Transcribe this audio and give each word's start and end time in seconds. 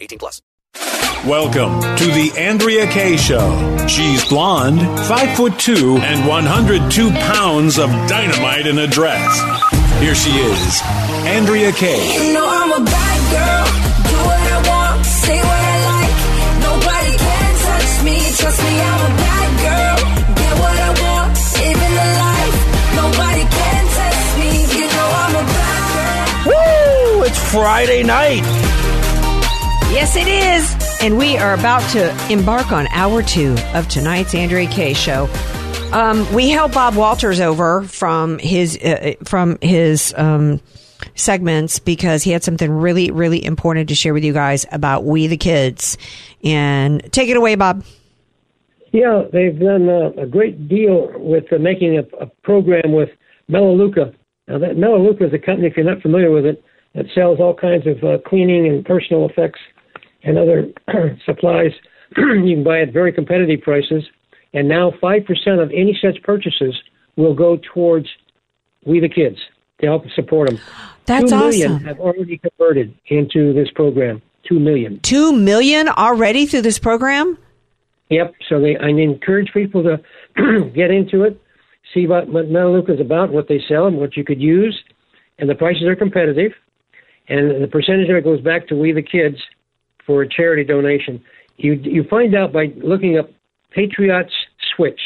18 0.00 0.18
plus. 0.18 0.42
Welcome 1.26 1.80
to 1.96 2.06
the 2.06 2.32
Andrea 2.38 2.86
Kaye 2.86 3.16
Show. 3.16 3.86
She's 3.88 4.24
blonde, 4.28 4.80
five 5.08 5.36
foot 5.36 5.58
two, 5.58 5.96
and 5.98 6.26
102 6.28 7.10
pounds 7.10 7.78
of 7.78 7.90
dynamite 8.08 8.66
in 8.66 8.78
a 8.78 8.86
dress. 8.86 9.26
Here 10.00 10.14
she 10.14 10.30
is, 10.30 10.80
Andrea 11.26 11.72
Kaye. 11.72 12.26
You 12.28 12.32
know 12.34 12.46
I'm 12.46 12.70
a 12.80 12.84
bad 12.84 13.18
girl. 13.34 13.66
Do 14.08 14.16
what 14.24 14.40
I 14.46 14.58
want, 14.70 15.04
say 15.06 15.38
what 15.42 15.62
I 15.74 15.76
like. 15.90 16.16
Nobody 16.70 17.12
can 17.18 17.50
touch 17.66 17.92
me. 18.06 18.16
Trust 18.38 18.60
me, 18.62 18.74
I'm 18.78 19.00
a 19.02 19.12
bad 19.18 19.50
girl. 19.66 19.98
Get 20.38 20.54
what 20.62 20.76
I 20.78 20.90
want, 21.02 21.30
living 21.58 21.94
the 21.98 22.08
life. 22.22 22.56
Nobody 22.94 23.42
can 23.42 23.82
test 23.98 24.28
me. 24.38 24.50
You 24.78 24.86
know 24.86 25.08
I'm 25.18 25.34
a 25.34 25.44
bad 25.50 25.82
girl. 25.98 26.54
Woo! 26.54 27.24
It's 27.26 27.42
Friday 27.52 28.02
night. 28.04 28.46
Yes, 29.90 30.16
it 30.16 30.28
is. 30.28 31.00
And 31.02 31.16
we 31.16 31.38
are 31.38 31.54
about 31.54 31.80
to 31.92 32.10
embark 32.30 32.72
on 32.72 32.86
hour 32.88 33.22
two 33.22 33.56
of 33.72 33.88
tonight's 33.88 34.34
Andrea 34.34 34.68
Kaye 34.68 34.92
show. 34.92 35.30
Um, 35.94 36.30
we 36.34 36.50
held 36.50 36.72
Bob 36.72 36.94
Walters 36.94 37.40
over 37.40 37.82
from 37.84 38.38
his 38.38 38.76
uh, 38.76 39.14
from 39.24 39.56
his 39.62 40.12
um, 40.18 40.60
segments 41.14 41.78
because 41.78 42.22
he 42.22 42.32
had 42.32 42.44
something 42.44 42.70
really 42.70 43.10
really 43.10 43.42
important 43.42 43.88
to 43.88 43.94
share 43.94 44.12
with 44.12 44.24
you 44.24 44.34
guys 44.34 44.66
about 44.70 45.04
we 45.04 45.26
the 45.26 45.38
kids. 45.38 45.96
And 46.44 47.10
take 47.10 47.30
it 47.30 47.38
away, 47.38 47.54
Bob. 47.54 47.82
Yeah, 48.92 49.22
they've 49.32 49.58
done 49.58 49.88
uh, 49.88 50.10
a 50.18 50.26
great 50.26 50.68
deal 50.68 51.10
with 51.16 51.50
uh, 51.50 51.56
making 51.58 51.96
a, 51.96 52.02
a 52.22 52.26
program 52.42 52.92
with 52.92 53.08
Melaleuca. 53.48 54.12
Now, 54.48 54.58
that 54.58 54.76
Melaleuca 54.76 55.28
is 55.28 55.32
a 55.32 55.38
company, 55.38 55.68
if 55.68 55.76
you're 55.76 55.86
not 55.86 56.02
familiar 56.02 56.30
with 56.30 56.44
it, 56.44 56.62
that 56.94 57.06
sells 57.14 57.40
all 57.40 57.54
kinds 57.54 57.86
of 57.86 58.04
uh, 58.04 58.18
cleaning 58.26 58.66
and 58.66 58.84
personal 58.84 59.28
effects 59.28 59.60
and 60.22 60.38
other 60.38 60.68
supplies. 61.24 61.72
you 62.16 62.54
can 62.54 62.64
buy 62.64 62.80
at 62.80 62.92
very 62.92 63.12
competitive 63.12 63.60
prices. 63.62 64.04
And 64.54 64.68
now 64.68 64.92
5% 65.02 65.62
of 65.62 65.70
any 65.70 65.98
such 66.02 66.22
purchases 66.22 66.74
will 67.16 67.34
go 67.34 67.58
towards 67.74 68.08
We 68.84 69.00
the 69.00 69.08
Kids 69.08 69.38
to 69.80 69.86
help 69.86 70.04
support 70.14 70.48
them. 70.48 70.60
That's 71.06 71.30
Two 71.30 71.36
million 71.36 71.72
awesome. 71.72 71.84
have 71.84 72.00
already 72.00 72.38
converted 72.38 72.94
into 73.06 73.52
this 73.52 73.70
program. 73.74 74.22
Two 74.48 74.58
million. 74.58 75.00
Two 75.00 75.32
million 75.32 75.88
already 75.88 76.46
through 76.46 76.62
this 76.62 76.78
program. 76.78 77.38
Yep. 78.10 78.34
So 78.48 78.60
they, 78.60 78.76
I 78.76 78.88
encourage 78.88 79.52
people 79.52 79.82
to 79.82 80.70
get 80.74 80.90
into 80.90 81.24
it, 81.24 81.40
see 81.92 82.06
what, 82.06 82.28
what 82.28 82.48
Melaleuca 82.48 82.94
is 82.94 83.00
about, 83.00 83.30
what 83.30 83.48
they 83.48 83.60
sell, 83.68 83.86
and 83.86 83.98
what 83.98 84.16
you 84.16 84.24
could 84.24 84.40
use, 84.40 84.78
and 85.38 85.48
the 85.48 85.54
prices 85.54 85.84
are 85.84 85.96
competitive, 85.96 86.52
and 87.28 87.62
the 87.62 87.68
percentage 87.68 88.08
of 88.08 88.16
it 88.16 88.24
goes 88.24 88.40
back 88.40 88.66
to 88.68 88.74
We 88.74 88.92
the 88.92 89.02
Kids 89.02 89.36
for 90.08 90.22
a 90.22 90.28
charity 90.28 90.64
donation. 90.64 91.22
You 91.58 91.74
you 91.74 92.02
find 92.04 92.34
out 92.34 92.52
by 92.52 92.72
looking 92.76 93.18
up 93.18 93.28
Patriots 93.70 94.32
Switch. 94.74 95.00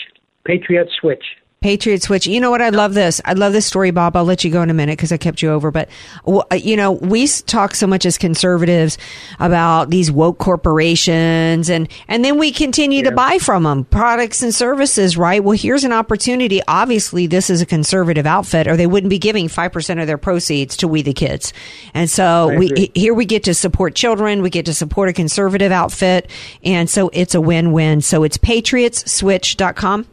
Patriot 0.44 0.88
Switch. 0.98 1.24
Patriot 1.62 2.02
Switch. 2.02 2.26
You 2.26 2.40
know 2.40 2.50
what? 2.50 2.60
I 2.60 2.70
love 2.70 2.94
this. 2.94 3.20
I 3.24 3.32
love 3.34 3.52
this 3.52 3.66
story, 3.66 3.90
Bob. 3.90 4.16
I'll 4.16 4.24
let 4.24 4.44
you 4.44 4.50
go 4.50 4.62
in 4.62 4.70
a 4.70 4.74
minute 4.74 4.98
because 4.98 5.12
I 5.12 5.16
kept 5.16 5.40
you 5.40 5.50
over. 5.50 5.70
But, 5.70 5.88
uh, 6.26 6.42
you 6.54 6.76
know, 6.76 6.92
we 6.92 7.26
talk 7.26 7.74
so 7.74 7.86
much 7.86 8.04
as 8.04 8.18
conservatives 8.18 8.98
about 9.38 9.90
these 9.90 10.10
woke 10.10 10.38
corporations 10.38 11.70
and, 11.70 11.88
and 12.08 12.24
then 12.24 12.38
we 12.38 12.52
continue 12.52 13.04
to 13.04 13.12
buy 13.12 13.38
from 13.38 13.62
them 13.62 13.84
products 13.84 14.42
and 14.42 14.54
services, 14.54 15.16
right? 15.16 15.42
Well, 15.42 15.56
here's 15.56 15.84
an 15.84 15.92
opportunity. 15.92 16.60
Obviously, 16.66 17.26
this 17.26 17.48
is 17.48 17.62
a 17.62 17.66
conservative 17.66 18.26
outfit 18.26 18.66
or 18.66 18.76
they 18.76 18.86
wouldn't 18.86 19.10
be 19.10 19.18
giving 19.18 19.48
5% 19.48 20.00
of 20.00 20.06
their 20.06 20.18
proceeds 20.18 20.76
to 20.78 20.88
We 20.88 21.02
the 21.02 21.12
Kids. 21.12 21.52
And 21.94 22.10
so 22.10 22.56
we, 22.58 22.90
here 22.94 23.14
we 23.14 23.24
get 23.24 23.44
to 23.44 23.54
support 23.54 23.94
children. 23.94 24.42
We 24.42 24.50
get 24.50 24.66
to 24.66 24.74
support 24.74 25.08
a 25.08 25.12
conservative 25.12 25.72
outfit. 25.72 26.30
And 26.64 26.90
so 26.90 27.10
it's 27.12 27.34
a 27.34 27.40
win-win. 27.40 28.00
So 28.00 28.24
it's 28.24 28.38
patriotsswitch.com. 28.38 30.06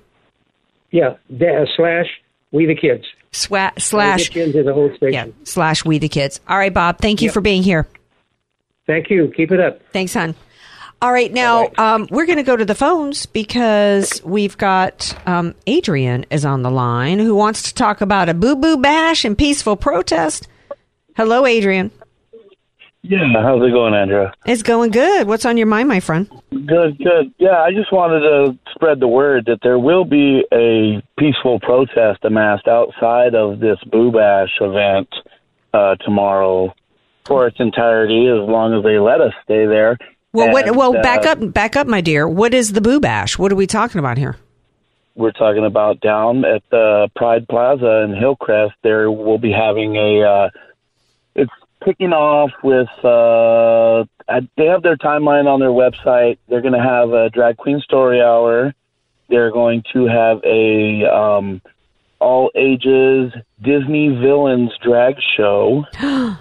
Yeah. 0.92 1.16
Da- 1.36 1.66
slash 1.76 2.08
We 2.52 2.66
the 2.66 2.76
Kids. 2.76 3.06
Swa- 3.32 3.80
slash 3.80 4.30
get 4.30 4.36
you 4.38 4.44
into 4.46 4.64
the 4.64 4.74
whole 4.74 4.90
station. 4.96 5.14
yeah 5.14 5.28
slash 5.44 5.86
we 5.86 6.00
the 6.00 6.10
kids 6.10 6.40
all 6.48 6.58
right 6.58 6.74
bob 6.74 6.98
thank 6.98 7.22
you 7.22 7.28
Yep. 7.28 7.34
for 7.36 7.42
being 7.42 7.62
here 7.62 7.88
Thank 8.88 9.12
you. 9.12 9.32
Keep 9.38 9.52
it 9.52 9.60
up. 9.60 9.82
thanks 9.94 10.16
hon 10.16 10.34
all 11.00 11.12
right 11.14 11.32
now 11.32 11.58
All 11.58 11.62
right. 11.68 11.80
um, 11.80 12.08
we're 12.10 12.26
going 12.26 12.38
to 12.40 12.44
go 12.44 12.58
to 12.58 12.66
the 12.66 12.74
phones 12.74 13.28
because 13.28 14.20
we've 14.26 14.58
got 14.58 15.16
um, 15.28 15.54
adrian 15.68 16.26
is 16.32 16.44
on 16.44 16.64
the 16.64 16.72
line 16.72 17.20
who 17.20 17.36
wants 17.36 17.62
to 17.64 17.74
talk 17.76 18.02
about 18.02 18.30
a 18.30 18.34
boo-boo 18.34 18.78
bash 18.78 19.24
and 19.26 19.38
peaceful 19.38 19.76
protest 19.76 20.48
hello 21.16 21.46
adrian 21.46 21.92
Yeah, 23.02 23.20
how's 23.42 23.66
it 23.66 23.72
going, 23.72 23.94
Andrea? 23.94 24.34
it's 24.46 24.62
going 24.64 24.92
good 24.92 25.26
what's 25.28 25.46
on 25.46 25.58
your 25.58 25.68
mind 25.68 25.88
my 25.88 26.00
friend 26.00 26.30
Good, 26.52 26.98
good. 26.98 27.34
Yeah, 27.38 27.62
I 27.62 27.72
just 27.72 27.92
wanted 27.92 28.20
to 28.20 28.60
spread 28.76 29.00
the 29.00 29.08
word 29.08 29.46
that 29.46 29.60
there 29.64 29.80
will 29.80 30.04
be 30.06 30.44
a 30.52 31.02
peaceful 31.18 31.60
protest 31.62 32.20
amassed 32.24 32.68
outside 32.68 33.36
of 33.36 33.60
this 33.60 33.78
Boo 33.92 34.12
Bash 34.12 34.50
event 34.60 35.08
uh, 35.74 35.96
tomorrow 35.96 36.74
for 37.26 37.48
its 37.48 37.58
entirety, 37.60 38.28
as 38.28 38.48
long 38.50 38.74
as 38.78 38.84
they 38.84 38.98
let 39.00 39.22
us 39.22 39.34
stay 39.44 39.66
there. 39.66 39.98
well 40.34 40.52
what 40.52 40.76
well 40.76 40.98
uh, 40.98 41.02
back 41.02 41.26
up 41.26 41.54
back 41.54 41.76
up 41.76 41.88
my 41.88 42.02
dear 42.02 42.28
what 42.28 42.54
is 42.54 42.74
the 42.74 42.82
boo 42.82 43.00
bash 43.00 43.38
what 43.40 43.52
are 43.52 43.56
we 43.56 43.66
talking 43.68 44.00
about 44.00 44.18
here 44.18 44.36
We're 45.16 45.32
talking 45.32 45.66
about 45.66 46.02
down 46.02 46.44
at 46.46 46.64
the 46.72 47.10
Pride 47.16 47.48
Plaza 47.48 48.04
in 48.04 48.16
Hillcrest. 48.16 48.74
There 48.84 49.10
will 49.12 49.38
be 49.40 49.52
having 49.52 49.96
a. 49.96 50.22
Uh, 50.24 50.46
it's 50.48 50.69
kicking 51.84 52.14
off 52.14 52.52
with. 52.64 52.90
Uh, 53.04 54.06
I- 54.28 54.48
they 54.58 54.66
have 54.66 54.84
their 54.84 54.98
timeline 54.98 55.48
on 55.48 55.60
their 55.60 55.70
website. 55.70 56.38
They're 56.48 56.62
going 56.62 56.74
to 56.74 56.84
have 56.84 57.12
a 57.12 57.30
drag 57.30 57.58
queen 57.58 57.80
story 57.82 58.22
hour. 58.22 58.74
They're 59.30 59.52
going 59.52 59.84
to 59.94 60.08
have 60.08 60.40
a 60.44 61.06
um, 61.06 61.62
all 62.20 62.52
ages 62.56 63.32
Disney 63.62 64.10
villains 64.10 64.72
drag 64.82 65.16
show, 65.38 65.86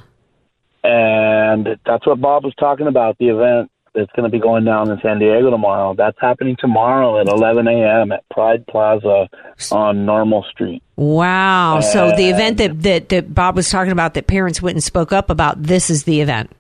and 0.84 1.66
that's 1.84 2.06
what 2.06 2.21
Bob 2.21 2.44
was 2.44 2.54
talking 2.59 2.87
about. 2.87 3.19
The 3.19 3.28
event 3.28 3.71
that's 3.94 4.10
going 4.12 4.25
to 4.25 4.31
be 4.31 4.41
going 4.41 4.65
down 4.65 4.91
in 4.91 4.99
San 5.00 5.19
Diego 5.19 5.50
tomorrow. 5.50 5.94
That's 5.94 6.16
happening 6.21 6.56
tomorrow 6.59 7.21
at 7.21 7.28
11 7.28 7.66
a.m. 7.69 8.12
at 8.12 8.28
Pride 8.31 8.66
Plaza 8.66 9.28
on 9.72 10.04
Normal 10.06 10.44
Street. 10.50 10.82
wow 10.97 11.81
so 11.81 12.12
the 12.16 12.28
event 12.28 12.59
that, 12.59 12.82
that 12.82 13.09
that 13.09 13.34
bob 13.34 13.56
was 13.56 13.71
talking 13.71 13.93
about 13.93 14.15
that 14.15 14.27
parents 14.27 14.62
went 14.62 14.77
and 14.77 14.84
spoke 14.84 15.12
up 15.12 15.31
about 15.31 15.62
this 15.62 15.91
is 15.91 16.04
the 16.04 16.21
event 16.21 16.50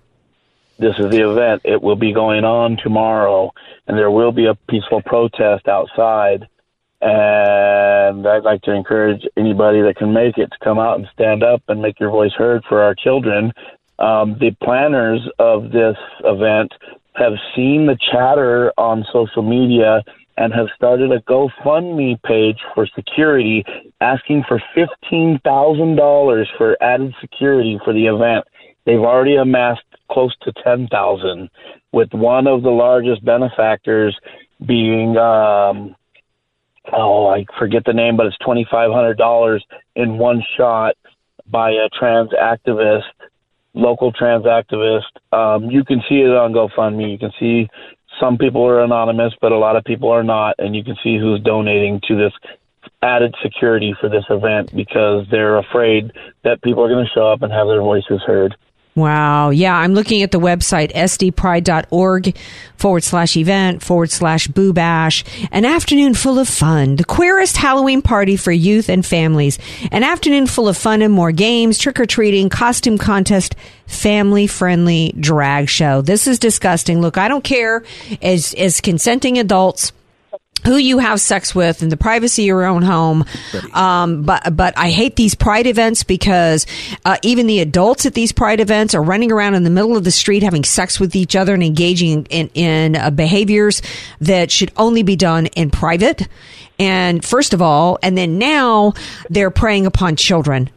This 0.78 0.94
is 0.98 1.10
the 1.10 1.28
event. 1.28 1.62
It 1.64 1.82
will 1.82 1.96
be 1.96 2.12
going 2.12 2.44
on 2.44 2.76
tomorrow, 2.82 3.52
and 3.86 3.98
there 3.98 4.10
will 4.10 4.30
be 4.30 4.46
a 4.46 4.54
peaceful 4.54 5.02
protest 5.02 5.66
outside. 5.66 6.46
And 7.00 8.26
I'd 8.26 8.44
like 8.44 8.62
to 8.62 8.72
encourage 8.72 9.22
anybody 9.36 9.82
that 9.82 9.96
can 9.96 10.12
make 10.12 10.38
it 10.38 10.50
to 10.50 10.58
come 10.62 10.78
out 10.78 10.98
and 10.98 11.08
stand 11.12 11.42
up 11.42 11.62
and 11.68 11.82
make 11.82 11.98
your 12.00 12.10
voice 12.10 12.32
heard 12.32 12.62
for 12.68 12.82
our 12.82 12.94
children. 12.94 13.52
Um, 13.98 14.36
the 14.38 14.52
planners 14.62 15.20
of 15.38 15.70
this 15.72 15.96
event 16.24 16.72
have 17.18 17.34
seen 17.54 17.86
the 17.86 17.98
chatter 18.10 18.72
on 18.78 19.04
social 19.12 19.42
media 19.42 20.02
and 20.36 20.52
have 20.52 20.68
started 20.76 21.10
a 21.10 21.20
GoFundMe 21.22 22.22
page 22.22 22.58
for 22.74 22.86
security, 22.94 23.64
asking 24.00 24.44
for 24.46 24.62
$15,000 24.76 26.46
for 26.56 26.76
added 26.80 27.12
security 27.20 27.78
for 27.84 27.92
the 27.92 28.06
event. 28.06 28.44
They've 28.86 29.00
already 29.00 29.36
amassed 29.36 29.82
close 30.10 30.34
to 30.42 30.52
10,000 30.64 31.50
with 31.92 32.12
one 32.12 32.46
of 32.46 32.62
the 32.62 32.70
largest 32.70 33.24
benefactors 33.24 34.16
being 34.64 35.16
um 35.16 35.94
oh, 36.92 37.26
I 37.28 37.44
forget 37.58 37.84
the 37.84 37.92
name, 37.92 38.16
but 38.16 38.26
it's 38.26 38.36
$2500 38.38 39.60
in 39.96 40.18
one 40.18 40.42
shot 40.56 40.94
by 41.50 41.70
a 41.70 41.88
trans 41.98 42.30
activist, 42.30 43.02
local 43.78 44.12
trans 44.12 44.44
activist. 44.44 45.12
Um 45.32 45.70
you 45.70 45.84
can 45.84 46.02
see 46.08 46.20
it 46.20 46.30
on 46.30 46.52
GoFundMe. 46.52 47.10
You 47.10 47.18
can 47.18 47.32
see 47.38 47.68
some 48.20 48.36
people 48.36 48.66
are 48.66 48.82
anonymous, 48.82 49.32
but 49.40 49.52
a 49.52 49.58
lot 49.58 49.76
of 49.76 49.84
people 49.84 50.10
are 50.10 50.24
not, 50.24 50.56
and 50.58 50.74
you 50.74 50.82
can 50.82 50.96
see 51.02 51.18
who's 51.18 51.40
donating 51.40 52.00
to 52.08 52.16
this 52.16 52.32
added 53.02 53.34
security 53.42 53.94
for 54.00 54.08
this 54.08 54.24
event 54.30 54.74
because 54.74 55.26
they're 55.30 55.58
afraid 55.58 56.12
that 56.42 56.60
people 56.62 56.82
are 56.84 56.88
going 56.88 57.04
to 57.04 57.10
show 57.12 57.28
up 57.28 57.42
and 57.42 57.52
have 57.52 57.68
their 57.68 57.80
voices 57.80 58.20
heard. 58.26 58.56
Wow. 58.98 59.50
Yeah, 59.50 59.76
I'm 59.76 59.94
looking 59.94 60.22
at 60.22 60.32
the 60.32 60.40
website, 60.40 60.92
sdpride.org 60.92 62.36
forward 62.76 63.04
slash 63.04 63.36
event 63.36 63.82
forward 63.82 64.10
slash 64.10 64.48
boo 64.48 64.72
bash. 64.72 65.24
An 65.52 65.64
afternoon 65.64 66.14
full 66.14 66.38
of 66.38 66.48
fun. 66.48 66.96
The 66.96 67.04
queerest 67.04 67.56
Halloween 67.56 68.02
party 68.02 68.36
for 68.36 68.50
youth 68.50 68.88
and 68.88 69.06
families. 69.06 69.58
An 69.92 70.02
afternoon 70.02 70.46
full 70.46 70.68
of 70.68 70.76
fun 70.76 71.02
and 71.02 71.12
more 71.14 71.32
games, 71.32 71.78
trick 71.78 72.00
or 72.00 72.06
treating, 72.06 72.48
costume 72.48 72.98
contest, 72.98 73.54
family 73.86 74.46
friendly 74.46 75.14
drag 75.18 75.68
show. 75.68 76.02
This 76.02 76.26
is 76.26 76.38
disgusting. 76.38 77.00
Look, 77.00 77.16
I 77.16 77.28
don't 77.28 77.44
care 77.44 77.84
as, 78.20 78.52
as 78.54 78.80
consenting 78.80 79.38
adults 79.38 79.92
who 80.64 80.76
you 80.76 80.98
have 80.98 81.20
sex 81.20 81.54
with 81.54 81.82
in 81.82 81.88
the 81.88 81.96
privacy 81.96 82.42
of 82.42 82.46
your 82.46 82.64
own 82.64 82.82
home. 82.82 83.24
Um, 83.72 84.22
but 84.22 84.56
but 84.56 84.76
I 84.76 84.90
hate 84.90 85.16
these 85.16 85.34
pride 85.34 85.66
events 85.66 86.02
because 86.02 86.66
uh, 87.04 87.16
even 87.22 87.46
the 87.46 87.60
adults 87.60 88.06
at 88.06 88.14
these 88.14 88.32
pride 88.32 88.60
events 88.60 88.94
are 88.94 89.02
running 89.02 89.32
around 89.32 89.54
in 89.54 89.64
the 89.64 89.70
middle 89.70 89.96
of 89.96 90.04
the 90.04 90.10
street 90.10 90.42
having 90.42 90.64
sex 90.64 90.98
with 90.98 91.14
each 91.16 91.36
other 91.36 91.54
and 91.54 91.62
engaging 91.62 92.26
in 92.26 92.50
in 92.54 92.96
uh, 92.96 93.10
behaviors 93.10 93.82
that 94.20 94.50
should 94.50 94.72
only 94.76 95.02
be 95.02 95.16
done 95.16 95.46
in 95.46 95.70
private. 95.70 96.28
And 96.78 97.24
first 97.24 97.54
of 97.54 97.62
all, 97.62 97.98
and 98.02 98.16
then 98.16 98.38
now 98.38 98.92
they're 99.30 99.50
preying 99.50 99.86
upon 99.86 100.16
children. 100.16 100.70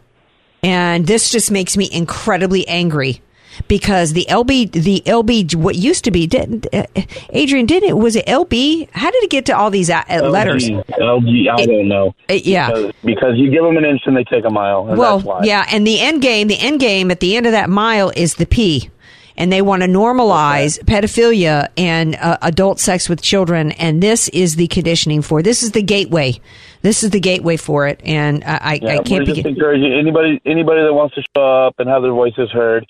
And 0.64 1.08
this 1.08 1.32
just 1.32 1.52
makes 1.52 1.76
me 1.76 1.90
incredibly 1.92 2.68
angry 2.68 3.22
because 3.68 4.14
the 4.14 4.26
LB, 4.30 4.72
the 4.72 5.02
LB, 5.06 5.56
what 5.56 5.76
used 5.76 6.04
to 6.06 6.12
be, 6.12 6.28
didn't 6.28 6.68
uh, 6.74 6.86
Adrian? 7.32 7.66
Didn't 7.66 7.90
it? 7.90 7.98
Was 7.98 8.16
it 8.16 8.26
LB? 8.26 8.90
How 8.92 9.12
did 9.12 9.24
it 9.24 9.30
get 9.30 9.46
to 9.48 9.58
all 9.58 9.70
these 9.70 9.90
uh, 9.90 10.04
letters? 10.24 10.70
LG, 10.70 10.86
LG, 11.00 11.50
I 11.52 11.66
don't 11.66 11.88
know. 11.88 12.16
Uh, 12.30 12.34
yeah. 12.34 12.70
Because, 12.72 12.94
because 13.04 13.34
you 13.38 13.52
give 13.52 13.64
them 13.64 13.78
an 13.78 13.86
inch 13.86 14.02
and 14.06 14.16
they 14.16 14.24
take 14.24 14.46
a 14.46 14.50
mile. 14.50 14.88
And 14.88 14.98
well, 14.98 15.18
that's 15.18 15.28
why. 15.28 15.42
yeah, 15.44 15.66
and 15.72 15.86
the 15.86 16.00
end 16.00 16.22
game, 16.22 16.48
the 16.48 16.60
end 16.60 16.80
game 16.80 17.12
at 17.12 17.20
the 17.20 17.36
end 17.36 17.46
of 17.46 17.52
that 17.52 17.70
mile 17.70 18.12
is 18.16 18.36
the 18.36 18.46
P. 18.46 18.90
And 19.38 19.52
they 19.52 19.62
want 19.62 19.82
to 19.82 19.88
normalize 19.88 20.78
pedophilia 20.84 21.70
and 21.78 22.16
uh, 22.16 22.38
adult 22.42 22.80
sex 22.80 23.08
with 23.10 23.22
children, 23.22 23.72
and 23.72 24.04
this 24.04 24.28
is 24.30 24.56
the 24.56 24.68
conditioning 24.68 25.22
for. 25.22 25.40
it. 25.40 25.44
This 25.44 25.64
is 25.64 25.72
the 25.72 25.82
gateway. 25.82 26.40
This 26.84 27.02
is 27.02 27.10
the 27.12 27.20
gateway 27.20 27.58
for 27.58 27.88
it, 27.88 28.02
and 28.04 28.44
I, 28.44 28.48
I, 28.62 28.80
Yeah, 28.82 28.90
I 28.92 28.96
we're 28.98 29.04
can't 29.04 29.26
just 29.26 29.38
begin. 29.38 29.54
encouraging 29.54 29.94
anybody 29.94 30.42
anybody 30.46 30.82
that 30.82 30.94
wants 30.94 31.16
to 31.16 31.22
show 31.36 31.66
up 31.68 31.76
and 31.80 31.90
have 31.90 32.02
their 32.04 32.12
voices 32.12 32.52
heard. 32.52 32.86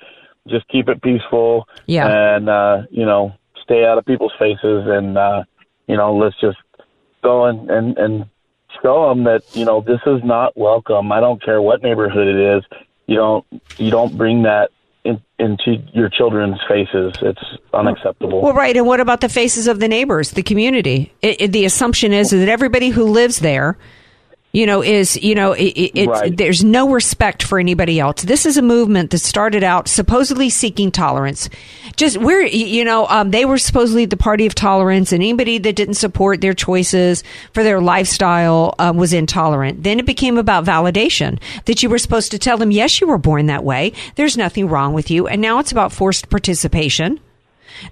Just 0.47 0.67
keep 0.67 0.89
it 0.89 1.01
peaceful. 1.01 1.67
Yeah. 1.85 2.35
And 2.35 2.49
uh, 2.49 2.83
you 2.89 3.05
know, 3.05 3.33
stay 3.63 3.85
out 3.85 3.97
of 3.97 4.05
people's 4.05 4.33
faces, 4.39 4.85
and 4.88 5.17
uh, 5.17 5.43
you 5.88 5.97
know, 5.97 6.15
let's 6.15 6.39
just 6.39 6.57
go 7.21 7.45
and 7.45 7.69
and 7.69 7.97
and 7.97 8.25
show 8.81 9.09
them 9.09 9.23
that 9.25 9.43
you 9.55 9.65
know 9.65 9.81
this 9.81 9.99
is 10.05 10.23
not 10.23 10.55
welcome. 10.57 11.11
I 11.11 11.19
don't 11.19 11.43
care 11.43 11.61
what 11.61 11.83
neighborhood 11.83 12.27
it 12.27 12.57
is. 12.57 12.63
You 13.07 13.17
don't 13.17 13.45
you 13.77 13.91
don't 13.91 14.17
bring 14.17 14.43
that 14.43 14.71
in, 15.03 15.21
into 15.39 15.77
your 15.93 16.09
children's 16.09 16.59
faces. 16.67 17.13
It's 17.21 17.44
unacceptable. 17.73 18.41
Well, 18.41 18.53
right. 18.53 18.75
And 18.75 18.85
what 18.85 18.99
about 18.99 19.21
the 19.21 19.29
faces 19.29 19.67
of 19.67 19.79
the 19.79 19.87
neighbors, 19.87 20.31
the 20.31 20.44
community? 20.44 21.11
It, 21.21 21.41
it, 21.41 21.51
the 21.51 21.65
assumption 21.65 22.13
is 22.13 22.31
that 22.31 22.47
everybody 22.47 22.89
who 22.89 23.05
lives 23.05 23.39
there, 23.39 23.77
you 24.53 24.65
know, 24.65 24.81
is 24.83 25.15
you 25.21 25.33
know, 25.36 25.53
it, 25.53 25.63
it, 25.95 26.07
Right. 26.07 26.36
there's 26.36 26.63
no 26.63 26.89
respect 26.89 27.42
for 27.44 27.59
anybody 27.59 28.00
else. 28.00 28.24
This 28.24 28.45
is 28.45 28.57
a 28.57 28.62
movement 28.62 29.12
that 29.12 29.19
started 29.19 29.63
out 29.63 29.88
supposedly 29.88 30.50
seeking 30.50 30.92
tolerance. 30.92 31.50
Just 31.95 32.18
we're 32.18 32.45
you 32.45 32.83
know, 32.83 33.07
um, 33.07 33.31
they 33.31 33.45
were 33.45 33.57
supposedly 33.57 34.06
the 34.06 34.18
party 34.18 34.45
of 34.45 34.53
tolerance, 34.56 35.12
and 35.12 35.21
anybody 35.21 35.57
that 35.57 35.75
didn't 35.75 35.94
support 35.95 36.42
their 36.42 36.53
choices 36.53 37.24
for 37.53 37.63
their 37.63 37.80
lifestyle 37.80 38.75
um, 38.80 38.98
was 38.98 39.13
intolerant. 39.13 39.83
Then 39.83 40.00
it 40.00 40.06
became 40.06 40.38
about 40.38 40.65
validation 40.65 41.39
that 41.65 41.81
you 41.81 41.89
were 41.89 41.97
supposed 42.00 42.31
to 42.31 42.39
tell 42.39 42.57
them, 42.57 42.71
yes, 42.71 43.00
you 43.01 43.07
were 43.07 43.18
born 43.18 43.45
that 43.47 43.63
way. 43.63 43.94
There's 44.15 44.36
nothing 44.38 44.68
wrong 44.68 44.94
with 44.94 45.09
you, 45.12 45.27
and 45.27 45.42
now 45.42 45.59
it's 45.59 45.71
about 45.71 45.92
forced 45.94 46.30
participation. 46.30 47.19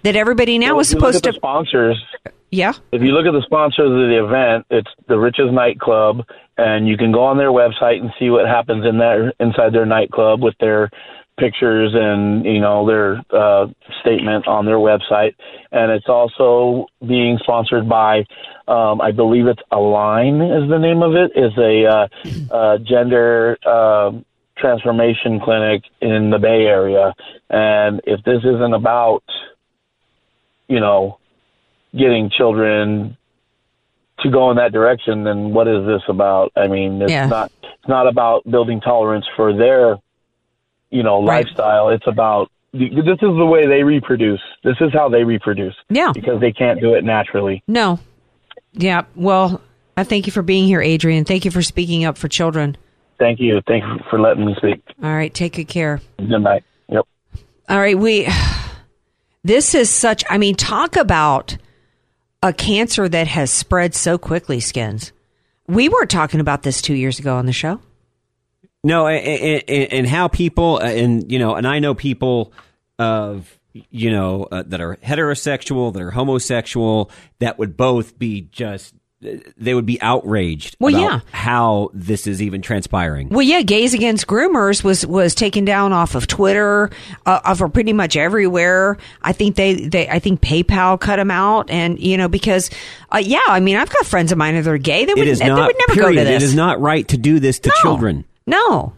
That 0.04 0.16
everybody 0.16 0.60
now 0.60 0.74
Well, 0.74 0.82
is 0.82 0.92
if 0.92 0.96
you 0.96 1.02
look 1.02 1.14
supposed 1.16 1.24
to, 1.24 1.34
sponsors. 1.34 1.98
yeah. 2.52 2.74
If 2.92 3.02
you 3.02 3.12
look 3.12 3.26
at 3.26 3.32
the 3.32 3.42
sponsors 3.44 3.88
of 3.90 3.92
the 4.10 4.24
event, 4.24 4.66
it's 4.70 4.92
the 5.08 5.18
Rich's 5.18 5.52
Nightclub, 5.52 6.26
and 6.60 6.88
you 6.88 6.98
can 6.98 7.12
go 7.12 7.24
on 7.24 7.38
their 7.38 7.52
website 7.52 8.02
and 8.02 8.12
see 8.20 8.30
what 8.30 8.46
happens 8.46 8.86
in 8.86 8.98
their 8.98 9.34
inside 9.40 9.74
their 9.74 9.86
nightclub 9.86 10.42
with 10.42 10.56
their 10.60 10.90
pictures 11.38 11.92
and 11.96 12.44
you 12.46 12.60
know 12.60 12.86
their 12.86 13.24
uh, 13.32 13.68
statement 14.02 14.46
on 14.48 14.66
their 14.66 14.78
website. 14.78 15.36
And 15.72 15.92
it's 15.92 16.10
also 16.10 16.88
being 17.08 17.38
sponsored 17.42 17.88
by, 17.88 18.26
um, 18.68 19.00
I 19.00 19.12
believe 19.12 19.48
it's 19.48 19.62
Align 19.72 20.42
is 20.42 20.70
the 20.70 20.80
name 20.80 21.02
of 21.02 21.14
it, 21.16 21.32
is 21.36 21.58
a 21.58 21.86
uh, 21.86 22.08
uh, 22.54 22.78
gender. 22.80 23.58
um 23.68 24.26
transformation 24.60 25.40
clinic 25.40 25.84
in 26.02 26.32
the 26.32 26.38
Bay 26.38 26.66
Area, 26.66 27.14
and 27.50 28.02
if 28.04 28.22
this 28.26 28.44
isn't 28.44 28.74
about, 28.74 29.24
you 30.68 30.82
know, 30.82 31.18
getting 31.94 32.30
children 32.30 33.18
to 34.24 34.30
go 34.30 34.50
in 34.52 34.58
that 34.58 34.72
direction, 34.72 35.24
then 35.24 35.54
what 35.54 35.68
is 35.68 35.86
this 35.86 36.02
about? 36.10 36.52
I 36.56 36.68
mean, 36.68 37.02
it's 37.02 37.12
Yeah. 37.12 37.28
not 37.28 37.52
it's 37.64 37.88
not 37.88 38.08
about 38.08 38.44
building 38.50 38.82
tolerance 38.82 39.26
for 39.36 39.54
their, 39.54 39.98
you 40.90 41.02
know, 41.04 41.24
Right. 41.26 41.46
lifestyle. 41.46 41.90
It's 41.90 42.06
about 42.08 42.50
this 42.74 42.92
is 42.92 43.20
the 43.22 43.46
way 43.46 43.66
they 43.68 43.84
reproduce. 43.84 44.42
This 44.64 44.76
is 44.82 44.92
how 44.94 45.10
they 45.10 45.24
reproduce. 45.24 45.76
Yeah. 45.90 46.12
because 46.14 46.40
they 46.42 46.52
can't 46.52 46.80
do 46.82 46.94
it 46.94 47.04
naturally. 47.04 47.64
No. 47.68 48.00
Yeah. 48.74 49.04
Well, 49.16 49.62
I 49.98 50.04
thank 50.04 50.28
you 50.28 50.32
for 50.32 50.42
being 50.44 50.68
here, 50.68 50.82
Adrian. 50.82 51.26
Thank 51.26 51.46
you 51.46 51.52
for 51.52 51.62
speaking 51.62 52.06
up 52.06 52.18
for 52.18 52.28
children. 52.28 52.78
Thank 53.18 53.40
you. 53.40 53.60
Thank 53.68 53.84
you 53.84 54.00
for 54.10 54.20
letting 54.20 54.46
me 54.46 54.56
speak. 54.58 54.82
All 55.04 55.10
right. 55.14 55.34
Take 55.34 55.56
good 55.56 55.68
care. 55.68 56.00
Good 56.18 56.30
night. 56.42 56.64
Yep. 56.90 57.06
All 57.70 57.80
right. 57.80 57.98
We, 57.98 58.28
this 59.44 59.74
is 59.74 59.90
such, 59.90 60.24
I 60.30 60.38
mean, 60.38 60.56
talk 60.56 60.96
about 60.96 61.58
a 62.42 62.54
cancer 62.54 63.08
that 63.10 63.28
has 63.28 63.52
spread 63.52 63.94
so 63.94 64.18
quickly, 64.18 64.60
Skins. 64.60 65.12
We 65.68 65.90
weren't 65.90 66.10
talking 66.10 66.40
about 66.40 66.64
this 66.64 66.82
two 66.82 66.96
years 66.96 67.20
ago 67.20 67.36
on 67.36 67.46
the 67.46 67.54
show. 67.54 67.80
No, 68.84 69.08
and, 69.08 69.64
and, 69.68 69.94
and 69.94 70.08
how 70.08 70.30
people, 70.30 70.78
uh, 70.78 70.86
and 70.86 71.30
you 71.32 71.38
know, 71.38 71.56
and 71.56 71.68
I 71.68 71.80
know 71.80 71.94
people 71.94 72.54
of 72.98 73.60
you 73.74 74.10
know 74.10 74.48
uh, 74.52 74.64
that 74.68 74.82
are 74.82 74.96
heterosexual, 74.98 75.94
that 75.94 76.02
are 76.02 76.12
homosexual, 76.12 77.12
that 77.40 77.60
would 77.60 77.76
both 77.76 78.18
be 78.18 78.42
just 78.42 78.96
they 79.22 79.74
would 79.74 79.86
be 79.86 80.02
outraged. 80.02 80.78
Well, 80.80 80.96
about 80.96 81.02
yeah. 81.02 81.20
how 81.32 81.90
this 81.94 82.26
is 82.26 82.42
even 82.42 82.62
transpiring. 82.62 83.30
Well, 83.30 83.42
yeah, 83.42 83.62
Gays 83.62 83.94
Against 83.94 84.28
Groomers 84.28 84.84
was 84.84 85.06
was 85.06 85.36
taken 85.36 85.66
down 85.66 85.92
off 85.92 86.16
of 86.16 86.26
Twitter, 86.26 86.90
uh, 87.26 87.42
off 87.44 87.60
of 87.60 87.74
pretty 87.74 87.92
much 87.92 88.16
everywhere. 88.16 88.98
I 89.22 89.34
think 89.34 89.58
they, 89.58 89.88
they 89.88 90.08
I 90.08 90.20
think 90.20 90.40
PayPal 90.42 91.00
cut 91.00 91.18
them 91.18 91.32
out, 91.32 91.70
and 91.70 92.00
you 92.00 92.16
know 92.16 92.30
because 92.30 92.70
uh, 93.14 93.18
yeah, 93.18 93.44
I 93.48 93.60
mean 93.60 93.76
I've 93.76 93.90
got 93.90 94.06
friends 94.06 94.32
of 94.32 94.38
mine 94.38 94.56
that 94.56 94.68
are 94.68 94.78
gay. 94.78 95.04
They 95.04 95.14
would, 95.14 95.28
is 95.28 95.40
they 95.40 95.52
would 95.52 95.76
never 95.88 95.94
period. 95.94 96.16
go 96.16 96.24
to 96.24 96.30
this. 96.30 96.44
It 96.44 96.46
is 96.46 96.56
not 96.56 96.80
right 96.80 97.08
to 97.10 97.18
do 97.18 97.40
this 97.40 97.60
to 97.60 97.70
No. 97.70 97.82
children. 97.82 98.26
No. 98.48 98.94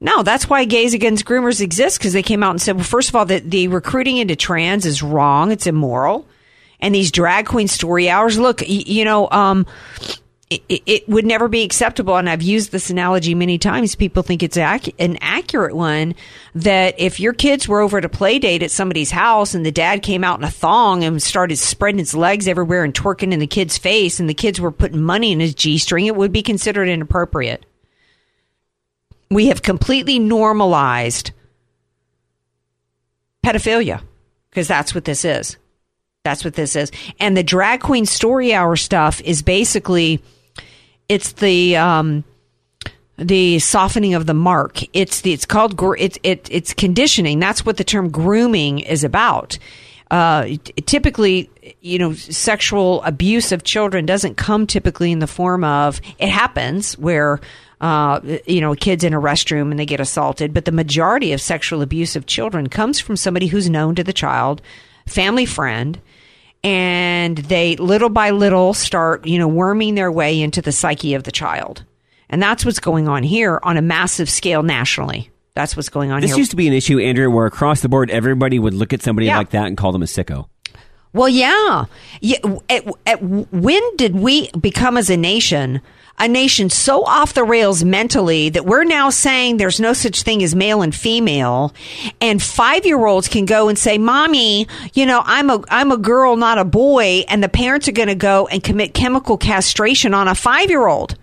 No, 0.00 0.22
that's 0.22 0.50
why 0.50 0.64
Gays 0.64 0.92
Against 0.92 1.24
Groomers 1.24 1.60
exists 1.60 1.98
because 1.98 2.12
they 2.12 2.22
came 2.22 2.42
out 2.42 2.50
and 2.50 2.60
said, 2.60 2.74
well, 2.76 2.84
first 2.84 3.08
of 3.08 3.16
all, 3.16 3.24
that 3.26 3.50
the 3.50 3.68
recruiting 3.68 4.18
into 4.18 4.36
trans 4.36 4.84
is 4.84 5.02
wrong. 5.02 5.50
It's 5.50 5.66
immoral. 5.66 6.26
And 6.84 6.94
these 6.94 7.10
drag 7.10 7.46
queen 7.46 7.66
story 7.66 8.10
hours, 8.10 8.38
look, 8.38 8.62
you 8.68 9.04
know, 9.06 9.28
um, 9.30 9.66
it, 10.50 10.62
it- 10.68 10.82
it 10.86 11.08
would 11.08 11.24
never 11.24 11.48
be 11.48 11.62
acceptable. 11.62 12.16
And 12.16 12.28
I've 12.28 12.42
used 12.42 12.70
this 12.72 12.90
analogy 12.90 13.34
many 13.34 13.56
times. 13.58 13.94
People 13.94 14.22
think 14.22 14.42
it's 14.42 14.58
ac- 14.58 14.94
an 14.98 15.16
accurate 15.22 15.74
one 15.74 16.14
that 16.54 16.94
if 16.98 17.18
your 17.18 17.32
kids 17.32 17.66
were 17.66 17.80
over 17.80 17.96
at 17.98 18.04
a 18.04 18.08
play 18.10 18.38
date 18.38 18.62
at 18.62 18.70
somebody's 18.70 19.10
house 19.10 19.54
and 19.54 19.64
the 19.64 19.72
dad 19.72 20.02
came 20.02 20.22
out 20.22 20.38
in 20.38 20.44
a 20.44 20.50
thong 20.50 21.02
and 21.02 21.22
started 21.22 21.56
spreading 21.56 21.98
his 21.98 22.14
legs 22.14 22.46
everywhere 22.46 22.84
and 22.84 22.92
twerking 22.92 23.32
in 23.32 23.40
the 23.40 23.46
kid's 23.46 23.78
face 23.78 24.20
and 24.20 24.28
the 24.28 24.34
kids 24.34 24.60
were 24.60 24.70
putting 24.70 25.00
money 25.02 25.32
in 25.32 25.40
his 25.40 25.54
G 25.54 25.78
string, 25.78 26.04
it 26.06 26.14
would 26.16 26.32
be 26.32 26.42
considered 26.42 26.88
inappropriate 26.88 27.64
we 29.30 29.46
have 29.46 29.62
completely 29.62 30.18
normalized 30.18 31.32
pedophilia 33.44 34.00
because 34.50 34.68
that's 34.68 34.94
what 34.94 35.04
this 35.06 35.24
is. 35.24 35.56
That's 36.24 36.42
what 36.42 36.54
this 36.54 36.74
is. 36.74 36.90
And 37.20 37.36
the 37.36 37.42
drag 37.42 37.80
queen 37.80 38.06
story 38.06 38.54
hour 38.54 38.76
stuff 38.76 39.20
is 39.20 39.42
basically 39.42 40.22
it's 41.06 41.32
the 41.32 41.76
um 41.76 42.24
the 43.18 43.58
softening 43.58 44.14
of 44.14 44.24
the 44.24 44.32
mark. 44.32 44.80
It's 44.96 45.20
the 45.20 45.34
it's 45.34 45.44
called 45.44 45.78
it's 45.98 46.18
it, 46.22 46.48
it's 46.50 46.72
conditioning. 46.72 47.40
That's 47.40 47.66
what 47.66 47.76
the 47.76 47.84
term 47.84 48.08
grooming 48.08 48.78
is 48.78 49.04
about. 49.04 49.58
Uh, 50.10 50.48
typically, 50.86 51.50
you 51.82 51.98
know, 51.98 52.14
sexual 52.14 53.02
abuse 53.02 53.52
of 53.52 53.64
children 53.64 54.06
doesn't 54.06 54.36
come 54.36 54.66
typically 54.66 55.12
in 55.12 55.18
the 55.18 55.26
form 55.26 55.62
of 55.62 56.00
it 56.18 56.30
happens 56.30 56.96
where 56.96 57.38
uh, 57.82 58.20
you 58.46 58.62
know, 58.62 58.74
kid's 58.74 59.04
in 59.04 59.12
a 59.12 59.20
restroom 59.20 59.70
and 59.70 59.78
they 59.78 59.84
get 59.84 60.00
assaulted, 60.00 60.54
but 60.54 60.64
the 60.64 60.72
majority 60.72 61.34
of 61.34 61.40
sexual 61.42 61.82
abuse 61.82 62.16
of 62.16 62.24
children 62.24 62.66
comes 62.70 62.98
from 62.98 63.14
somebody 63.14 63.46
who's 63.46 63.68
known 63.68 63.94
to 63.94 64.04
the 64.04 64.12
child, 64.12 64.62
family 65.06 65.46
friend, 65.46 66.00
and 66.62 67.38
they 67.38 67.76
little 67.76 68.08
by 68.08 68.30
little 68.30 68.74
start, 68.74 69.26
you 69.26 69.38
know, 69.38 69.48
worming 69.48 69.94
their 69.94 70.10
way 70.10 70.40
into 70.40 70.62
the 70.62 70.72
psyche 70.72 71.14
of 71.14 71.24
the 71.24 71.32
child. 71.32 71.84
And 72.30 72.42
that's 72.42 72.64
what's 72.64 72.80
going 72.80 73.06
on 73.06 73.22
here 73.22 73.60
on 73.62 73.76
a 73.76 73.82
massive 73.82 74.30
scale 74.30 74.62
nationally. 74.62 75.30
That's 75.54 75.76
what's 75.76 75.88
going 75.88 76.10
on 76.10 76.18
here. 76.18 76.22
This 76.22 76.30
here. 76.32 76.38
used 76.40 76.50
to 76.50 76.56
be 76.56 76.66
an 76.66 76.72
issue, 76.72 76.98
Andrew, 76.98 77.30
where 77.30 77.46
across 77.46 77.80
the 77.80 77.88
board 77.88 78.10
everybody 78.10 78.58
would 78.58 78.74
look 78.74 78.92
at 78.92 79.02
somebody 79.02 79.26
Yeah. 79.26 79.38
like 79.38 79.50
that 79.50 79.66
and 79.66 79.76
call 79.76 79.92
them 79.92 80.02
a 80.02 80.06
sicko. 80.06 80.48
Well, 81.12 81.28
yeah. 81.28 81.84
yeah 82.20 82.38
at, 82.68 82.84
at, 83.06 83.22
when 83.22 83.96
did 83.96 84.16
we 84.16 84.50
become 84.52 84.96
as 84.96 85.10
a 85.10 85.16
nation 85.16 85.80
a 86.18 86.28
nation 86.28 86.70
so 86.70 87.02
off 87.04 87.34
the 87.34 87.42
rails 87.44 87.82
mentally 87.84 88.48
that 88.50 88.64
we're 88.64 88.84
now 88.84 89.10
saying 89.10 89.56
there's 89.56 89.80
no 89.80 89.92
such 89.92 90.22
thing 90.22 90.42
as 90.44 90.54
male 90.54 90.80
and 90.82 90.94
female, 90.94 91.74
and 92.20 92.42
five 92.42 92.86
year 92.86 93.04
olds 93.04 93.28
can 93.28 93.44
go 93.46 93.68
and 93.68 93.78
say, 93.78 93.98
"Mommy, 93.98 94.68
you 94.92 95.06
know, 95.06 95.22
I'm 95.24 95.50
a 95.50 95.62
I'm 95.68 95.90
a 95.90 95.96
girl, 95.98 96.36
not 96.36 96.58
a 96.58 96.64
boy," 96.64 97.24
and 97.28 97.42
the 97.42 97.48
parents 97.48 97.88
are 97.88 97.92
going 97.92 98.08
to 98.08 98.14
go 98.14 98.46
and 98.46 98.62
commit 98.62 98.94
chemical 98.94 99.36
castration 99.36 100.14
on 100.14 100.28
a 100.28 100.34
five 100.34 100.70
year 100.70 100.86
old. 100.86 101.16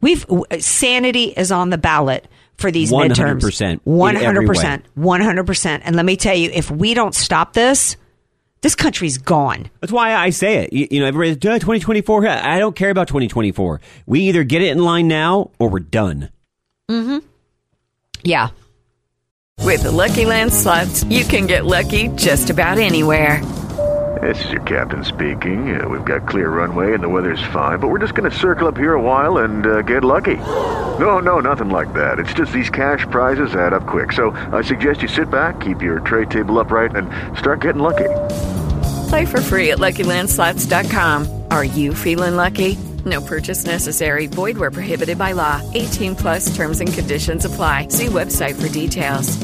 We've 0.00 0.24
sanity 0.60 1.24
is 1.36 1.50
on 1.50 1.70
the 1.70 1.78
ballot 1.78 2.28
for 2.56 2.70
these 2.70 2.92
100%, 2.92 3.10
midterms. 3.40 3.60
in 3.60 3.80
One 3.84 4.14
every 4.14 4.26
hundred 4.26 4.40
way. 4.42 4.46
percent. 4.46 4.84
One 4.94 5.20
hundred 5.20 5.46
percent. 5.46 5.82
And 5.86 5.96
let 5.96 6.04
me 6.04 6.16
tell 6.16 6.36
you, 6.36 6.50
if 6.52 6.70
we 6.70 6.94
don't 6.94 7.14
stop 7.14 7.52
this, 7.52 7.96
this 8.60 8.74
country's 8.74 9.18
gone. 9.18 9.70
That's 9.80 9.92
why 9.92 10.14
I 10.14 10.30
say 10.30 10.64
it. 10.64 10.72
You, 10.72 10.88
you 10.90 11.00
know, 11.00 11.06
everybody's 11.06 11.36
"Duh, 11.36 11.58
2024. 11.58 12.28
I 12.28 12.58
don't 12.58 12.74
care 12.74 12.90
about 12.90 13.08
2024. 13.08 13.80
We 14.06 14.20
either 14.22 14.44
get 14.44 14.62
it 14.62 14.68
in 14.72 14.82
line 14.82 15.08
now 15.08 15.50
or 15.58 15.68
we're 15.68 15.80
done. 15.80 16.28
Mm-hmm. 16.90 17.18
Yeah. 18.24 18.48
With 19.64 19.82
the 19.82 19.92
Lucky 19.92 20.24
Land 20.24 20.52
slots, 20.52 21.04
you 21.04 21.24
can 21.24 21.46
get 21.46 21.66
lucky 21.66 22.08
just 22.16 22.50
about 22.50 22.78
anywhere. 22.78 23.42
This 24.22 24.44
is 24.46 24.50
your 24.50 24.62
captain 24.62 25.04
speaking. 25.04 25.80
Uh, 25.80 25.86
we've 25.88 26.04
got 26.04 26.26
clear 26.26 26.48
runway 26.48 26.94
and 26.94 27.02
the 27.02 27.08
weather's 27.08 27.42
fine, 27.52 27.78
but 27.78 27.88
we're 27.88 27.98
just 27.98 28.14
going 28.14 28.28
to 28.28 28.36
circle 28.36 28.66
up 28.66 28.76
here 28.76 28.94
a 28.94 29.00
while 29.00 29.38
and 29.38 29.66
uh, 29.66 29.82
get 29.82 30.02
lucky. 30.02 30.36
No, 30.36 31.18
no, 31.18 31.40
nothing 31.40 31.68
like 31.68 31.92
that. 31.92 32.18
It's 32.18 32.32
just 32.32 32.50
these 32.50 32.70
cash 32.70 33.06
prizes 33.10 33.54
add 33.54 33.72
up 33.72 33.86
quick. 33.86 34.12
So 34.12 34.30
I 34.52 34.62
suggest 34.62 35.02
you 35.02 35.08
sit 35.08 35.30
back, 35.30 35.60
keep 35.60 35.82
your 35.82 36.00
tray 36.00 36.24
table 36.24 36.58
upright, 36.58 36.96
and 36.96 37.06
start 37.38 37.60
getting 37.60 37.82
lucky. 37.82 38.08
Play 39.08 39.26
for 39.26 39.40
free 39.40 39.70
at 39.72 39.78
LuckyLandSlots.com. 39.78 41.44
Are 41.50 41.64
you 41.64 41.94
feeling 41.94 42.34
lucky? 42.34 42.76
No 43.04 43.20
purchase 43.20 43.66
necessary. 43.66 44.26
Void 44.26 44.56
where 44.56 44.70
prohibited 44.70 45.18
by 45.18 45.32
law. 45.32 45.62
18 45.74 46.16
plus 46.16 46.56
terms 46.56 46.80
and 46.80 46.92
conditions 46.92 47.44
apply. 47.44 47.88
See 47.88 48.06
website 48.06 48.60
for 48.60 48.72
details. 48.72 49.36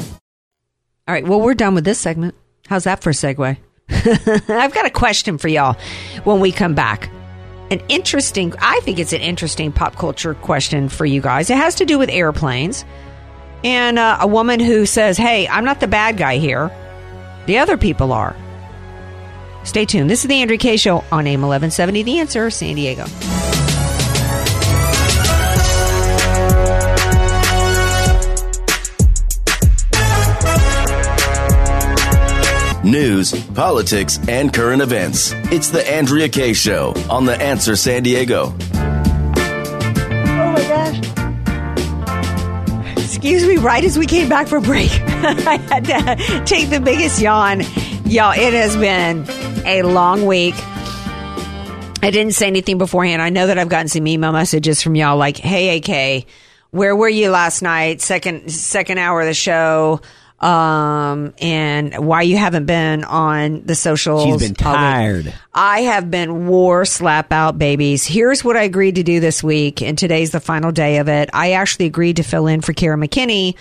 All 1.07 1.13
right. 1.13 1.25
Well, 1.27 1.39
we're 1.39 1.53
done 1.53 1.75
with 1.75 1.85
this 1.85 1.99
segment. 1.99 2.35
How's 2.67 2.85
that 2.85 3.01
for 3.01 3.11
a 3.11 3.13
segue? 3.13 3.57
I've 3.89 4.73
got 4.73 4.85
a 4.85 4.89
question 4.89 5.37
for 5.37 5.47
y'all 5.47 5.77
when 6.23 6.39
we 6.39 6.51
come 6.51 6.75
back. 6.75 7.09
An 7.71 7.81
interesting, 7.89 8.53
I 8.59 8.79
think 8.83 8.99
it's 8.99 9.13
an 9.13 9.21
interesting 9.21 9.71
pop 9.71 9.95
culture 9.95 10.33
question 10.35 10.89
for 10.89 11.05
you 11.05 11.21
guys. 11.21 11.49
It 11.49 11.57
has 11.57 11.75
to 11.75 11.85
do 11.85 11.97
with 11.97 12.09
airplanes 12.09 12.85
and 13.63 13.97
uh, 13.97 14.17
a 14.21 14.27
woman 14.27 14.59
who 14.59 14.85
says, 14.85 15.17
Hey, 15.17 15.47
I'm 15.47 15.65
not 15.65 15.79
the 15.79 15.87
bad 15.87 16.17
guy 16.17 16.37
here. 16.37 16.71
The 17.47 17.57
other 17.57 17.77
people 17.77 18.13
are. 18.13 18.35
Stay 19.63 19.85
tuned. 19.85 20.09
This 20.09 20.23
is 20.23 20.27
the 20.27 20.35
Andrew 20.35 20.57
Kaye 20.57 20.77
Show 20.77 21.03
on 21.11 21.25
AM 21.25 21.41
1170, 21.41 22.03
The 22.03 22.19
Answer, 22.19 22.49
San 22.51 22.75
Diego. 22.75 23.05
News, 32.85 33.33
politics, 33.55 34.19
and 34.27 34.53
current 34.53 34.79
events. 34.79 35.33
It's 35.51 35.69
the 35.69 35.89
Andrea 35.89 36.29
Kaye 36.29 36.53
Show 36.53 36.93
on 37.09 37.25
The 37.25 37.35
Answer 37.35 37.75
San 37.75 38.03
Diego. 38.03 38.53
Oh 38.75 40.51
my 40.53 40.61
gosh. 40.67 40.99
Excuse 43.03 43.47
me, 43.47 43.57
right 43.57 43.83
as 43.83 43.97
we 43.97 44.05
came 44.05 44.29
back 44.29 44.47
from 44.47 44.61
break, 44.61 44.91
I 45.07 45.57
had 45.67 45.85
to 45.85 46.45
take 46.45 46.69
the 46.69 46.79
biggest 46.79 47.19
yawn. 47.19 47.61
Y'all, 48.05 48.33
it 48.33 48.53
has 48.53 48.77
been 48.77 49.25
a 49.65 49.81
long 49.81 50.27
week. 50.27 50.53
I 52.03 52.11
didn't 52.11 52.33
say 52.33 52.45
anything 52.45 52.77
beforehand. 52.77 53.19
I 53.19 53.31
know 53.31 53.47
that 53.47 53.57
I've 53.57 53.69
gotten 53.69 53.87
some 53.87 54.05
email 54.05 54.31
messages 54.31 54.83
from 54.83 54.93
y'all 54.93 55.17
like, 55.17 55.37
"Hey, 55.37 55.77
AK, 55.77 56.27
where 56.69 56.95
were 56.95 57.09
you 57.09 57.31
last 57.31 57.63
night? 57.63 57.99
Second 58.01 58.51
second 58.51 58.99
hour 58.99 59.21
of 59.21 59.27
the 59.27 59.33
show." 59.33 60.01
Um, 60.45 61.33
and 61.39 62.05
why 62.05 62.21
you 62.21 62.37
haven't 62.37 62.65
been 62.65 63.03
on 63.03 63.63
the 63.65 63.73
socials? 63.73 64.25
She's 64.25 64.47
been 64.47 64.53
tired. 64.53 65.33
I 65.51 65.81
have 65.81 66.11
been 66.11 66.45
war 66.45 66.85
slap 66.85 67.31
out 67.31 67.57
babies. 67.57 68.05
Here's 68.05 68.43
what 68.43 68.55
I 68.55 68.61
agreed 68.61 68.95
to 68.95 69.03
do 69.03 69.19
this 69.19 69.43
week, 69.43 69.81
and 69.81 69.97
today's 69.97 70.29
the 70.29 70.39
final 70.39 70.71
day 70.71 70.97
of 70.97 71.09
it. 71.09 71.31
I 71.33 71.53
actually 71.53 71.87
agreed 71.87 72.17
to 72.17 72.23
fill 72.23 72.45
in 72.45 72.61
for 72.61 72.73
Kara 72.73 72.95
McKinney 72.95 73.55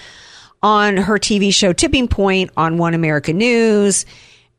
on 0.63 0.99
her 0.99 1.19
TV 1.19 1.55
show 1.55 1.73
Tipping 1.73 2.07
Point 2.07 2.51
on 2.55 2.77
One 2.77 2.93
America 2.93 3.33
News. 3.33 4.05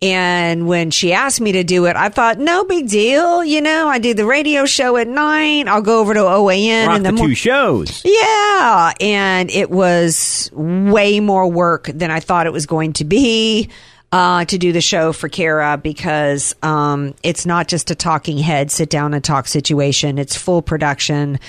And 0.02 0.68
when 0.68 0.92
she 0.92 1.14
asked 1.14 1.40
me 1.40 1.54
to 1.54 1.64
do 1.64 1.86
it, 1.86 1.96
I 1.96 2.10
thought, 2.10 2.38
no 2.38 2.64
big 2.66 2.90
deal. 2.90 3.44
You 3.44 3.62
know, 3.62 3.88
I 3.88 3.98
do 3.98 4.14
the 4.14 4.26
radio 4.26 4.66
show 4.66 4.98
at 4.98 5.08
night. 5.08 5.68
I'll 5.68 5.82
go 5.82 6.00
over 6.00 6.14
to 6.14 6.20
OAN 6.20 6.88
Rock 6.88 6.98
in 6.98 7.04
the, 7.04 7.12
the, 7.12 7.18
two 7.18 7.34
shows. 7.34 8.02
yeah, 8.04 8.92
and 9.00 9.50
it 9.50 9.72
was 9.72 10.52
way 10.54 11.20
more 11.22 11.50
work 11.50 11.86
than 11.88 12.12
I 12.12 12.20
thought 12.20 12.46
it 12.46 12.54
was 12.54 12.66
going 12.66 12.94
to 12.94 13.06
be 13.06 13.70
uh, 14.12 14.46
to 14.46 14.58
do 14.58 14.72
the 14.72 14.82
show 14.82 15.12
for 15.12 15.30
Kara 15.30 15.78
because 15.78 16.56
um, 16.62 17.16
it's 17.24 17.46
not 17.46 17.68
just 17.68 17.92
a 17.92 17.96
talking 17.96 18.38
head, 18.38 18.72
sit 18.72 18.90
down 18.90 19.14
and 19.14 19.24
talk 19.24 19.48
situation. 19.48 20.18
It's 20.18 20.36
full 20.36 20.62
production 20.62 21.40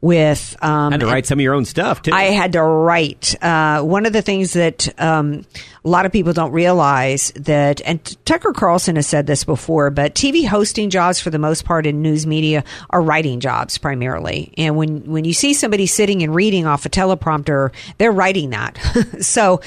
with 0.00 0.56
um, 0.62 0.92
Had 0.92 1.00
to 1.00 1.06
write 1.06 1.26
some 1.26 1.38
of 1.38 1.42
your 1.42 1.54
own 1.54 1.64
stuff 1.64 2.02
too. 2.02 2.12
I 2.12 2.24
had 2.24 2.52
to 2.52 2.62
write. 2.62 3.34
Uh, 3.42 3.82
one 3.82 4.04
of 4.04 4.12
the 4.12 4.22
things 4.22 4.52
that 4.52 5.00
um, 5.00 5.44
a 5.84 5.88
lot 5.88 6.06
of 6.06 6.12
people 6.12 6.32
don't 6.32 6.52
realize 6.52 7.32
that, 7.32 7.80
and 7.84 8.24
Tucker 8.24 8.52
Carlson 8.52 8.96
has 8.96 9.06
said 9.06 9.26
this 9.26 9.42
before, 9.42 9.90
but 9.90 10.14
TV 10.14 10.46
hosting 10.46 10.90
jobs 10.90 11.18
for 11.18 11.30
the 11.30 11.40
most 11.40 11.64
part 11.64 11.86
in 11.86 12.02
news 12.02 12.24
media 12.24 12.62
are 12.90 13.02
writing 13.02 13.40
jobs 13.40 13.78
primarily. 13.78 14.52
And 14.56 14.76
when 14.76 15.00
when 15.10 15.24
you 15.24 15.32
see 15.32 15.54
somebody 15.54 15.86
sitting 15.86 16.22
and 16.22 16.34
reading 16.34 16.66
off 16.66 16.86
a 16.86 16.88
teleprompter, 16.88 17.72
they're 17.98 18.12
writing 18.12 18.50
that. 18.50 18.78
so, 19.20 19.60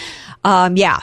um, 0.45 0.77
yeah. 0.77 0.99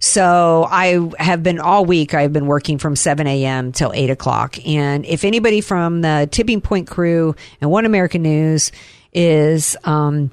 So 0.00 0.66
I 0.68 1.10
have 1.18 1.42
been 1.42 1.60
all 1.60 1.84
week. 1.84 2.12
I've 2.12 2.32
been 2.32 2.46
working 2.46 2.78
from 2.78 2.96
7 2.96 3.26
a.m. 3.26 3.72
till 3.72 3.92
8 3.94 4.10
o'clock. 4.10 4.58
And 4.66 5.04
if 5.06 5.24
anybody 5.24 5.60
from 5.60 6.02
the 6.02 6.28
Tipping 6.30 6.60
Point 6.60 6.88
crew 6.88 7.34
and 7.60 7.70
One 7.70 7.86
American 7.86 8.22
News 8.22 8.72
is 9.12 9.76
um, 9.84 10.30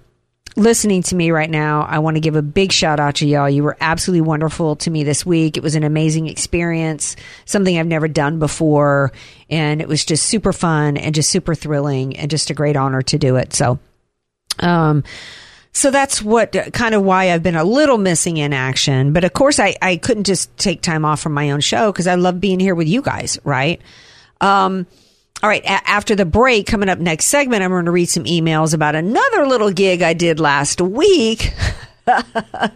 listening 0.55 1.01
to 1.03 1.15
me 1.15 1.31
right 1.31 1.49
now, 1.49 1.81
I 1.81 1.99
want 1.99 2.15
to 2.15 2.21
give 2.21 2.35
a 2.35 2.41
big 2.41 2.71
shout 2.71 2.99
out 2.99 3.15
to 3.15 3.27
y'all. 3.27 3.49
You 3.49 3.63
were 3.63 3.77
absolutely 3.79 4.21
wonderful 4.21 4.75
to 4.77 4.91
me 4.91 5.03
this 5.03 5.25
week. 5.25 5.57
It 5.57 5.63
was 5.63 5.75
an 5.75 5.83
amazing 5.83 6.27
experience, 6.27 7.15
something 7.45 7.77
I've 7.77 7.87
never 7.87 8.07
done 8.07 8.39
before. 8.39 9.11
And 9.49 9.81
it 9.81 9.87
was 9.87 10.05
just 10.05 10.25
super 10.25 10.53
fun 10.53 10.97
and 10.97 11.15
just 11.15 11.29
super 11.29 11.55
thrilling 11.55 12.15
and 12.17 12.29
just 12.29 12.49
a 12.49 12.53
great 12.53 12.75
honor 12.75 13.01
to 13.03 13.17
do 13.17 13.35
it. 13.37 13.53
So, 13.53 13.79
um, 14.59 15.03
so 15.71 15.89
that's 15.89 16.21
what 16.21 16.55
kind 16.71 16.93
of 16.93 17.01
why 17.01 17.31
I've 17.31 17.41
been 17.41 17.55
a 17.55 17.63
little 17.63 17.97
missing 17.97 18.37
in 18.37 18.53
action. 18.53 19.11
But 19.11 19.23
of 19.23 19.33
course, 19.33 19.59
I, 19.59 19.75
I 19.81 19.97
couldn't 19.97 20.25
just 20.25 20.55
take 20.57 20.81
time 20.81 21.03
off 21.03 21.19
from 21.19 21.33
my 21.33 21.49
own 21.49 21.61
show 21.61 21.91
because 21.91 22.05
I 22.05 22.15
love 22.15 22.39
being 22.39 22.59
here 22.59 22.75
with 22.75 22.87
you 22.87 23.01
guys, 23.01 23.39
right? 23.43 23.81
Um, 24.39 24.85
all 25.43 25.49
right. 25.49 25.63
A- 25.65 25.89
after 25.89 26.15
the 26.15 26.25
break, 26.25 26.67
coming 26.67 26.87
up 26.87 26.99
next 26.99 27.25
segment, 27.25 27.63
I'm 27.63 27.69
going 27.69 27.85
to 27.85 27.91
read 27.91 28.07
some 28.07 28.23
emails 28.23 28.73
about 28.73 28.95
another 28.95 29.45
little 29.45 29.71
gig 29.71 30.01
I 30.01 30.13
did 30.13 30.39
last 30.39 30.79
week. 30.79 31.53
I 32.07 32.71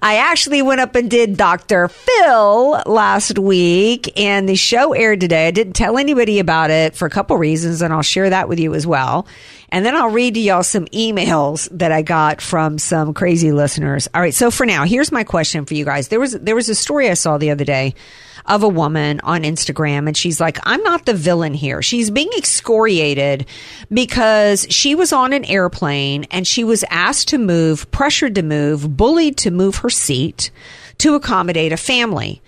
actually 0.00 0.62
went 0.62 0.80
up 0.80 0.94
and 0.94 1.10
did 1.10 1.36
Dr. 1.36 1.88
Phil 1.88 2.82
last 2.86 3.38
week, 3.38 4.18
and 4.18 4.48
the 4.48 4.56
show 4.56 4.94
aired 4.94 5.20
today. 5.20 5.48
I 5.48 5.50
didn't 5.50 5.74
tell 5.74 5.98
anybody 5.98 6.38
about 6.38 6.70
it 6.70 6.96
for 6.96 7.04
a 7.04 7.10
couple 7.10 7.36
reasons, 7.36 7.82
and 7.82 7.92
I'll 7.92 8.02
share 8.02 8.30
that 8.30 8.48
with 8.48 8.58
you 8.58 8.74
as 8.74 8.86
well. 8.86 9.26
And 9.68 9.84
then 9.84 9.94
I'll 9.94 10.10
read 10.10 10.34
to 10.34 10.40
y'all 10.40 10.62
some 10.62 10.86
emails 10.86 11.68
that 11.76 11.92
I 11.92 12.00
got 12.00 12.40
from 12.40 12.78
some 12.78 13.12
crazy 13.12 13.52
listeners. 13.52 14.08
All 14.14 14.20
right, 14.20 14.34
so 14.34 14.50
for 14.50 14.64
now, 14.64 14.84
here's 14.84 15.12
my 15.12 15.24
question 15.24 15.66
for 15.66 15.74
you 15.74 15.84
guys. 15.84 16.08
There 16.08 16.20
was 16.20 16.32
there 16.32 16.54
was 16.54 16.70
a 16.70 16.74
story 16.74 17.10
I 17.10 17.14
saw 17.14 17.36
the 17.36 17.50
other 17.50 17.66
day 17.66 17.94
of 18.48 18.62
a 18.62 18.68
woman 18.68 19.20
on 19.20 19.42
Instagram 19.42 20.06
and 20.06 20.16
she's 20.16 20.40
like, 20.40 20.58
I'm 20.64 20.82
not 20.82 21.04
the 21.04 21.14
villain 21.14 21.54
here. 21.54 21.82
She's 21.82 22.10
being 22.10 22.30
excoriated 22.36 23.46
because 23.92 24.66
she 24.70 24.94
was 24.94 25.12
on 25.12 25.32
an 25.32 25.44
airplane 25.44 26.24
and 26.30 26.46
she 26.46 26.64
was 26.64 26.84
asked 26.90 27.28
to 27.28 27.38
move, 27.38 27.90
pressured 27.90 28.34
to 28.36 28.42
move, 28.42 28.96
bullied 28.96 29.36
to 29.38 29.50
move 29.50 29.76
her 29.76 29.90
seat 29.90 30.50
to 30.98 31.14
accommodate 31.14 31.72
a 31.72 31.76
family. 31.76 32.42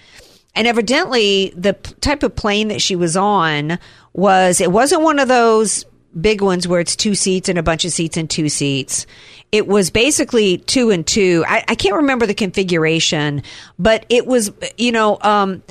And 0.54 0.66
evidently 0.66 1.52
the 1.57 1.75
type 1.75 2.23
of 2.23 2.35
plane 2.35 2.69
that 2.69 2.83
she 2.83 2.97
was 2.97 3.16
on 3.16 3.78
was, 4.12 4.61
it 4.61 4.73
wasn't 4.73 5.02
one 5.02 5.19
of 5.19 5.28
those 5.28 5.85
big 6.19 6.40
ones 6.40 6.66
where 6.66 6.80
it's 6.80 6.97
two 6.97 7.14
seats 7.14 7.49
and 7.49 7.59
a 7.59 7.62
bunch 7.62 7.85
of 7.85 7.92
seats 7.92 8.16
and 8.16 8.28
two 8.28 8.49
seats. 8.49 9.07
It 9.52 9.66
was 9.66 9.90
basically 9.90 10.59
two 10.59 10.90
and 10.90 11.07
two. 11.07 11.45
I, 11.47 11.64
I 11.69 11.75
can't 11.75 11.97
remember 11.97 12.26
the 12.26 12.35
configuration, 12.35 13.42
but 13.78 14.07
it 14.09 14.26
was, 14.26 14.50
you 14.76 14.92
know, 14.92 15.19
um, 15.21 15.62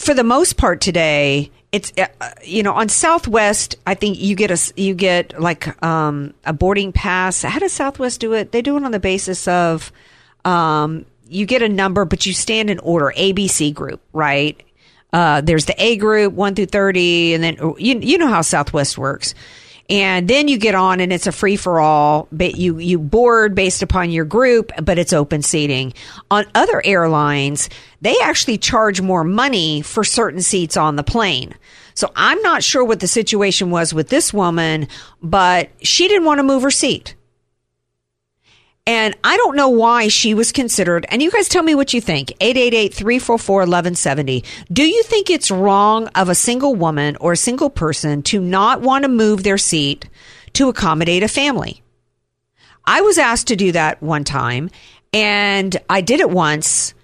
for 0.00 0.14
the 0.14 0.24
most 0.24 0.56
part 0.56 0.80
today, 0.80 1.50
it's 1.72 1.92
uh, 1.98 2.06
uh, 2.20 2.30
you 2.42 2.62
know 2.62 2.72
on 2.72 2.88
Southwest. 2.88 3.76
I 3.86 3.94
think 3.94 4.18
you 4.18 4.34
get 4.34 4.50
a 4.50 4.72
you 4.80 4.94
get 4.94 5.38
like 5.38 5.80
um, 5.84 6.32
a 6.44 6.54
boarding 6.54 6.90
pass. 6.90 7.42
How 7.42 7.58
does 7.58 7.72
Southwest 7.72 8.18
do 8.18 8.32
it? 8.32 8.50
They 8.50 8.62
do 8.62 8.76
it 8.78 8.84
on 8.84 8.92
the 8.92 8.98
basis 8.98 9.46
of 9.46 9.92
um, 10.44 11.04
you 11.28 11.44
get 11.44 11.62
a 11.62 11.68
number, 11.68 12.06
but 12.06 12.24
you 12.24 12.32
stand 12.32 12.70
in 12.70 12.78
order. 12.78 13.12
ABC 13.16 13.74
group, 13.74 14.00
right? 14.14 14.60
Uh, 15.12 15.42
there's 15.42 15.66
the 15.66 15.74
A 15.76 15.96
group, 15.96 16.32
one 16.32 16.54
through 16.54 16.66
thirty, 16.66 17.34
and 17.34 17.44
then 17.44 17.56
you 17.76 17.98
you 17.98 18.16
know 18.16 18.28
how 18.28 18.40
Southwest 18.40 18.96
works. 18.96 19.34
And 19.90 20.28
then 20.28 20.46
you 20.46 20.56
get 20.56 20.76
on, 20.76 21.00
and 21.00 21.12
it's 21.12 21.26
a 21.26 21.32
free 21.32 21.56
for 21.56 21.80
all. 21.80 22.28
But 22.30 22.56
you 22.56 22.78
you 22.78 22.98
board 22.98 23.54
based 23.54 23.82
upon 23.82 24.10
your 24.10 24.24
group, 24.24 24.70
but 24.80 24.98
it's 24.98 25.12
open 25.12 25.42
seating. 25.42 25.92
On 26.30 26.46
other 26.54 26.80
airlines, 26.84 27.68
they 28.00 28.14
actually 28.22 28.58
charge 28.58 29.00
more 29.00 29.24
money 29.24 29.82
for 29.82 30.04
certain 30.04 30.42
seats 30.42 30.76
on 30.76 30.96
the 30.96 31.02
plane. 31.02 31.54
So 31.94 32.10
I'm 32.14 32.40
not 32.42 32.62
sure 32.62 32.84
what 32.84 33.00
the 33.00 33.08
situation 33.08 33.70
was 33.70 33.92
with 33.92 34.08
this 34.08 34.32
woman, 34.32 34.86
but 35.20 35.70
she 35.82 36.08
didn't 36.08 36.24
want 36.24 36.38
to 36.38 36.44
move 36.44 36.62
her 36.62 36.70
seat. 36.70 37.16
And 38.86 39.14
I 39.22 39.36
don't 39.36 39.56
know 39.56 39.68
why 39.68 40.08
she 40.08 40.34
was 40.34 40.52
considered. 40.52 41.06
And 41.10 41.22
you 41.22 41.30
guys 41.30 41.48
tell 41.48 41.62
me 41.62 41.74
what 41.74 41.94
you 41.94 42.00
think. 42.00 42.32
888-344-1170. 42.40 44.44
Do 44.72 44.82
you 44.82 45.02
think 45.02 45.30
it's 45.30 45.50
wrong 45.50 46.08
of 46.08 46.28
a 46.28 46.34
single 46.34 46.74
woman 46.74 47.16
or 47.20 47.32
a 47.32 47.36
single 47.36 47.70
person 47.70 48.22
to 48.24 48.40
not 48.40 48.80
want 48.80 49.04
to 49.04 49.08
move 49.08 49.42
their 49.42 49.58
seat 49.58 50.08
to 50.54 50.68
accommodate 50.68 51.22
a 51.22 51.28
family? 51.28 51.82
I 52.84 53.02
was 53.02 53.18
asked 53.18 53.48
to 53.48 53.56
do 53.56 53.72
that 53.72 54.02
one 54.02 54.24
time 54.24 54.70
and 55.12 55.76
I 55.88 56.00
did 56.00 56.20
it 56.20 56.30
once 56.30 56.94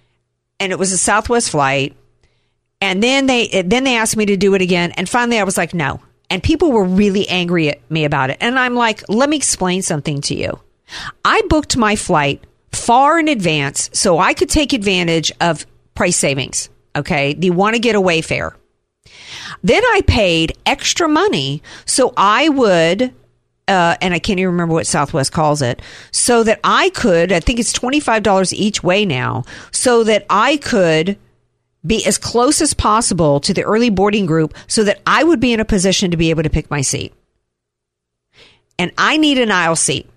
and 0.58 0.72
it 0.72 0.78
was 0.78 0.92
a 0.92 0.98
Southwest 0.98 1.50
flight. 1.50 1.96
And 2.80 3.02
then 3.02 3.26
they 3.26 3.62
then 3.62 3.84
they 3.84 3.96
asked 3.96 4.16
me 4.16 4.26
to 4.26 4.36
do 4.36 4.54
it 4.54 4.62
again 4.62 4.92
and 4.92 5.08
finally 5.08 5.38
I 5.38 5.44
was 5.44 5.56
like 5.56 5.74
no. 5.74 6.00
And 6.28 6.42
people 6.42 6.72
were 6.72 6.84
really 6.84 7.28
angry 7.28 7.68
at 7.68 7.88
me 7.88 8.04
about 8.04 8.30
it. 8.30 8.38
And 8.40 8.58
I'm 8.58 8.74
like, 8.74 9.04
"Let 9.08 9.28
me 9.28 9.36
explain 9.36 9.82
something 9.82 10.20
to 10.22 10.34
you." 10.34 10.58
I 11.24 11.42
booked 11.48 11.76
my 11.76 11.96
flight 11.96 12.44
far 12.72 13.18
in 13.18 13.28
advance 13.28 13.90
so 13.92 14.18
I 14.18 14.34
could 14.34 14.48
take 14.48 14.72
advantage 14.72 15.32
of 15.40 15.66
price 15.94 16.16
savings. 16.16 16.68
Okay. 16.94 17.34
The 17.34 17.50
want 17.50 17.74
to 17.74 17.80
get 17.80 17.94
away 17.94 18.20
fare. 18.20 18.56
Then 19.62 19.82
I 19.84 20.02
paid 20.06 20.56
extra 20.66 21.08
money 21.08 21.62
so 21.84 22.12
I 22.16 22.48
would, 22.48 23.14
uh, 23.68 23.96
and 24.00 24.14
I 24.14 24.18
can't 24.18 24.38
even 24.38 24.52
remember 24.52 24.74
what 24.74 24.86
Southwest 24.86 25.32
calls 25.32 25.62
it, 25.62 25.82
so 26.10 26.42
that 26.44 26.60
I 26.62 26.90
could, 26.90 27.32
I 27.32 27.40
think 27.40 27.58
it's 27.58 27.72
$25 27.72 28.52
each 28.52 28.82
way 28.82 29.04
now, 29.04 29.44
so 29.72 30.04
that 30.04 30.26
I 30.30 30.56
could 30.58 31.18
be 31.86 32.04
as 32.04 32.18
close 32.18 32.60
as 32.60 32.74
possible 32.74 33.40
to 33.40 33.54
the 33.54 33.62
early 33.62 33.90
boarding 33.90 34.26
group 34.26 34.54
so 34.66 34.82
that 34.84 35.00
I 35.06 35.22
would 35.22 35.40
be 35.40 35.52
in 35.52 35.60
a 35.60 35.64
position 35.64 36.10
to 36.10 36.16
be 36.16 36.30
able 36.30 36.42
to 36.42 36.50
pick 36.50 36.70
my 36.70 36.80
seat. 36.80 37.14
And 38.78 38.92
I 38.98 39.16
need 39.16 39.38
an 39.38 39.50
aisle 39.50 39.76
seat 39.76 40.08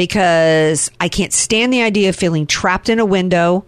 because 0.00 0.90
I 0.98 1.10
can't 1.10 1.30
stand 1.30 1.74
the 1.74 1.82
idea 1.82 2.08
of 2.08 2.16
feeling 2.16 2.46
trapped 2.46 2.88
in 2.88 3.00
a 3.00 3.04
window, 3.04 3.66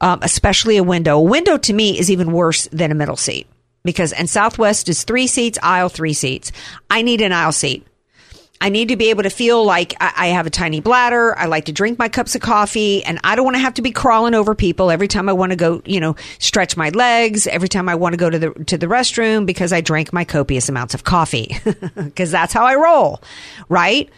um, 0.00 0.20
especially 0.22 0.78
a 0.78 0.82
window. 0.82 1.18
A 1.18 1.22
window 1.22 1.58
to 1.58 1.72
me 1.74 1.98
is 1.98 2.10
even 2.10 2.32
worse 2.32 2.66
than 2.72 2.90
a 2.90 2.94
middle 2.94 3.18
seat 3.18 3.46
because, 3.84 4.14
and 4.14 4.30
Southwest 4.30 4.88
is 4.88 5.04
three 5.04 5.26
seats, 5.26 5.58
aisle 5.62 5.90
three 5.90 6.14
seats. 6.14 6.50
I 6.88 7.02
need 7.02 7.20
an 7.20 7.30
aisle 7.30 7.52
seat. 7.52 7.86
I 8.58 8.70
need 8.70 8.88
to 8.88 8.96
be 8.96 9.10
able 9.10 9.24
to 9.24 9.28
feel 9.28 9.66
like 9.66 9.92
I 10.00 10.12
I 10.16 10.26
have 10.28 10.46
a 10.46 10.50
tiny 10.50 10.80
bladder. 10.80 11.36
I 11.38 11.44
like 11.44 11.66
to 11.66 11.72
drink 11.72 11.98
my 11.98 12.08
cups 12.08 12.34
of 12.34 12.40
coffee 12.40 13.04
and 13.04 13.20
I 13.22 13.36
don't 13.36 13.44
want 13.44 13.56
to 13.56 13.60
have 13.60 13.74
to 13.74 13.82
be 13.82 13.90
crawling 13.90 14.32
over 14.32 14.54
people 14.54 14.90
every 14.90 15.08
time 15.08 15.28
I 15.28 15.34
want 15.34 15.50
to 15.50 15.56
go, 15.56 15.82
you 15.84 16.00
know, 16.00 16.16
stretch 16.38 16.74
my 16.74 16.88
legs, 16.88 17.46
every 17.46 17.68
time 17.68 17.86
I 17.86 17.96
want 17.96 18.14
to 18.14 18.16
go 18.16 18.30
to 18.30 18.38
the, 18.38 18.50
to 18.64 18.78
the 18.78 18.86
restroom 18.86 19.44
because 19.44 19.74
I 19.74 19.82
drank 19.82 20.10
my 20.10 20.24
copious 20.24 20.70
amounts 20.70 20.94
of 20.94 21.04
coffee 21.04 21.58
because 21.96 22.30
that's 22.30 22.54
how 22.54 22.64
I 22.64 22.76
roll. 22.76 23.20
Right. 23.68 24.08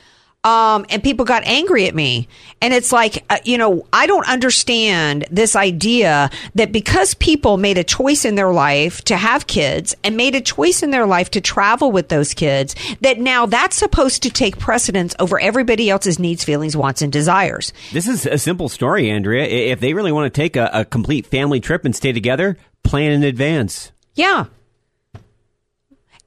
Um, 0.44 0.86
and 0.88 1.02
people 1.02 1.24
got 1.24 1.42
angry 1.44 1.88
at 1.88 1.94
me. 1.94 2.28
And 2.62 2.72
it's 2.72 2.92
like, 2.92 3.24
uh, 3.28 3.38
you 3.44 3.58
know, 3.58 3.86
I 3.92 4.06
don't 4.06 4.26
understand 4.28 5.26
this 5.30 5.56
idea 5.56 6.30
that 6.54 6.70
because 6.70 7.14
people 7.14 7.56
made 7.56 7.76
a 7.76 7.82
choice 7.82 8.24
in 8.24 8.36
their 8.36 8.52
life 8.52 9.02
to 9.06 9.16
have 9.16 9.48
kids 9.48 9.96
and 10.04 10.16
made 10.16 10.36
a 10.36 10.40
choice 10.40 10.82
in 10.82 10.92
their 10.92 11.06
life 11.06 11.30
to 11.32 11.40
travel 11.40 11.90
with 11.90 12.08
those 12.08 12.34
kids, 12.34 12.76
that 13.00 13.18
now 13.18 13.46
that's 13.46 13.76
supposed 13.76 14.22
to 14.22 14.30
take 14.30 14.58
precedence 14.58 15.14
over 15.18 15.40
everybody 15.40 15.90
else's 15.90 16.20
needs, 16.20 16.44
feelings, 16.44 16.76
wants, 16.76 17.02
and 17.02 17.12
desires. 17.12 17.72
This 17.92 18.06
is 18.06 18.24
a 18.24 18.38
simple 18.38 18.68
story, 18.68 19.10
Andrea. 19.10 19.44
If 19.44 19.80
they 19.80 19.92
really 19.92 20.12
want 20.12 20.32
to 20.32 20.40
take 20.40 20.56
a, 20.56 20.70
a 20.72 20.84
complete 20.84 21.26
family 21.26 21.58
trip 21.58 21.84
and 21.84 21.94
stay 21.94 22.12
together, 22.12 22.56
plan 22.84 23.10
in 23.10 23.24
advance. 23.24 23.90
Yeah. 24.14 24.46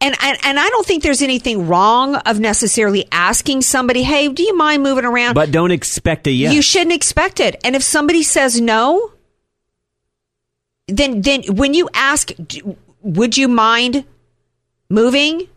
And, 0.01 0.15
and 0.19 0.37
and 0.43 0.59
I 0.59 0.67
don't 0.69 0.85
think 0.85 1.03
there's 1.03 1.21
anything 1.21 1.67
wrong 1.67 2.15
of 2.15 2.39
necessarily 2.39 3.07
asking 3.11 3.61
somebody, 3.61 4.01
"Hey, 4.01 4.27
do 4.29 4.41
you 4.41 4.57
mind 4.57 4.81
moving 4.81 5.05
around?" 5.05 5.35
But 5.35 5.51
don't 5.51 5.69
expect 5.69 6.25
a 6.25 6.31
yes. 6.31 6.53
You 6.53 6.63
shouldn't 6.63 6.93
expect 6.93 7.39
it. 7.39 7.61
And 7.63 7.75
if 7.75 7.83
somebody 7.83 8.23
says 8.23 8.59
no, 8.59 9.11
then 10.87 11.21
then 11.21 11.43
when 11.43 11.75
you 11.75 11.87
ask, 11.93 12.31
"Would 13.03 13.37
you 13.37 13.47
mind 13.47 14.03
moving?" 14.89 15.47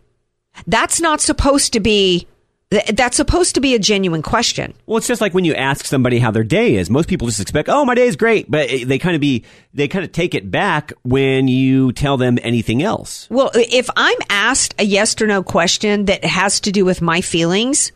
That's 0.66 1.00
not 1.00 1.20
supposed 1.20 1.72
to 1.72 1.80
be. 1.80 2.28
Th- 2.74 2.96
That's 2.96 3.16
supposed 3.16 3.54
to 3.54 3.60
be 3.60 3.74
a 3.74 3.78
genuine 3.78 4.22
question. 4.22 4.74
Well, 4.86 4.98
it's 4.98 5.06
just 5.06 5.20
like 5.20 5.32
when 5.32 5.44
you 5.44 5.54
ask 5.54 5.84
somebody 5.84 6.18
how 6.18 6.30
their 6.30 6.44
day 6.44 6.74
is. 6.76 6.90
Most 6.90 7.08
people 7.08 7.28
just 7.28 7.40
expect, 7.40 7.68
"Oh, 7.68 7.84
my 7.84 7.94
day 7.94 8.06
is 8.06 8.16
great," 8.16 8.50
but 8.50 8.68
they 8.68 8.98
kind 8.98 9.14
of 9.14 9.20
be 9.20 9.44
they 9.72 9.88
kind 9.88 10.04
of 10.04 10.12
take 10.12 10.34
it 10.34 10.50
back 10.50 10.92
when 11.02 11.48
you 11.48 11.92
tell 11.92 12.16
them 12.16 12.38
anything 12.42 12.82
else. 12.82 13.26
Well, 13.30 13.50
if 13.54 13.88
I'm 13.96 14.18
asked 14.28 14.74
a 14.78 14.84
yes 14.84 15.20
or 15.20 15.26
no 15.26 15.42
question 15.42 16.06
that 16.06 16.24
has 16.24 16.60
to 16.60 16.72
do 16.72 16.84
with 16.84 17.00
my 17.00 17.20
feelings, 17.20 17.92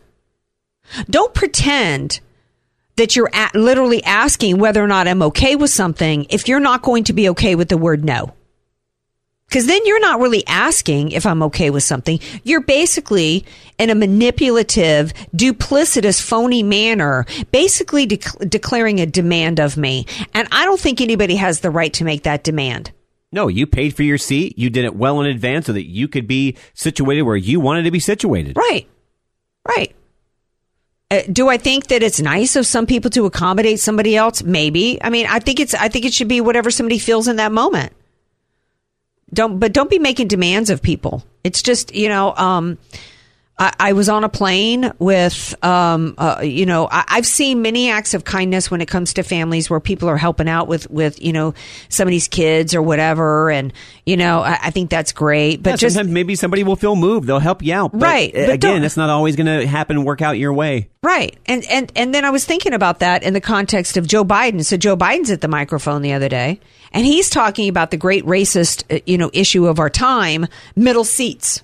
don't 1.09 1.33
pretend 1.33 2.19
that 2.95 3.15
you're 3.15 3.29
at 3.33 3.55
literally 3.55 4.03
asking 4.03 4.57
whether 4.57 4.83
or 4.83 4.87
not 4.87 5.07
I'm 5.07 5.21
okay 5.23 5.55
with 5.55 5.69
something 5.69 6.25
if 6.29 6.47
you're 6.47 6.59
not 6.59 6.81
going 6.81 7.05
to 7.05 7.13
be 7.13 7.29
okay 7.29 7.55
with 7.55 7.69
the 7.69 7.77
word 7.77 8.03
no. 8.03 8.33
Because 9.49 9.65
then 9.65 9.81
you're 9.85 9.99
not 9.99 10.19
really 10.19 10.45
asking 10.45 11.11
if 11.11 11.25
I'm 11.25 11.41
okay 11.43 11.71
with 11.71 11.83
something. 11.83 12.19
You're 12.43 12.61
basically 12.61 13.45
in 13.79 13.89
a 13.89 13.95
manipulative, 13.95 15.11
duplicitous, 15.35 16.21
phony 16.21 16.61
manner, 16.61 17.25
basically 17.51 18.05
dec- 18.05 18.47
declaring 18.47 18.99
a 18.99 19.07
demand 19.07 19.59
of 19.59 19.75
me. 19.75 20.05
And 20.35 20.47
I 20.51 20.65
don't 20.65 20.79
think 20.79 21.01
anybody 21.01 21.35
has 21.37 21.61
the 21.61 21.71
right 21.71 21.91
to 21.93 22.03
make 22.03 22.23
that 22.23 22.43
demand. 22.43 22.91
No, 23.31 23.47
you 23.47 23.65
paid 23.65 23.95
for 23.95 24.03
your 24.03 24.19
seat. 24.19 24.57
You 24.57 24.69
did 24.69 24.85
it 24.85 24.95
well 24.95 25.19
in 25.19 25.25
advance 25.25 25.65
so 25.65 25.73
that 25.73 25.87
you 25.87 26.07
could 26.07 26.27
be 26.27 26.55
situated 26.75 27.23
where 27.23 27.35
you 27.35 27.59
wanted 27.59 27.83
to 27.83 27.91
be 27.91 27.99
situated. 27.99 28.55
Right. 28.55 28.87
Right. 29.67 29.95
Uh, 31.09 31.21
do 31.31 31.49
I 31.49 31.57
think 31.57 31.87
that 31.87 32.03
it's 32.03 32.19
nice 32.21 32.55
of 32.55 32.67
some 32.67 32.85
people 32.85 33.09
to 33.11 33.25
accommodate 33.25 33.79
somebody 33.79 34.15
else? 34.15 34.43
Maybe. 34.43 35.03
I 35.03 35.09
mean, 35.09 35.25
I 35.27 35.39
think 35.39 35.59
it's. 35.59 35.73
I 35.73 35.89
think 35.89 36.05
it 36.05 36.13
should 36.13 36.27
be 36.27 36.39
whatever 36.39 36.69
somebody 36.69 36.99
feels 36.99 37.27
in 37.27 37.37
that 37.37 37.51
moment. 37.51 37.93
Don't, 39.33 39.59
but 39.59 39.73
don't 39.73 39.89
be 39.89 39.99
making 39.99 40.27
demands 40.27 40.69
of 40.69 40.81
people. 40.81 41.23
It's 41.43 41.61
just 41.61 41.93
you 41.93 42.09
know. 42.09 42.35
Um, 42.35 42.77
I, 43.59 43.73
I 43.79 43.93
was 43.93 44.07
on 44.07 44.23
a 44.23 44.29
plane 44.29 44.91
with, 44.99 45.53
um, 45.63 46.15
uh, 46.17 46.39
you 46.41 46.65
know, 46.65 46.87
I, 46.89 47.03
I've 47.09 47.25
seen 47.25 47.61
many 47.61 47.89
acts 47.89 48.13
of 48.13 48.23
kindness 48.23 48.71
when 48.71 48.79
it 48.81 48.87
comes 48.87 49.13
to 49.15 49.23
families 49.23 49.69
where 49.69 49.81
people 49.81 50.09
are 50.09 50.17
helping 50.17 50.47
out 50.47 50.67
with, 50.67 50.89
with, 50.89 51.21
you 51.21 51.33
know, 51.33 51.53
somebody's 51.89 52.27
kids 52.29 52.73
or 52.73 52.81
whatever, 52.81 53.51
and 53.51 53.73
you 54.05 54.17
know, 54.17 54.39
I, 54.39 54.57
I 54.63 54.71
think 54.71 54.89
that's 54.89 55.11
great. 55.11 55.61
But 55.61 55.71
Yeah, 55.71 55.75
just 55.75 55.95
sometimes 55.95 56.13
maybe 56.13 56.35
somebody 56.35 56.63
will 56.63 56.77
feel 56.77 56.95
moved. 56.95 57.27
They'll 57.27 57.39
help 57.39 57.61
you 57.61 57.73
out. 57.73 57.91
But, 57.91 58.01
Right, 58.01 58.35
uh, 58.35 58.45
but 58.47 58.53
again, 58.53 58.83
it's 58.83 58.97
not 58.97 59.09
always 59.09 59.35
going 59.35 59.47
to 59.47 59.67
happen 59.67 59.97
and 59.97 60.05
work 60.05 60.21
out 60.21 60.37
your 60.37 60.53
way. 60.53 60.89
Right. 61.03 61.37
And, 61.45 61.65
and, 61.69 61.91
and 61.95 62.13
then 62.13 62.25
I 62.25 62.29
was 62.29 62.45
thinking 62.45 62.73
about 62.73 62.99
that 62.99 63.23
in 63.23 63.33
the 63.33 63.41
context 63.41 63.97
of 63.97 64.07
Joe 64.07 64.25
Biden. 64.25 64.65
So 64.65 64.77
Joe 64.77 64.97
Biden's 64.97 65.31
at 65.31 65.41
the 65.41 65.47
microphone 65.47 66.01
the 66.01 66.13
other 66.13 66.27
day 66.27 66.59
and 66.91 67.05
he's 67.05 67.29
talking 67.29 67.69
about 67.69 67.91
the 67.91 67.97
great 67.97 68.25
racist, 68.25 68.83
uh, 68.93 68.99
you 69.05 69.17
know, 69.17 69.29
issue 69.33 69.67
of 69.67 69.79
our 69.79 69.89
time, 69.89 70.47
middle 70.75 71.03
seats. 71.03 71.61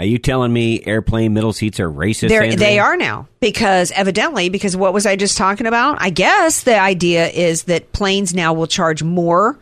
Are 0.00 0.06
you 0.06 0.16
telling 0.16 0.50
me 0.50 0.82
airplane 0.86 1.34
middle 1.34 1.52
seats 1.52 1.78
are 1.78 1.90
racist? 1.90 2.30
They're, 2.30 2.56
they 2.56 2.78
are 2.78 2.96
now 2.96 3.28
because 3.38 3.92
evidently, 3.92 4.48
because 4.48 4.74
what 4.74 4.94
was 4.94 5.04
I 5.04 5.14
just 5.14 5.36
talking 5.36 5.66
about? 5.66 6.00
I 6.00 6.08
guess 6.08 6.62
the 6.62 6.80
idea 6.80 7.28
is 7.28 7.64
that 7.64 7.92
planes 7.92 8.32
now 8.32 8.54
will 8.54 8.66
charge 8.66 9.02
more. 9.02 9.58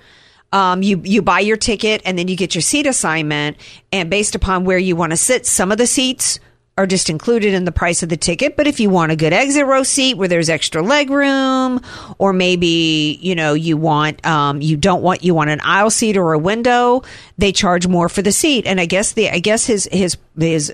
Um, 0.53 0.81
you 0.81 1.03
you 1.03 1.23
buy 1.23 1.41
your 1.41 1.57
ticket 1.57 2.03
and 2.05 2.17
then 2.17 2.29
you 2.29 2.37
get 2.37 2.55
your 2.55 2.63
seat 2.63 2.87
assignment, 2.87 3.57
and 3.91 4.09
based 4.09 4.37
upon 4.37 4.65
where 4.65 4.79
you 4.79 4.95
want 4.95 5.11
to 5.11 5.17
sit, 5.17 5.45
some 5.45 5.73
of 5.73 5.79
the 5.79 5.89
seats 5.89 6.39
are 6.79 6.87
just 6.87 7.11
included 7.11 7.53
in 7.53 7.65
the 7.65 7.73
price 7.73 8.05
of 8.05 8.09
the 8.09 8.17
ticket. 8.17 8.57
But 8.57 8.69
if 8.69 8.79
you 8.79 8.89
want 8.89 9.11
a 9.11 9.17
good 9.17 9.33
exit 9.33 9.67
row 9.67 9.83
seat 9.83 10.15
where 10.15 10.29
there's 10.29 10.49
extra 10.49 10.81
leg 10.81 11.11
room, 11.11 11.83
or 12.19 12.33
maybe 12.33 13.19
you 13.21 13.35
know 13.35 13.53
you 13.53 13.77
want 13.77 14.25
um, 14.25 14.63
you 14.63 14.77
don't 14.77 15.03
want 15.03 15.25
you 15.25 15.35
want 15.35 15.51
an 15.51 15.61
aisle 15.63 15.91
seat 15.91 16.17
or 16.17 16.33
a 16.33 16.39
window, 16.39 17.03
they 17.37 17.51
charge 17.51 17.89
more 17.89 18.09
for 18.09 18.23
the 18.23 18.33
seat. 18.33 18.65
And 18.65 18.81
I 18.81 18.87
guess 18.87 19.13
the 19.13 19.29
I 19.29 19.41
guess 19.41 19.67
his 19.67 19.89
his 19.91 20.17
his 20.39 20.73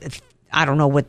I 0.53 0.65
don't 0.65 0.79
know 0.79 0.89
what. 0.89 1.07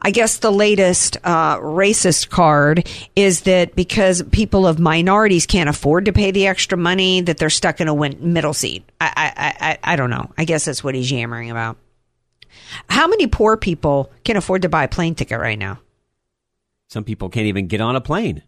I 0.00 0.10
guess 0.10 0.36
the 0.36 0.52
latest 0.52 1.16
uh, 1.24 1.58
racist 1.58 2.28
card 2.28 2.86
is 3.16 3.40
that 3.40 3.74
because 3.74 4.22
people 4.30 4.66
of 4.66 4.78
minorities 4.78 5.46
can't 5.46 5.68
afford 5.68 6.04
to 6.04 6.12
pay 6.12 6.30
the 6.30 6.46
extra 6.46 6.78
money, 6.78 7.22
that 7.22 7.38
they're 7.38 7.50
stuck 7.50 7.80
in 7.80 7.88
a 7.88 7.94
win- 7.94 8.18
middle 8.20 8.52
seat. 8.52 8.84
I, 9.00 9.10
I, 9.16 9.68
I, 9.68 9.94
I 9.94 9.96
don't 9.96 10.10
know. 10.10 10.30
I 10.38 10.44
guess 10.44 10.66
that's 10.66 10.84
what 10.84 10.94
he's 10.94 11.10
yammering 11.10 11.50
about. 11.50 11.78
How 12.88 13.06
many 13.06 13.26
poor 13.26 13.56
people 13.56 14.10
can 14.24 14.36
afford 14.36 14.62
to 14.62 14.68
buy 14.68 14.84
a 14.84 14.88
plane 14.88 15.14
ticket 15.14 15.40
right 15.40 15.58
now? 15.58 15.80
Some 16.88 17.04
people 17.04 17.28
can't 17.28 17.46
even 17.46 17.66
get 17.66 17.80
on 17.80 17.96
a 17.96 18.00
plane. 18.00 18.42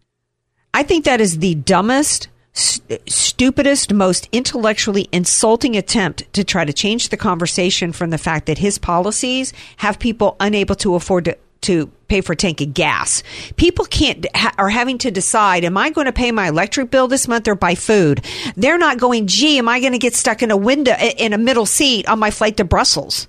I 0.73 0.83
think 0.83 1.05
that 1.05 1.21
is 1.21 1.39
the 1.39 1.55
dumbest, 1.55 2.29
st- 2.53 3.11
stupidest, 3.11 3.93
most 3.93 4.29
intellectually 4.33 5.09
insulting 5.13 5.77
attempt 5.77 6.33
to 6.35 6.45
try 6.45 6.65
to 6.65 6.73
change 6.73 7.09
the 7.09 7.17
conversation 7.17 7.93
from 7.93 8.11
the 8.11 8.19
fact 8.19 8.47
that 8.47 8.59
his 8.59 8.79
policies 8.79 9.53
have 9.79 9.99
people 9.99 10.37
unable 10.41 10.75
to 10.77 10.95
afford 10.95 11.25
to 11.27 11.37
to 11.61 11.89
pay 12.07 12.21
for 12.21 12.35
a 12.35 12.37
tank 12.37 12.61
of 12.61 12.73
gas. 12.73 13.25
People 13.57 13.85
can't 13.85 14.25
ha- 14.35 14.55
are 14.59 14.69
having 14.69 14.99
to 14.99 15.11
decide: 15.11 15.65
Am 15.65 15.77
I 15.77 15.91
going 15.91 16.05
to 16.05 16.13
pay 16.13 16.31
my 16.31 16.49
electric 16.49 16.91
bill 16.91 17.09
this 17.09 17.27
month 17.27 17.49
or 17.49 17.57
buy 17.57 17.75
food? 17.75 18.25
They're 18.57 18.79
not 18.79 18.99
going. 18.99 19.27
Gee, 19.27 19.59
am 19.59 19.69
I 19.69 19.81
going 19.81 19.93
to 19.93 19.99
get 19.99 20.15
stuck 20.15 20.43
in 20.43 20.53
a 20.53 20.57
window 20.57 20.95
in 21.19 21.33
a 21.33 21.39
middle 21.39 21.67
seat 21.67 22.09
on 22.09 22.21
my 22.21 22.31
flight 22.31 22.57
to 22.59 22.65
Brussels? 22.65 23.27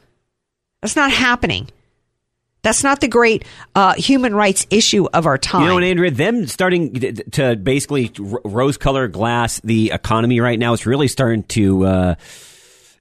That's 0.82 0.96
not 0.96 1.12
happening. 1.12 1.68
That's 2.62 2.84
not 2.84 3.00
the 3.00 3.08
great 3.08 3.46
uh, 3.74 3.94
human 3.94 4.36
rights 4.36 4.68
issue 4.70 5.06
of 5.14 5.26
our 5.26 5.38
time. 5.38 5.62
You 5.62 5.68
know, 5.70 5.78
and 5.78 5.86
Andrea, 5.86 6.12
them 6.12 6.46
starting 6.48 6.94
to- 7.32 7.56
basically 7.56 8.12
rose 8.18 8.78
colored 8.78 9.14
glass 9.14 9.62
the 9.62 9.92
economy 9.92 10.42
right 10.42 10.60
now 10.60 10.74
is 10.74 10.86
really 10.86 11.08
starting 11.08 11.44
to 11.44 11.86
uh, 11.86 12.16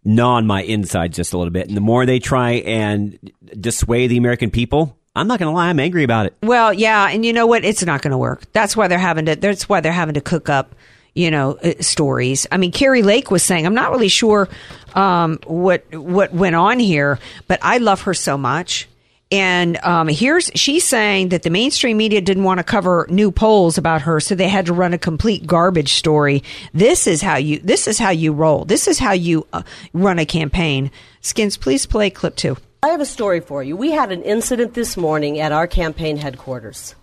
gnaw 0.05 0.35
on 0.37 0.47
my 0.47 0.63
inside 0.63 1.13
just 1.13 1.33
a 1.33 1.39
little 1.39 1.53
bit. 1.53 1.67
And 1.67 1.77
the 1.77 1.81
more 1.81 2.07
they 2.07 2.21
try 2.21 2.53
and 2.53 3.19
dissuade 3.59 4.09
the 4.09 4.17
American 4.17 4.51
people, 4.51 4.97
I'm 5.17 5.27
not 5.27 5.41
going 5.41 5.51
to 5.51 5.55
lie, 5.57 5.69
I'm 5.69 5.81
angry 5.81 6.05
about 6.05 6.27
it. 6.27 6.37
Well, 6.43 6.73
yeah, 6.73 7.09
and 7.11 7.27
you 7.27 7.33
know 7.33 7.49
what? 7.49 7.65
It's 7.65 7.85
not 7.85 8.03
going 8.03 8.13
to 8.13 8.19
work. 8.19 8.45
That's 8.53 8.77
why 8.77 8.87
they're 8.87 8.99
having 8.99 9.27
to. 9.27 9.35
That's 9.35 9.69
why 9.69 9.81
they're 9.81 9.91
having 9.91 10.15
to 10.15 10.21
cook 10.21 10.49
up, 10.49 10.77
you 11.19 11.33
know, 11.33 11.59
uh, 11.63 11.73
stories. 11.81 12.47
I 12.53 12.59
mean, 12.59 12.71
Kari 12.71 13.03
Lake 13.03 13.31
was 13.31 13.43
saying, 13.43 13.67
I'm 13.67 13.75
not 13.75 13.91
really 13.91 14.09
sure 14.09 14.49
um, 14.95 15.41
what 15.47 15.85
what 15.93 16.33
went 16.33 16.55
on 16.55 16.79
here, 16.79 17.19
but 17.49 17.59
I 17.61 17.79
love 17.79 18.03
her 18.03 18.15
so 18.15 18.39
much. 18.39 18.89
And 19.31 19.77
um, 19.79 20.09
here's 20.09 20.51
she's 20.55 20.85
saying 20.85 21.31
that 21.31 21.43
the 21.43 21.51
mainstream 21.51 21.99
media 21.99 22.21
didn't 22.21 22.45
want 22.45 22.59
to 22.59 22.65
cover 22.65 23.07
new 23.11 23.31
polls 23.31 23.77
about 23.77 24.03
her, 24.03 24.21
so 24.21 24.35
they 24.35 24.49
had 24.49 24.67
to 24.67 24.73
run 24.73 24.95
a 24.95 24.99
complete 24.99 25.47
garbage 25.47 25.95
story. 25.95 26.45
This 26.73 27.07
is 27.07 27.21
how 27.21 27.37
you. 27.37 27.59
This 27.59 27.89
is 27.89 27.99
how 27.99 28.11
you 28.11 28.33
roll. 28.33 28.65
This 28.65 28.87
is 28.89 28.99
how 28.99 29.13
you 29.13 29.47
uh, 29.53 29.65
run 29.93 30.19
a 30.19 30.25
campaign. 30.25 30.91
Skins, 31.21 31.59
please 31.59 31.85
play 31.85 32.11
clip 32.11 32.37
two. 32.37 32.57
I 32.83 32.89
have 32.89 33.01
a 33.01 33.07
story 33.07 33.41
for 33.41 33.63
you. 33.63 33.77
We 33.77 33.91
had 33.91 34.13
an 34.13 34.23
incident 34.23 34.73
this 34.73 34.97
morning 34.97 35.41
at 35.41 35.51
our 35.51 35.67
campaign 35.67 36.17
headquarters. 36.17 36.95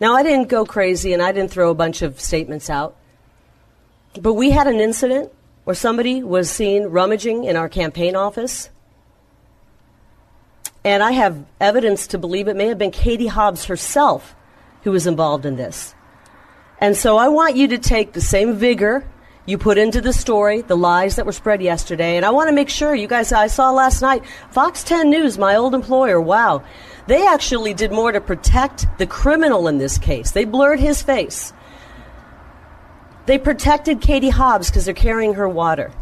Now, 0.00 0.14
I 0.14 0.22
didn't 0.22 0.48
go 0.48 0.64
crazy 0.64 1.12
and 1.12 1.20
I 1.20 1.32
didn't 1.32 1.50
throw 1.50 1.70
a 1.70 1.74
bunch 1.74 2.02
of 2.02 2.18
statements 2.20 2.70
out, 2.70 2.96
but 4.20 4.34
we 4.34 4.50
had 4.50 4.66
an 4.66 4.80
incident 4.80 5.32
where 5.64 5.74
somebody 5.74 6.22
was 6.22 6.50
seen 6.50 6.84
rummaging 6.84 7.44
in 7.44 7.56
our 7.56 7.68
campaign 7.68 8.16
office. 8.16 8.70
And 10.84 11.02
I 11.02 11.12
have 11.12 11.44
evidence 11.60 12.08
to 12.08 12.18
believe 12.18 12.48
it 12.48 12.56
may 12.56 12.66
have 12.66 12.78
been 12.78 12.90
Katie 12.90 13.28
Hobbs 13.28 13.66
herself 13.66 14.34
who 14.82 14.90
was 14.90 15.06
involved 15.06 15.46
in 15.46 15.56
this. 15.56 15.94
And 16.80 16.96
so 16.96 17.16
I 17.16 17.28
want 17.28 17.56
you 17.56 17.68
to 17.68 17.78
take 17.78 18.12
the 18.12 18.20
same 18.20 18.54
vigor 18.54 19.08
you 19.46 19.58
put 19.58 19.78
into 19.78 20.00
the 20.00 20.12
story, 20.12 20.62
the 20.62 20.76
lies 20.76 21.16
that 21.16 21.26
were 21.26 21.32
spread 21.32 21.60
yesterday, 21.62 22.16
and 22.16 22.24
I 22.24 22.30
want 22.30 22.48
to 22.48 22.54
make 22.54 22.68
sure 22.68 22.94
you 22.94 23.08
guys, 23.08 23.32
I 23.32 23.48
saw 23.48 23.72
last 23.72 24.00
night, 24.00 24.24
Fox 24.50 24.84
10 24.84 25.10
News, 25.10 25.36
my 25.36 25.56
old 25.56 25.74
employer, 25.74 26.20
wow, 26.20 26.62
they 27.08 27.26
actually 27.26 27.74
did 27.74 27.90
more 27.90 28.12
to 28.12 28.20
protect 28.20 28.86
the 28.98 29.06
criminal 29.06 29.66
in 29.66 29.78
this 29.78 29.98
case. 29.98 30.30
They 30.30 30.44
blurred 30.44 30.78
his 30.78 31.02
face. 31.02 31.52
They 33.26 33.38
protected 33.38 34.00
Katie 34.00 34.30
Hobbs 34.30 34.68
because 34.68 34.84
they're 34.84 34.94
carrying 34.94 35.34
her 35.34 35.48
water. 35.48 35.92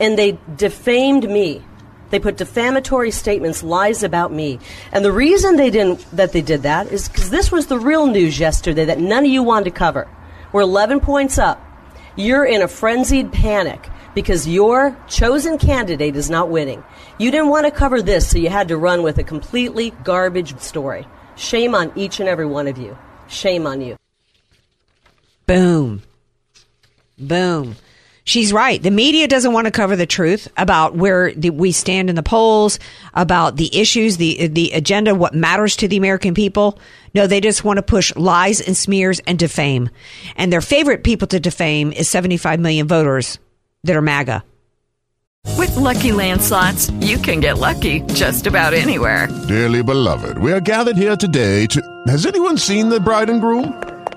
And 0.00 0.18
they 0.18 0.38
defamed 0.56 1.28
me. 1.28 1.62
They 2.10 2.20
put 2.20 2.36
defamatory 2.36 3.10
statements, 3.10 3.62
lies 3.62 4.02
about 4.02 4.32
me. 4.32 4.58
And 4.92 5.04
the 5.04 5.12
reason 5.12 5.56
they 5.56 5.70
didn't 5.70 6.04
that 6.14 6.32
they 6.32 6.42
did 6.42 6.62
that 6.62 6.92
is 6.92 7.08
because 7.08 7.30
this 7.30 7.50
was 7.50 7.66
the 7.66 7.78
real 7.78 8.06
news 8.06 8.38
yesterday 8.38 8.84
that 8.84 9.00
none 9.00 9.24
of 9.24 9.30
you 9.30 9.42
wanted 9.42 9.64
to 9.64 9.70
cover. 9.70 10.08
We're 10.52 10.60
11 10.60 11.00
points 11.00 11.38
up. 11.38 11.60
You're 12.14 12.44
in 12.44 12.60
a 12.60 12.68
frenzied 12.68 13.32
panic 13.32 13.88
because 14.14 14.46
your 14.46 14.94
chosen 15.08 15.56
candidate 15.56 16.14
is 16.14 16.28
not 16.28 16.50
winning. 16.50 16.84
You 17.18 17.30
didn't 17.30 17.48
want 17.48 17.64
to 17.64 17.72
cover 17.72 18.02
this, 18.02 18.28
so 18.28 18.36
you 18.36 18.50
had 18.50 18.68
to 18.68 18.76
run 18.76 19.02
with 19.02 19.16
a 19.16 19.24
completely 19.24 19.90
garbage 20.04 20.58
story. 20.58 21.06
Shame 21.36 21.74
on 21.74 21.92
each 21.96 22.20
and 22.20 22.28
every 22.28 22.46
one 22.46 22.68
of 22.68 22.76
you. 22.76 22.98
Shame 23.26 23.66
on 23.66 23.80
you. 23.80 23.96
Boom. 25.46 26.02
Boom. 27.26 27.76
She's 28.24 28.52
right. 28.52 28.80
The 28.80 28.90
media 28.90 29.26
doesn't 29.26 29.52
want 29.52 29.64
to 29.66 29.72
cover 29.72 29.96
the 29.96 30.06
truth 30.06 30.48
about 30.56 30.94
where 30.94 31.32
the, 31.34 31.50
we 31.50 31.72
stand 31.72 32.08
in 32.08 32.14
the 32.14 32.22
polls, 32.22 32.78
about 33.14 33.56
the 33.56 33.76
issues, 33.76 34.16
the 34.16 34.46
the 34.46 34.72
agenda, 34.72 35.14
what 35.14 35.34
matters 35.34 35.74
to 35.76 35.88
the 35.88 35.96
American 35.96 36.32
people. 36.32 36.78
No, 37.14 37.26
they 37.26 37.40
just 37.40 37.64
want 37.64 37.78
to 37.78 37.82
push 37.82 38.14
lies 38.14 38.60
and 38.60 38.76
smears 38.76 39.20
and 39.26 39.38
defame. 39.38 39.90
And 40.36 40.52
their 40.52 40.60
favorite 40.60 41.02
people 41.02 41.26
to 41.28 41.40
defame 41.40 41.92
is 41.92 42.08
75 42.08 42.60
million 42.60 42.86
voters 42.86 43.38
that 43.82 43.96
are 43.96 44.02
MAGA. 44.02 44.44
With 45.58 45.74
Lucky 45.74 46.12
Land 46.12 46.40
slots, 46.40 46.90
you 47.00 47.18
can 47.18 47.40
get 47.40 47.58
lucky 47.58 48.00
just 48.14 48.46
about 48.46 48.72
anywhere. 48.72 49.26
Dearly 49.48 49.82
beloved, 49.82 50.38
we 50.38 50.52
are 50.52 50.60
gathered 50.60 50.96
here 50.96 51.16
today 51.16 51.66
to. 51.66 51.82
Has 52.06 52.24
anyone 52.24 52.56
seen 52.56 52.88
the 52.88 53.00
bride 53.00 53.28
and 53.28 53.40
groom? 53.40 53.91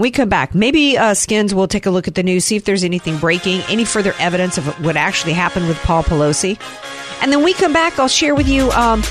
We 0.00 0.12
come 0.12 0.28
back. 0.28 0.54
Maybe 0.54 0.96
uh, 0.96 1.12
Skins 1.14 1.52
will 1.52 1.66
take 1.66 1.84
a 1.84 1.90
look 1.90 2.06
at 2.06 2.14
the 2.14 2.22
news, 2.22 2.44
see 2.44 2.54
if 2.54 2.64
there's 2.64 2.84
anything 2.84 3.18
breaking, 3.18 3.62
any 3.62 3.84
further 3.84 4.14
evidence 4.20 4.56
of 4.56 4.64
what 4.84 4.96
actually 4.96 5.32
happened 5.32 5.66
with 5.66 5.76
Paul 5.78 6.04
Pelosi. 6.04 6.56
And 7.20 7.32
then 7.32 7.42
we 7.42 7.52
come 7.52 7.72
back, 7.72 7.98
I'll 7.98 8.06
share 8.06 8.36
with 8.36 8.46
you 8.46 8.70
um, 8.70 9.02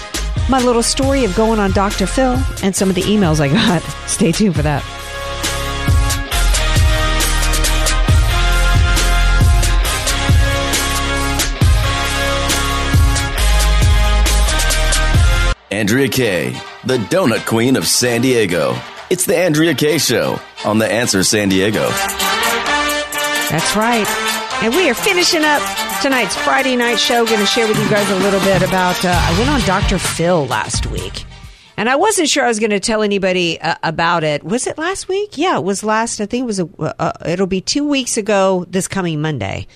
my 0.49 0.61
little 0.61 0.81
story 0.81 1.25
of 1.25 1.35
going 1.35 1.59
on 1.59 1.71
Dr. 1.71 2.07
Phil 2.07 2.41
and 2.63 2.73
some 2.73 2.87
of 2.87 2.95
the 2.95 3.01
emails 3.01 3.41
I 3.41 3.49
got. 3.49 3.81
Stay 4.07 4.31
tuned 4.31 4.55
for 4.55 4.61
that. 4.61 4.81
Andrea 15.69 16.07
Kaye, 16.07 16.51
the 16.85 16.97
donut 17.09 17.45
queen 17.45 17.75
of 17.75 17.85
San 17.85 18.21
Diego. 18.21 18.73
It's 19.09 19.25
the 19.25 19.37
Andrea 19.37 19.75
Kaye 19.75 19.97
Show 19.97 20.39
on 20.67 20.79
The 20.79 20.91
Answer 20.91 21.23
San 21.23 21.47
Diego. 21.47 21.87
That's 23.49 23.73
right. 23.77 24.05
And 24.61 24.75
we 24.75 24.89
are 24.89 24.93
finishing 24.93 25.45
up 25.45 25.61
tonight's 26.01 26.35
Friday 26.35 26.75
night 26.75 26.99
show. 26.99 27.25
Going 27.25 27.39
to 27.39 27.45
share 27.45 27.69
with 27.69 27.81
you 27.81 27.89
guys 27.89 28.09
a 28.09 28.17
little 28.17 28.41
bit 28.41 28.61
about. 28.61 29.03
Uh, 29.03 29.11
I 29.13 29.37
went 29.37 29.49
on 29.49 29.61
Dr. 29.61 29.97
Phil 29.97 30.45
last 30.45 30.85
week, 30.87 31.23
and 31.77 31.87
I 31.87 31.95
wasn't 31.95 32.27
sure 32.27 32.43
I 32.43 32.49
was 32.49 32.59
going 32.59 32.71
to 32.71 32.81
tell 32.81 33.01
anybody 33.01 33.61
uh, 33.61 33.75
about 33.81 34.25
it. 34.25 34.43
Was 34.43 34.67
it 34.67 34.77
last 34.77 35.07
week? 35.07 35.37
Yeah, 35.37 35.57
it 35.57 35.63
was 35.63 35.85
last. 35.85 36.19
I 36.19 36.25
think 36.25 36.43
it 36.43 36.47
was. 36.47 36.59
A, 36.59 36.69
uh, 36.77 37.13
it'll 37.25 37.47
be 37.47 37.61
two 37.61 37.87
weeks 37.87 38.17
ago 38.17 38.65
this 38.67 38.89
coming 38.89 39.21
Monday. 39.21 39.67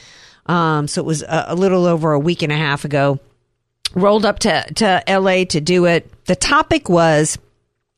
Um, 0.48 0.90
so 0.90 1.02
it 1.02 1.06
was 1.06 1.22
a, 1.22 1.46
a 1.48 1.56
little 1.56 1.86
over 1.86 2.12
a 2.12 2.20
week 2.20 2.42
and 2.42 2.52
a 2.52 2.58
half 2.58 2.84
ago. 2.84 3.18
Rolled 3.94 4.26
up 4.26 4.40
to 4.40 4.74
to 4.74 5.10
L.A. 5.10 5.46
to 5.46 5.62
do 5.62 5.86
it. 5.86 6.12
The 6.26 6.36
topic 6.36 6.90
was. 6.90 7.38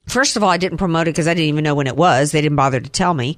First 0.08 0.36
of 0.36 0.44
all, 0.44 0.50
I 0.50 0.58
didn't 0.58 0.78
promote 0.78 1.08
it 1.08 1.12
because 1.12 1.28
I 1.28 1.34
didn't 1.34 1.50
even 1.50 1.63
know 1.63 1.76
when 1.76 1.88
it 1.88 1.96
was. 1.96 2.32
They 2.32 2.42
didn't 2.42 2.58
bother 2.58 2.80
to 2.80 2.89
tell 2.89 3.13
me. 3.13 3.38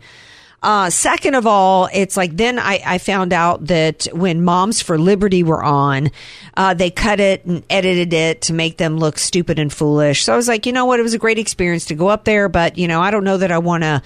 Uh, 0.63 0.89
second 0.89 1.36
of 1.36 1.45
all, 1.45 1.88
it's 1.93 2.17
like 2.17 2.36
then 2.36 2.58
I, 2.58 2.82
I 2.84 2.97
found 2.97 3.34
out 3.34 3.67
that 3.67 4.08
when 4.13 4.43
Moms 4.43 4.82
for 4.82 4.97
Liberty 4.97 5.43
were 5.43 5.63
on, 5.63 6.10
uh, 6.58 6.73
they 6.73 6.89
cut 6.89 7.19
it 7.19 7.45
and 7.45 7.63
edited 7.69 8.13
it 8.13 8.41
to 8.43 8.54
make 8.54 8.78
them 8.78 8.97
look 8.97 9.19
stupid 9.19 9.60
and 9.60 9.71
foolish. 9.71 10.23
So 10.23 10.34
I 10.34 10.36
was 10.36 10.47
like, 10.47 10.65
you 10.65 10.73
know 10.73 10.86
what? 10.86 10.99
It 10.99 11.04
was 11.04 11.13
a 11.13 11.19
great 11.19 11.38
experience 11.38 11.86
to 11.86 11.93
go 11.93 12.08
up 12.08 12.23
there, 12.23 12.49
but 12.49 12.80
you 12.80 12.88
know, 12.88 12.99
I 12.99 13.12
don't 13.12 13.23
know 13.23 13.38
that 13.38 13.51
I 13.51 13.60
want 13.60 13.84
to 13.84 14.01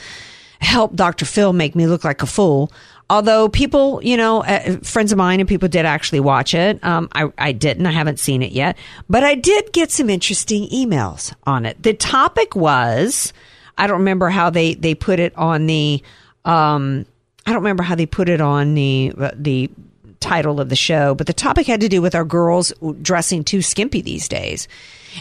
help 0.60 0.96
Dr. 0.96 1.24
Phil 1.24 1.54
make 1.54 1.76
me 1.76 1.88
look 1.88 2.04
like 2.04 2.22
a 2.22 2.28
fool. 2.28 2.74
Although 3.10 3.50
people, 3.50 4.02
you 4.04 4.18
know, 4.18 4.44
uh, 4.44 4.78
friends 4.84 5.12
of 5.12 5.18
mine 5.18 5.40
and 5.40 5.50
people 5.50 5.68
did 5.68 5.86
actually 5.86 6.20
watch 6.20 6.54
it. 6.54 6.84
Um, 6.84 7.10
I, 7.14 7.32
I 7.38 7.52
didn't. 7.54 7.86
I 7.88 7.92
haven't 7.92 8.20
seen 8.20 8.44
it 8.44 8.52
yet, 8.52 8.78
but 9.10 9.24
I 9.24 9.36
did 9.36 9.74
get 9.74 9.92
some 9.92 10.10
interesting 10.10 10.70
emails 10.70 11.34
on 11.46 11.66
it. 11.66 11.82
The 11.82 11.94
topic 11.94 12.56
was, 12.56 13.34
I 13.78 13.88
don't 13.88 14.00
remember 14.00 14.30
how 14.30 14.52
they, 14.52 14.76
they 14.76 14.94
put 14.94 15.20
it 15.20 15.36
on 15.36 15.66
the, 15.66 16.04
um, 16.46 17.06
I 17.46 17.52
don't 17.52 17.64
remember 17.64 17.82
how 17.82 17.96
they 17.96 18.06
put 18.06 18.30
it 18.30 18.42
on 18.42 18.76
the 18.76 19.12
the 19.36 19.72
title 20.20 20.60
of 20.60 20.70
the 20.70 20.76
show, 20.76 21.16
but 21.16 21.28
the 21.28 21.34
topic 21.34 21.68
had 21.68 21.82
to 21.82 21.90
do 21.90 22.02
with 22.02 22.16
our 22.16 22.26
girls 22.26 22.74
dressing 23.02 23.44
too 23.44 23.62
skimpy 23.62 24.02
these 24.02 24.28
days. 24.28 24.68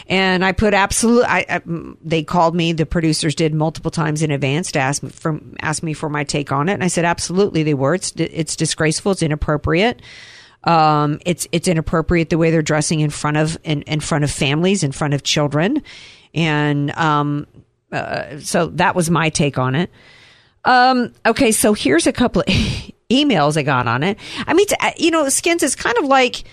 And 0.07 0.45
I 0.45 0.51
put 0.51 0.73
absolute. 0.73 1.23
I, 1.23 1.45
I 1.49 1.61
they 2.01 2.23
called 2.23 2.55
me. 2.55 2.73
The 2.73 2.85
producers 2.85 3.33
did 3.33 3.53
multiple 3.53 3.91
times 3.91 4.21
in 4.21 4.29
advance 4.31 4.71
to 4.73 4.79
ask 4.79 5.01
me 5.01 5.09
for 5.09 5.39
ask 5.61 5.81
me 5.81 5.93
for 5.93 6.09
my 6.09 6.23
take 6.23 6.51
on 6.51 6.69
it, 6.69 6.73
and 6.73 6.83
I 6.83 6.87
said 6.87 7.05
absolutely 7.05 7.63
they 7.63 7.73
were. 7.73 7.95
It's 7.95 8.13
it's 8.15 8.55
disgraceful. 8.55 9.13
It's 9.13 9.23
inappropriate. 9.23 10.01
Um, 10.63 11.19
it's 11.25 11.47
it's 11.51 11.67
inappropriate 11.67 12.29
the 12.29 12.37
way 12.37 12.51
they're 12.51 12.61
dressing 12.61 12.99
in 12.99 13.09
front 13.09 13.37
of 13.37 13.57
in, 13.63 13.81
in 13.83 13.99
front 13.99 14.23
of 14.23 14.31
families, 14.31 14.83
in 14.83 14.91
front 14.91 15.15
of 15.15 15.23
children, 15.23 15.81
and 16.35 16.91
um, 16.91 17.47
uh, 17.91 18.39
so 18.39 18.67
that 18.67 18.95
was 18.95 19.09
my 19.09 19.29
take 19.29 19.57
on 19.57 19.73
it. 19.73 19.89
Um, 20.65 21.13
okay, 21.25 21.51
so 21.51 21.73
here's 21.73 22.07
a 22.07 22.13
couple 22.13 22.43
of 22.47 22.47
emails 23.09 23.57
I 23.57 23.63
got 23.63 23.87
on 23.87 24.03
it. 24.03 24.17
I 24.45 24.53
mean, 24.53 24.65
it's, 24.69 25.01
you 25.01 25.11
know, 25.11 25.27
skins 25.29 25.63
is 25.63 25.75
kind 25.75 25.97
of 25.97 26.05
like, 26.05 26.43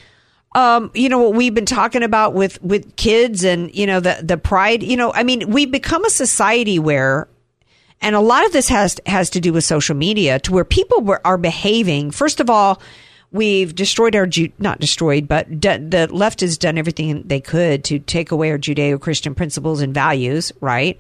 um, 0.55 0.91
you 0.95 1.09
know, 1.09 1.19
what 1.19 1.35
we've 1.35 1.55
been 1.55 1.67
talking 1.67 2.03
about 2.03 2.33
with, 2.33 2.63
with 2.63 2.97
kids 2.97 3.45
and, 3.45 3.75
you 3.75 3.87
know, 3.87 4.01
the, 4.01 4.21
the 4.23 4.39
pride, 4.39 4.83
you 4.83 4.97
know, 4.97 5.13
I 5.13 5.23
mean, 5.23 5.51
we've 5.51 5.71
become 5.71 6.05
a 6.05 6.11
society 6.11 6.79
where, 6.79 7.29
and 8.01 8.17
a 8.17 8.21
lot 8.21 8.47
of 8.47 8.53
this 8.53 8.69
has, 8.69 8.97
has 9.05 9.31
to 9.31 9.41
do 9.41 9.53
with 9.53 9.65
social 9.65 9.95
media 9.95 10.39
to 10.41 10.53
where 10.53 10.65
people 10.65 11.03
were, 11.03 11.21
are 11.27 11.39
behaving. 11.39 12.11
First 12.11 12.41
of 12.41 12.49
all, 12.49 12.81
we've 13.33 13.75
destroyed 13.75 14.17
our, 14.17 14.27
not 14.59 14.81
destroyed, 14.81 15.29
but 15.29 15.61
d- 15.61 15.77
the 15.77 16.09
left 16.11 16.41
has 16.41 16.57
done 16.57 16.79
everything 16.79 17.23
they 17.27 17.41
could 17.41 17.85
to 17.85 17.99
take 17.99 18.31
away 18.31 18.51
our 18.51 18.59
Judeo-Christian 18.59 19.35
principles 19.35 19.83
and 19.83 19.93
values, 19.93 20.53
right? 20.61 20.99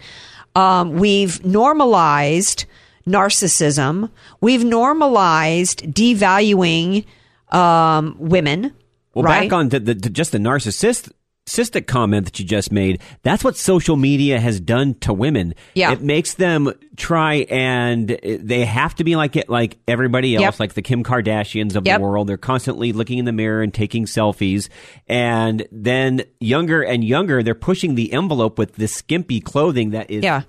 Um, 0.55 0.95
we've 0.95 1.42
normalized, 1.45 2.66
narcissism. 3.07 4.11
We've 4.40 4.64
normalized 4.64 5.83
devaluing 5.85 7.05
um, 7.51 8.16
women. 8.19 8.75
Well, 9.14 9.25
right? 9.25 9.49
back 9.49 9.53
on 9.57 9.71
to 9.71 9.81
the, 9.81 9.95
to 9.95 10.11
just 10.11 10.33
the 10.33 10.38
narcissist 10.38 11.11
narcissistic 11.47 11.87
comment 11.87 12.25
that 12.27 12.38
you 12.38 12.45
just 12.45 12.73
made, 12.73 13.01
that's 13.23 13.45
what 13.45 13.57
social 13.57 13.97
media 13.97 14.40
has 14.40 14.59
done 14.61 14.95
to 14.95 15.12
women. 15.12 15.55
Yeah. 15.75 15.92
It 15.92 16.03
makes 16.03 16.35
them 16.35 16.73
try 16.97 17.47
and 17.49 18.09
they 18.09 18.64
have 18.64 18.95
to 18.97 19.05
be 19.05 19.16
like 19.16 19.37
it, 19.37 19.49
like 19.49 19.79
everybody 19.87 20.35
else, 20.35 20.42
Yep. 20.42 20.61
like 20.61 20.75
the 20.75 20.83
Kim 20.83 21.05
Kardashians 21.05 21.77
of 21.77 21.87
Yep. 21.87 21.99
the 21.99 22.03
world. 22.03 22.27
They're 22.29 22.37
constantly 22.37 22.92
looking 22.92 23.19
in 23.19 23.25
the 23.27 23.33
mirror 23.33 23.62
and 23.62 23.73
taking 23.73 24.07
selfies. 24.07 24.69
And 25.07 25.66
then 25.71 26.25
younger 26.40 26.83
and 26.83 27.05
younger, 27.05 27.42
they're 27.42 27.55
pushing 27.55 27.95
the 27.95 28.12
envelope 28.12 28.59
with 28.59 28.75
this 28.75 28.92
skimpy 28.95 29.40
clothing 29.40 29.90
that 29.90 30.11
is 30.11 30.25
Yeah. 30.25 30.42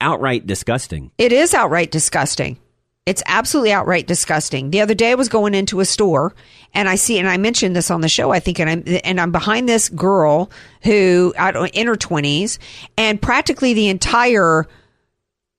Outright 0.00 0.46
disgusting. 0.46 1.10
It 1.18 1.32
is 1.32 1.54
outright 1.54 1.90
disgusting. 1.90 2.58
It's 3.06 3.22
absolutely 3.26 3.72
outright 3.72 4.06
disgusting. 4.06 4.70
The 4.70 4.82
other 4.82 4.94
day 4.94 5.12
I 5.12 5.14
was 5.14 5.30
going 5.30 5.54
into 5.54 5.80
a 5.80 5.86
store 5.86 6.34
and 6.74 6.90
I 6.90 6.96
see, 6.96 7.18
and 7.18 7.26
I 7.26 7.38
mentioned 7.38 7.74
this 7.74 7.90
on 7.90 8.02
the 8.02 8.08
show, 8.08 8.32
I 8.32 8.38
think, 8.38 8.60
and 8.60 8.68
I'm, 8.68 8.84
and 9.02 9.18
I'm 9.18 9.32
behind 9.32 9.66
this 9.66 9.88
girl 9.88 10.50
who, 10.82 11.32
I 11.38 11.50
don't, 11.52 11.74
in 11.74 11.86
her 11.86 11.96
twenties 11.96 12.58
and 12.98 13.20
practically 13.20 13.72
the 13.72 13.88
entire, 13.88 14.68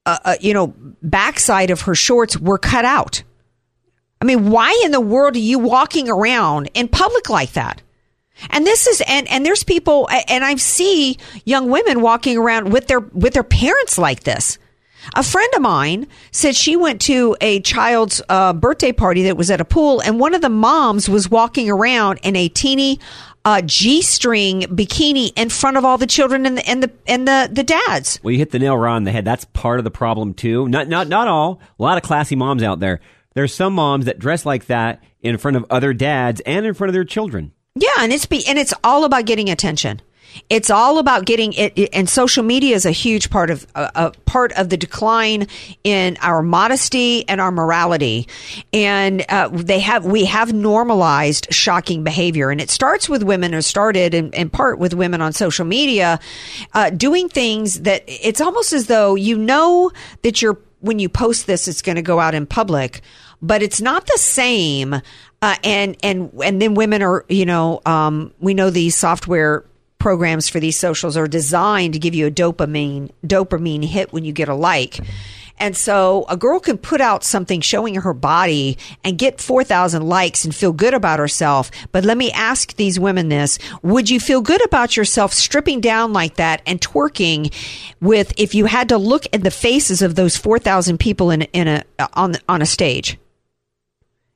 uh, 0.05 0.19
uh, 0.23 0.35
you 0.39 0.53
know, 0.53 0.75
backside 1.01 1.71
of 1.71 1.81
her 1.81 1.95
shorts 1.95 2.37
were 2.37 2.59
cut 2.59 2.85
out. 2.85 3.23
I 4.21 4.25
mean, 4.25 4.51
why 4.51 4.79
in 4.85 4.91
the 4.91 5.01
world 5.01 5.35
are 5.35 5.39
you 5.39 5.57
walking 5.57 6.07
around 6.07 6.69
in 6.75 6.87
public 6.87 7.29
like 7.29 7.53
that? 7.53 7.81
And 8.49 8.65
this 8.65 8.87
is 8.87 9.01
and 9.07 9.29
and 9.29 9.45
there's 9.45 9.63
people 9.63 10.09
and 10.27 10.43
I 10.43 10.55
see 10.55 11.17
young 11.45 11.69
women 11.69 12.01
walking 12.01 12.37
around 12.37 12.71
with 12.71 12.87
their 12.87 12.99
with 12.99 13.33
their 13.33 13.43
parents 13.43 13.97
like 13.97 14.23
this. 14.23 14.57
A 15.15 15.23
friend 15.23 15.51
of 15.55 15.61
mine 15.61 16.07
said 16.31 16.55
she 16.55 16.75
went 16.75 17.01
to 17.01 17.35
a 17.39 17.61
child's 17.61 18.21
uh, 18.29 18.53
birthday 18.53 18.91
party 18.91 19.23
that 19.23 19.37
was 19.37 19.49
at 19.49 19.61
a 19.61 19.65
pool, 19.65 20.01
and 20.01 20.19
one 20.19 20.33
of 20.33 20.41
the 20.41 20.49
moms 20.49 21.07
was 21.07 21.31
walking 21.31 21.69
around 21.69 22.19
in 22.21 22.35
a 22.35 22.49
teeny 22.49 22.99
uh, 23.45 23.61
g-string 23.61 24.61
bikini 24.63 25.31
in 25.35 25.49
front 25.49 25.77
of 25.77 25.85
all 25.85 25.97
the 25.97 26.05
children 26.05 26.45
and 26.45 26.57
the 26.57 26.69
and 26.69 26.83
the 26.83 26.91
and 27.07 27.27
the, 27.27 27.49
the 27.51 27.63
dads. 27.63 28.19
Well, 28.21 28.31
you 28.31 28.37
hit 28.37 28.51
the 28.51 28.59
nail 28.59 28.77
right 28.77 28.95
on 28.95 29.05
the 29.05 29.11
head. 29.11 29.25
That's 29.25 29.45
part 29.45 29.79
of 29.79 29.85
the 29.85 29.91
problem 29.91 30.33
too. 30.33 30.67
Not 30.67 30.87
not 30.87 31.07
not 31.07 31.27
all. 31.27 31.61
A 31.79 31.83
lot 31.83 31.97
of 31.97 32.03
classy 32.03 32.35
moms 32.35 32.63
out 32.63 32.79
there. 32.79 32.99
There's 33.33 33.53
some 33.53 33.73
moms 33.73 34.05
that 34.05 34.19
dress 34.19 34.45
like 34.45 34.65
that 34.65 35.01
in 35.21 35.37
front 35.37 35.57
of 35.57 35.65
other 35.69 35.93
dads 35.93 36.41
and 36.41 36.65
in 36.65 36.73
front 36.73 36.89
of 36.89 36.93
their 36.93 37.05
children. 37.05 37.53
Yeah, 37.79 38.03
and 38.03 38.11
it's 38.11 38.25
be, 38.25 38.45
and 38.45 38.59
it's 38.59 38.73
all 38.83 39.05
about 39.05 39.25
getting 39.25 39.49
attention. 39.49 40.01
It's 40.49 40.69
all 40.69 40.99
about 40.99 41.25
getting 41.25 41.53
it, 41.53 41.89
and 41.93 42.07
social 42.07 42.43
media 42.43 42.75
is 42.75 42.85
a 42.85 42.91
huge 42.91 43.29
part 43.29 43.49
of 43.49 43.65
a, 43.73 43.91
a 43.95 44.11
part 44.25 44.51
of 44.53 44.69
the 44.69 44.77
decline 44.77 45.47
in 45.83 46.17
our 46.21 46.43
modesty 46.43 47.27
and 47.27 47.41
our 47.41 47.51
morality. 47.51 48.27
And 48.71 49.25
uh, 49.29 49.49
they 49.51 49.79
have 49.79 50.05
we 50.05 50.25
have 50.25 50.53
normalized 50.53 51.47
shocking 51.51 52.03
behavior, 52.03 52.51
and 52.51 52.61
it 52.61 52.69
starts 52.69 53.09
with 53.09 53.23
women, 53.23 53.55
or 53.55 53.61
started 53.61 54.13
in, 54.13 54.31
in 54.33 54.49
part 54.49 54.77
with 54.77 54.93
women 54.93 55.21
on 55.21 55.33
social 55.33 55.65
media, 55.65 56.19
uh, 56.73 56.89
doing 56.91 57.29
things 57.29 57.81
that 57.81 58.03
it's 58.07 58.41
almost 58.41 58.73
as 58.73 58.87
though 58.87 59.15
you 59.15 59.37
know 59.37 59.91
that 60.21 60.41
you're 60.41 60.59
when 60.81 60.99
you 60.99 61.09
post 61.09 61.47
this, 61.47 61.67
it's 61.67 61.81
going 61.81 61.97
to 61.97 62.01
go 62.01 62.19
out 62.19 62.35
in 62.35 62.45
public, 62.45 63.01
but 63.41 63.61
it's 63.61 63.81
not 63.81 64.05
the 64.05 64.17
same. 64.17 65.01
Uh, 65.41 65.55
and 65.63 65.95
and 66.03 66.31
and 66.43 66.61
then 66.61 66.73
women 66.73 67.01
are, 67.01 67.25
you 67.29 67.45
know, 67.45 67.81
um, 67.85 68.33
we 68.39 68.53
know 68.53 68.69
these 68.69 68.95
software 68.95 69.63
programs 69.99 70.47
for 70.47 70.59
these 70.59 70.77
socials 70.77 71.17
are 71.17 71.27
designed 71.27 71.93
to 71.93 71.99
give 71.99 72.15
you 72.15 72.27
a 72.27 72.31
dopamine 72.31 73.11
dopamine 73.25 73.85
hit 73.85 74.11
when 74.11 74.25
you 74.25 74.31
get 74.31 74.49
a 74.49 74.55
like. 74.55 74.99
And 75.59 75.75
so 75.75 76.25
a 76.29 76.37
girl 76.37 76.59
can 76.59 76.77
put 76.77 77.01
out 77.01 77.23
something 77.23 77.59
showing 77.61 77.95
her 77.95 78.13
body 78.13 78.77
and 79.03 79.17
get 79.17 79.41
4,000 79.41 80.07
likes 80.07 80.45
and 80.45 80.55
feel 80.55 80.71
good 80.71 80.93
about 80.93 81.19
herself. 81.19 81.69
But 81.91 82.05
let 82.05 82.17
me 82.17 82.31
ask 82.31 82.75
these 82.77 82.97
women 82.99 83.27
this. 83.27 83.59
Would 83.81 84.09
you 84.09 84.21
feel 84.21 84.41
good 84.41 84.63
about 84.65 84.95
yourself 84.95 85.33
stripping 85.33 85.81
down 85.81 86.13
like 86.13 86.35
that 86.35 86.61
and 86.65 86.79
twerking 86.79 87.53
with, 87.99 88.33
if 88.37 88.55
you 88.55 88.65
had 88.65 88.89
to 88.89 88.97
look 88.97 89.25
at 89.33 89.43
the 89.43 89.51
faces 89.51 90.01
of 90.01 90.15
those 90.15 90.37
4,000 90.37 90.97
people 90.97 91.29
in, 91.29 91.41
in 91.41 91.67
a, 91.67 91.83
on, 92.13 92.35
on 92.47 92.61
a 92.61 92.65
stage? 92.65 93.17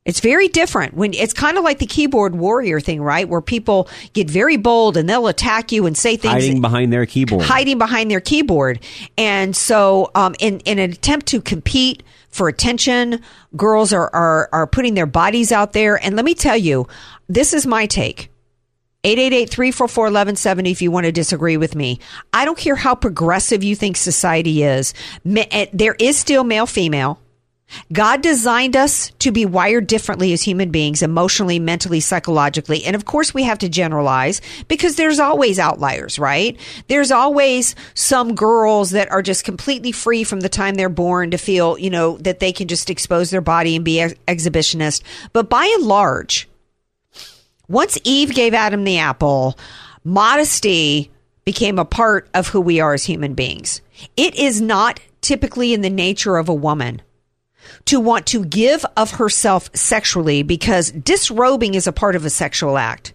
It's 0.06 0.20
very 0.20 0.50
different 0.50 0.96
when 0.96 1.14
it's 1.14 1.32
kind 1.34 1.58
of 1.58 1.64
like 1.64 1.80
the 1.80 1.86
keyboard 1.86 2.36
warrior 2.36 2.82
thing, 2.82 3.02
right? 3.02 3.28
Where 3.28 3.40
people 3.40 3.88
get 4.12 4.30
very 4.30 4.58
bold 4.58 4.98
and 4.98 5.08
they'll 5.08 5.28
attack 5.28 5.72
you 5.72 5.86
and 5.86 5.98
say 5.98 6.18
things 6.18 6.34
Hiding 6.34 6.60
behind 6.60 6.92
their 6.92 7.06
keyboard. 7.06 7.44
hiding 7.44 7.78
behind 7.78 8.12
their 8.12 8.20
keyboard. 8.20 8.82
And 9.18 9.56
so, 9.56 10.12
um, 10.14 10.36
in, 10.40 10.60
in 10.62 10.78
an 10.78 10.92
attempt 10.92 11.28
to 11.28 11.40
compete 11.42 12.04
for 12.30 12.50
attention, 12.50 13.22
girls 13.56 13.94
are, 13.94 14.10
are, 14.14 14.50
are 14.52 14.68
putting 14.68 14.94
their 14.96 15.06
bodies 15.06 15.54
out 15.54 15.72
there. 15.72 15.96
And 16.04 16.18
let 16.18 16.26
me 16.26 16.34
tell 16.36 16.58
you, 16.58 16.88
this 17.30 17.54
is 17.54 17.66
my 17.66 17.86
take. 17.86 18.30
888-344-1170 19.06 20.72
if 20.72 20.82
you 20.82 20.92
want 20.92 21.06
to 21.06 21.12
disagree 21.12 21.58
with 21.58 21.76
me. 21.76 22.00
I 22.32 22.46
don't 22.46 22.58
care 22.58 22.76
how 22.76 22.96
progressive 22.96 23.64
you 23.64 23.76
think 23.76 23.98
society 23.98 24.64
is. 24.64 24.94
Eh, 25.26 25.66
There 25.74 25.96
is 26.00 26.18
still 26.18 26.44
male 26.44 26.66
female. 26.66 27.20
God 27.92 28.22
designed 28.22 28.76
us 28.76 29.12
to 29.20 29.32
be 29.32 29.46
wired 29.46 29.88
differently 29.88 30.34
as 30.34 30.42
human 30.42 30.72
beings, 30.72 31.02
emotionally, 31.02 31.60
mentally, 31.60 32.00
psychologically. 32.00 32.86
And 32.86 32.96
of 32.96 33.06
course, 33.06 33.34
we 33.34 33.44
have 33.44 33.60
to 33.60 33.70
generalize 33.70 34.42
because 34.68 34.96
there's 34.96 35.20
always 35.20 35.60
outliers, 35.60 36.20
right? 36.20 36.58
There's 36.88 37.12
always 37.12 37.76
some 37.94 38.36
girls 38.36 38.92
that 38.92 39.12
are 39.12 39.22
just 39.22 39.44
completely 39.44 39.92
free 39.92 40.24
from 40.24 40.42
the 40.42 40.50
time 40.50 40.76
they're 40.76 40.90
born 40.90 41.32
to 41.32 41.38
feel, 41.38 41.78
you 41.78 41.90
know, 41.90 42.18
that 42.18 42.40
they 42.40 42.52
can 42.52 42.68
just 42.68 42.90
expose 42.90 43.30
their 43.30 43.42
body 43.42 43.76
and 43.76 43.86
be 43.86 44.00
ex- 44.00 44.16
exhibitionist. 44.28 45.02
But 45.32 45.50
by 45.50 45.66
and 45.66 45.86
large, 45.86 46.50
once 47.68 47.98
Eve 48.04 48.36
gave 48.36 48.54
Adam 48.54 48.84
the 48.84 49.00
apple, 49.00 49.58
modesty 50.04 51.12
became 51.46 51.80
a 51.80 51.86
part 51.86 52.30
of 52.34 52.48
who 52.48 52.62
we 52.62 52.80
are 52.80 52.94
as 52.94 53.04
human 53.04 53.34
beings. 53.34 53.82
It 54.16 54.36
is 54.36 54.62
not 54.62 55.00
typically 55.22 55.74
in 55.74 55.82
the 55.82 55.90
nature 55.90 56.38
of 56.38 56.50
a 56.50 56.54
woman 56.54 57.02
to 57.86 58.00
want 58.00 58.26
to 58.28 58.46
give 58.46 58.86
of 58.98 59.12
herself 59.12 59.70
sexually 59.74 60.44
because 60.44 60.92
disrobing 60.92 61.76
is 61.76 61.88
a 61.88 61.94
part 61.94 62.16
of 62.16 62.26
a 62.26 62.30
sexual 62.30 62.78
act. 62.78 63.14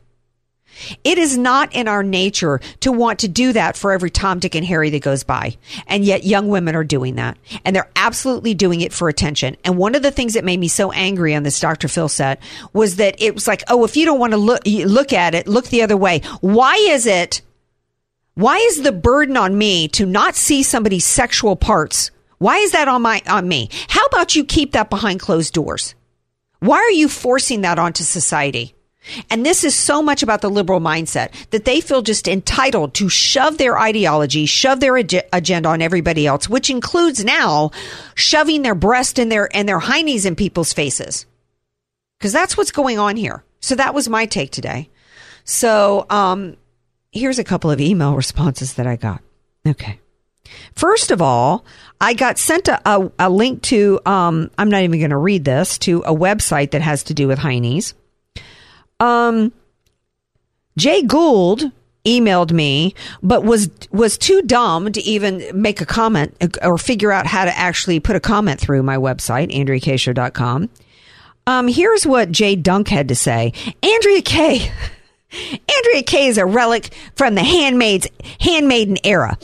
It 1.05 1.19
is 1.19 1.37
not 1.37 1.75
in 1.75 1.89
our 1.89 2.03
nature 2.03 2.61
to 2.81 2.93
want 2.93 3.21
to 3.21 3.29
do 3.29 3.53
that 3.53 3.77
for 3.77 3.93
every 3.93 4.11
Tom, 4.11 4.39
Dick, 4.39 4.55
and 4.55 4.67
Harry 4.67 4.91
that 4.91 5.03
goes 5.03 5.25
by. 5.25 5.57
And 5.87 6.05
yet 6.05 6.25
young 6.25 6.49
women 6.49 6.75
are 6.77 6.85
doing 6.85 7.17
that. 7.17 7.37
And 7.65 7.75
they're 7.75 7.91
absolutely 7.97 8.55
doing 8.55 8.81
it 8.81 8.93
for 8.93 9.09
attention. 9.09 9.57
And 9.65 9.77
one 9.77 9.95
of 9.95 10.03
the 10.03 10.11
things 10.11 10.35
that 10.35 10.45
made 10.45 10.61
me 10.61 10.69
so 10.69 10.93
angry 10.93 11.35
on 11.35 11.43
this 11.43 11.61
Dr. 11.61 11.89
Phil 11.89 12.09
set 12.09 12.41
was 12.73 12.97
that 12.97 13.21
it 13.21 13.35
was 13.35 13.47
like, 13.47 13.63
oh, 13.69 13.85
if 13.85 13.97
you 13.97 14.05
don't 14.05 14.21
want 14.21 14.33
to 14.33 14.37
look, 14.37 14.63
look 14.67 15.13
at 15.13 15.35
it, 15.35 15.49
look 15.49 15.67
the 15.67 15.83
other 15.83 15.97
way. 15.97 16.21
Why 16.41 16.75
is 16.75 17.07
it, 17.07 17.43
why 18.35 18.59
is 18.59 18.83
the 18.83 18.93
burden 18.93 19.37
on 19.37 19.59
me 19.59 19.89
to 19.89 20.07
not 20.07 20.37
see 20.37 20.63
somebody's 20.63 21.05
sexual 21.05 21.57
parts? 21.57 22.11
Why 22.39 22.59
is 22.59 22.73
that 22.73 22.89
on 22.89 23.03
my, 23.03 23.23
on 23.27 23.47
me? 23.49 23.69
How 23.89 24.05
about 24.07 24.37
you 24.37 24.45
keep 24.45 24.73
that 24.73 24.91
behind 24.91 25.21
closed 25.21 25.55
doors? 25.55 25.95
Why 26.61 26.79
are 26.79 26.91
you 26.91 27.09
forcing 27.09 27.61
that 27.63 27.79
onto 27.79 28.05
society? 28.05 28.75
And 29.31 29.45
this 29.45 29.65
is 29.65 29.75
so 29.75 30.03
much 30.03 30.23
about 30.23 30.43
the 30.43 30.51
liberal 30.51 30.81
mindset 30.81 31.33
that 31.51 31.65
they 31.65 31.81
feel 31.81 32.03
just 32.03 32.29
entitled 32.29 32.95
to 32.95 33.09
shove 33.09 33.59
their 33.59 33.79
ideology, 33.79 34.47
shove 34.47 34.81
their 34.81 34.99
ag- 34.99 35.23
agenda 35.33 35.69
on 35.69 35.83
everybody 35.83 36.27
else, 36.27 36.49
which 36.49 36.69
includes 36.69 37.25
now 37.25 37.71
shoving 38.15 38.63
their 38.63 38.75
breast 38.75 39.19
and 39.19 39.33
their 39.33 39.49
and 39.57 39.69
their 39.69 39.81
heinies 39.81 40.27
in 40.27 40.37
people's 40.37 40.73
faces. 40.73 41.27
Cuz 42.21 42.33
that's 42.33 42.57
what's 42.57 42.73
going 42.73 42.99
on 42.99 43.17
here. 43.17 43.45
So 43.61 43.75
that 43.77 43.95
was 43.95 44.09
my 44.09 44.27
take 44.27 44.51
today. 44.51 44.91
So, 45.45 46.07
um 46.11 46.57
here's 47.11 47.39
a 47.39 47.45
couple 47.45 47.71
of 47.71 47.81
email 47.81 48.15
responses 48.15 48.75
that 48.75 48.87
I 48.87 48.97
got. 48.97 49.23
Okay. 49.67 50.01
First 50.75 51.11
of 51.11 51.21
all, 51.23 51.65
I 52.01 52.15
got 52.15 52.39
sent 52.39 52.69
a, 52.69 52.81
a, 52.89 53.11
a 53.19 53.31
link 53.31 53.63
to, 53.65 54.01
um, 54.07 54.51
I'm 54.59 54.71
not 54.71 54.83
even 54.83 55.01
going 55.01 55.11
to 55.11 55.17
read 55.17 55.45
this, 55.45 55.79
to 55.79 56.01
a 56.01 56.15
website 56.15 56.71
that 56.73 56.83
has 56.83 57.03
to 57.05 57.15
do 57.15 57.27
with 57.29 57.39
Heine's. 57.39 57.95
Um, 59.01 59.53
Jay 60.77 61.03
Gould 61.03 61.73
emailed 62.05 62.53
me, 62.53 62.95
but 63.23 63.45
was 63.45 63.71
was 63.91 64.17
too 64.17 64.43
dumb 64.43 64.93
to 64.93 65.01
even 65.03 65.45
make 65.53 65.81
a 65.81 65.87
comment 65.87 66.37
or 66.63 66.79
figure 66.79 67.13
out 67.13 67.27
how 67.27 67.45
to 67.45 67.57
actually 67.57 68.01
put 68.01 68.17
a 68.17 68.21
comment 68.21 68.61
through 68.61 68.83
my 68.83 68.97
website, 68.97 69.53
AndreaKshow.com. 69.53 70.71
Um, 71.47 71.69
here's 71.69 72.07
what 72.07 72.31
Jay 72.31 72.57
Dunk 72.57 72.89
had 72.89 73.09
to 73.09 73.15
say. 73.15 73.53
Andrea 73.83 74.23
Kaye. 74.23 74.71
Andrea 75.77 76.03
Kaye 76.03 76.29
is 76.29 76.39
a 76.39 76.47
relic 76.47 76.95
from 77.15 77.35
the 77.35 77.43
handmaid's 77.43 78.07
handmaiden 78.41 78.99
era. 79.05 79.39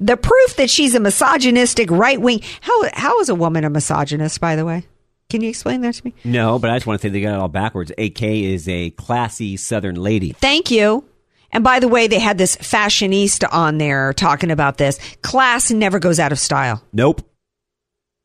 The 0.00 0.16
proof 0.16 0.56
that 0.56 0.70
she's 0.70 0.94
a 0.94 1.00
misogynistic 1.00 1.90
right 1.90 2.20
wing. 2.20 2.40
How 2.60 2.90
how 2.92 3.20
is 3.20 3.28
a 3.28 3.34
woman 3.34 3.64
a 3.64 3.70
misogynist? 3.70 4.40
By 4.40 4.56
the 4.56 4.64
way, 4.64 4.86
can 5.30 5.42
you 5.42 5.48
explain 5.48 5.80
that 5.82 5.94
to 5.94 6.06
me? 6.06 6.14
No, 6.24 6.58
but 6.58 6.70
I 6.70 6.76
just 6.76 6.86
want 6.86 7.00
to 7.00 7.08
say 7.08 7.10
they 7.10 7.20
got 7.20 7.34
it 7.34 7.40
all 7.40 7.48
backwards. 7.48 7.92
AK 7.98 8.22
is 8.22 8.68
a 8.68 8.90
classy 8.90 9.56
Southern 9.56 9.96
lady. 9.96 10.32
Thank 10.32 10.70
you. 10.70 11.04
And 11.50 11.64
by 11.64 11.80
the 11.80 11.88
way, 11.88 12.06
they 12.06 12.18
had 12.18 12.38
this 12.38 12.56
fashionista 12.56 13.48
on 13.52 13.78
there 13.78 14.12
talking 14.12 14.50
about 14.50 14.78
this. 14.78 14.98
Class 15.22 15.70
never 15.70 15.98
goes 15.98 16.20
out 16.20 16.32
of 16.32 16.38
style. 16.38 16.82
Nope. 16.92 17.22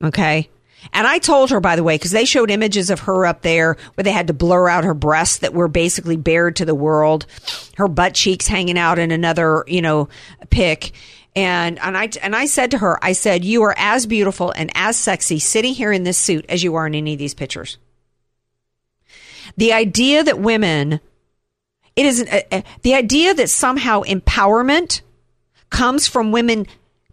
Okay. 0.03 0.49
And 0.91 1.07
I 1.07 1.19
told 1.19 1.49
her, 1.49 1.61
by 1.61 1.77
the 1.77 1.83
way, 1.83 1.95
because 1.95 2.11
they 2.11 2.25
showed 2.25 2.51
images 2.51 2.89
of 2.89 3.01
her 3.01 3.25
up 3.25 3.41
there 3.41 3.77
where 3.95 4.03
they 4.03 4.11
had 4.11 4.27
to 4.27 4.33
blur 4.33 4.67
out 4.67 4.83
her 4.83 4.93
breasts 4.93 5.37
that 5.37 5.53
were 5.53 5.69
basically 5.69 6.17
bared 6.17 6.57
to 6.57 6.65
the 6.65 6.75
world, 6.75 7.25
her 7.77 7.87
butt 7.87 8.13
cheeks 8.13 8.47
hanging 8.47 8.77
out 8.77 8.99
in 8.99 9.11
another, 9.11 9.63
you 9.67 9.81
know, 9.81 10.09
pic. 10.49 10.91
And, 11.35 11.79
and 11.79 11.97
I, 11.97 12.09
and 12.21 12.35
I 12.35 12.45
said 12.45 12.71
to 12.71 12.77
her, 12.77 13.03
I 13.03 13.13
said, 13.13 13.43
you 13.43 13.63
are 13.63 13.73
as 13.77 14.05
beautiful 14.05 14.51
and 14.55 14.71
as 14.75 14.97
sexy 14.97 15.39
sitting 15.39 15.73
here 15.73 15.91
in 15.91 16.03
this 16.03 16.17
suit 16.17 16.45
as 16.47 16.63
you 16.63 16.75
are 16.75 16.85
in 16.85 16.93
any 16.93 17.13
of 17.13 17.19
these 17.19 17.33
pictures. 17.33 17.77
The 19.57 19.73
idea 19.73 20.23
that 20.23 20.39
women, 20.39 20.99
it 21.95 22.05
is 22.05 22.21
uh, 22.21 22.41
uh, 22.51 22.61
the 22.83 22.93
idea 22.95 23.33
that 23.33 23.49
somehow 23.49 24.03
empowerment 24.03 25.01
comes 25.69 26.07
from 26.07 26.31
women 26.31 26.67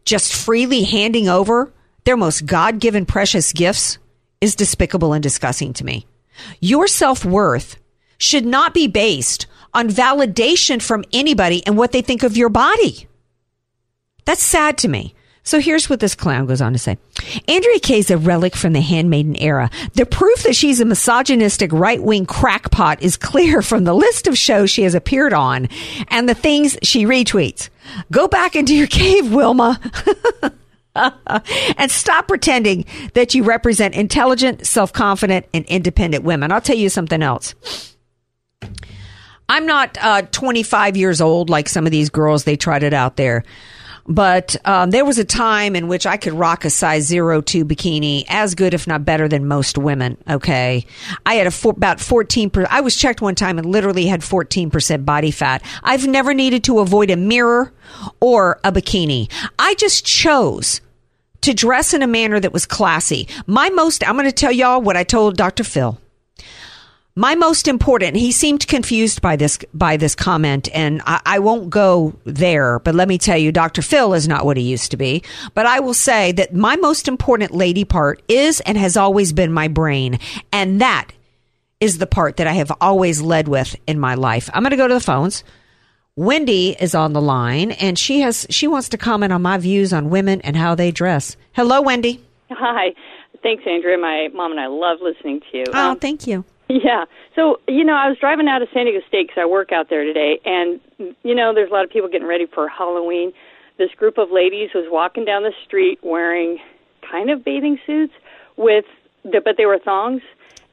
just 0.05 0.35
freely 0.35 0.85
handing 0.85 1.29
over 1.29 1.73
their 2.05 2.17
most 2.17 2.47
God 2.47 2.79
given 2.79 3.07
precious 3.07 3.53
gifts 3.53 3.99
is 4.41 4.55
despicable 4.55 5.13
and 5.13 5.23
disgusting 5.23 5.73
to 5.75 5.85
me. 5.85 6.07
Your 6.61 6.87
self 6.87 7.25
worth 7.25 7.77
should 8.19 8.47
not 8.47 8.75
be 8.75 8.87
based 8.87 9.47
on 9.73 9.89
validation 9.89 10.83
from 10.83 11.05
anybody 11.13 11.65
and 11.67 11.77
what 11.77 11.93
they 11.93 12.03
think 12.03 12.23
of 12.23 12.37
your 12.37 12.49
body. 12.49 13.07
That's 14.31 14.45
sad 14.45 14.79
to 14.79 14.89
me. 14.89 15.13
So 15.43 15.59
here's 15.59 15.91
what 15.91 15.99
this 15.99 16.15
clown 16.15 16.47
goes 16.47 16.61
on 16.61 16.73
to 16.73 16.79
say. 16.79 16.99
Andrea 17.49 17.81
Kaye 17.81 17.99
is 17.99 18.13
a 18.13 18.17
relic 18.17 18.55
from 18.55 18.75
the 18.75 18.81
handmaiden 18.81 19.35
era. 19.35 19.71
The 19.95 20.07
proof 20.07 20.45
that 20.45 20.55
she's 20.55 20.79
a 20.79 20.85
misogynistic 20.85 21.73
right 21.73 22.01
wing 22.01 22.27
crackpot 22.27 23.03
is 23.03 23.17
clear 23.17 23.61
from 23.61 23.83
the 23.83 23.93
list 23.93 24.29
of 24.29 24.39
shows 24.39 24.71
she 24.71 24.85
has 24.85 24.95
appeared 24.95 25.33
on 25.33 25.69
and 26.07 26.29
the 26.29 26.37
things 26.37 26.79
she 26.85 27.07
retweets. 27.07 27.71
Go 28.13 28.29
back 28.29 28.55
into 28.55 28.73
your 28.73 28.87
cave, 28.87 29.35
Wilma. 29.35 29.81
and 30.95 31.91
stop 31.91 32.29
pretending 32.29 32.85
that 33.15 33.35
you 33.35 33.43
represent 33.43 33.97
intelligent, 33.97 34.65
self 34.65 34.93
confident, 34.93 35.45
and 35.53 35.65
independent 35.65 36.23
women. 36.23 36.53
I'll 36.53 36.61
tell 36.61 36.77
you 36.77 36.89
something 36.89 37.21
else. 37.21 37.97
I'm 39.49 39.67
not 39.67 39.99
uh, 40.01 40.23
25 40.23 40.97
years 40.97 41.21
old 41.21 41.51
like 41.51 41.69
some 41.69 41.85
of 41.85 41.91
these 41.91 42.11
girls 42.11 42.45
they 42.45 42.55
tried 42.55 42.85
it 42.85 42.95
out 42.95 43.17
there. 43.17 43.43
But 44.07 44.57
um, 44.67 44.91
there 44.91 45.05
was 45.05 45.19
a 45.19 45.25
time 45.25 45.77
in 45.77 45.89
which 45.89 46.07
I 46.07 46.17
could 46.17 46.33
rock 46.33 46.65
a 46.65 46.71
size 46.71 47.05
zero 47.05 47.41
two 47.41 47.65
bikini 47.65 48.25
as 48.29 48.55
good, 48.55 48.75
if 48.75 48.87
not 48.87 49.05
better, 49.05 49.29
than 49.29 49.47
most 49.47 49.79
women. 49.79 50.17
Okay, 50.29 50.87
I 51.27 51.35
had 51.35 51.47
a 51.47 51.51
four, 51.51 51.73
about 51.73 52.01
fourteen. 52.01 52.51
I 52.69 52.81
was 52.81 52.97
checked 52.97 53.21
one 53.21 53.35
time 53.35 53.59
and 53.59 53.67
literally 53.67 54.07
had 54.07 54.25
fourteen 54.25 54.71
percent 54.71 55.05
body 55.05 55.31
fat. 55.31 55.63
I've 55.83 56.07
never 56.07 56.35
needed 56.35 56.65
to 56.65 56.81
avoid 56.81 57.11
a 57.11 57.17
mirror 57.17 57.73
or 58.21 58.59
a 58.65 58.73
bikini. 58.73 59.31
I 59.59 59.75
just 59.75 60.05
chose 60.05 60.81
to 61.43 61.55
dress 61.55 61.95
in 61.95 62.03
a 62.03 62.07
manner 62.07 62.39
that 62.39 62.53
was 62.53 62.67
classy. 62.67 63.27
My 63.47 63.71
most, 63.71 64.07
I'm 64.07 64.15
going 64.15 64.27
to 64.27 64.33
tell 64.33 64.53
y'all 64.53 64.83
what 64.83 64.97
I 64.97 65.05
told 65.05 65.37
Dr. 65.37 65.65
Phil. 65.65 65.99
My 67.17 67.35
most 67.35 67.67
important, 67.67 68.17
he 68.17 68.31
seemed 68.31 68.67
confused 68.69 69.21
by 69.21 69.35
this 69.35 69.59
by 69.75 69.97
this 69.97 70.15
comment, 70.15 70.69
and 70.73 71.03
I, 71.05 71.21
I, 71.27 71.39
won't 71.41 71.69
go 71.69 72.15
there. 72.25 72.79
But 72.79 72.95
let 72.95 73.09
me 73.09 73.19
tell 73.19 73.37
you, 73.37 73.51
Dr. 73.51 73.83
Phil 73.83 74.15
is 74.15 74.29
not 74.29 74.45
what 74.45 74.57
he 74.57 74.63
used 74.63 74.93
to 74.93 74.97
be. 74.97 75.25
But 75.55 75.67
I 75.67 75.81
will 75.81 75.95
say 75.95 76.31
that 76.33 76.55
my 76.55 76.77
most 76.77 77.09
important 77.09 77.51
lady 77.53 77.85
part 77.85 78.23
is 78.29 78.61
and 78.61 78.79
has 78.79 78.97
always 78.97 79.33
been 79.33 79.53
my 79.53 79.67
brain, 79.67 80.21
and 80.53 80.81
that 80.81 81.11
is 81.81 81.99
the 81.99 82.07
part 82.07 82.37
that 82.37 82.47
I 82.47 82.53
have 82.53 82.71
always 82.81 83.21
led 83.21 83.49
with 83.49 83.75
in 83.89 83.99
my 83.99 84.15
life. 84.15 84.49
I'm 84.55 84.63
going 84.63 84.71
to 84.71 84.77
go 84.77 84.87
to 84.87 84.95
the 84.95 85.01
phones. 85.01 85.43
Wendy 86.15 86.77
is 86.79 86.95
on 86.95 87.13
the 87.13 87.21
line, 87.21 87.73
and 87.73 87.99
she 87.99 88.21
has 88.21 88.47
she 88.51 88.69
wants 88.69 88.89
to 88.91 88.99
comment 88.99 89.33
on 89.33 89.43
my 89.43 89.59
views 89.59 89.93
on 89.93 90.11
women 90.11 90.41
and 90.43 90.57
how 90.57 90.77
they 90.77 90.93
dress. 90.93 91.37
Hello, 91.55 91.83
Wendy. 91.83 92.23
Hi. 92.51 92.95
Thanks, 93.43 93.65
Andrea. 93.67 93.99
My 93.99 94.29
mom 94.33 94.53
and 94.53 94.61
I 94.61 94.67
love 94.67 94.99
listening 95.03 95.41
to 95.51 95.59
you. 95.59 95.65
Oh, 95.73 95.93
um, 95.93 95.99
thank 95.99 96.27
you. 96.27 96.45
Yeah. 96.71 97.07
So, 97.35 97.61
you 97.67 97.83
know, 97.83 97.95
I 97.95 98.09
was 98.09 98.17
driving 98.19 98.47
out 98.47 98.63
of 98.63 98.69
San 98.73 98.87
Diego 98.87 99.05
State 99.09 99.27
because 99.27 99.41
I 99.43 99.47
work 99.47 99.73
out 99.73 99.91
there 99.91 100.05
today, 100.05 100.39
and, 100.45 100.81
you 101.25 101.35
know, 101.35 101.53
there's 101.53 101.69
a 101.69 101.73
lot 101.73 101.85
of 101.85 101.91
people 101.91 102.09
getting 102.09 102.29
ready 102.29 102.47
for 102.47 102.69
Halloween. 102.69 103.33
This 103.77 103.91
group 103.97 104.19
of 104.19 104.31
ladies 104.31 104.71
was 104.73 104.85
walking 104.89 105.25
down 105.25 105.43
the 105.43 105.53
street 105.65 105.99
wearing 106.03 106.59
kind 107.11 107.29
of 107.29 107.45
bathing 107.45 107.79
suits 107.85 108.13
with, 108.57 108.85
the, 109.25 109.41
but 109.45 109.57
they 109.57 109.67
were 109.67 109.81
thongs, 109.81 110.23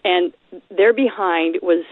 and 0.06 0.34
their 0.70 0.94
behind 0.94 1.58
was 1.64 1.84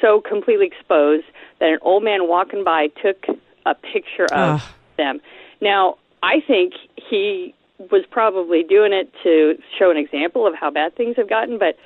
so 0.00 0.22
completely 0.22 0.66
exposed 0.66 1.26
that 1.60 1.68
an 1.68 1.78
old 1.82 2.02
man 2.02 2.26
walking 2.26 2.64
by 2.64 2.86
took 3.02 3.26
a 3.66 3.74
picture 3.74 4.24
of 4.32 4.62
uh. 4.62 4.66
them. 4.96 5.20
Now, 5.60 5.98
I 6.22 6.40
think 6.40 6.72
he 6.96 7.54
was 7.90 8.04
probably 8.10 8.62
doing 8.62 8.94
it 8.94 9.12
to 9.22 9.58
show 9.78 9.90
an 9.90 9.98
example 9.98 10.46
of 10.46 10.54
how 10.54 10.70
bad 10.70 10.96
things 10.96 11.16
have 11.16 11.28
gotten, 11.28 11.58
but 11.58 11.76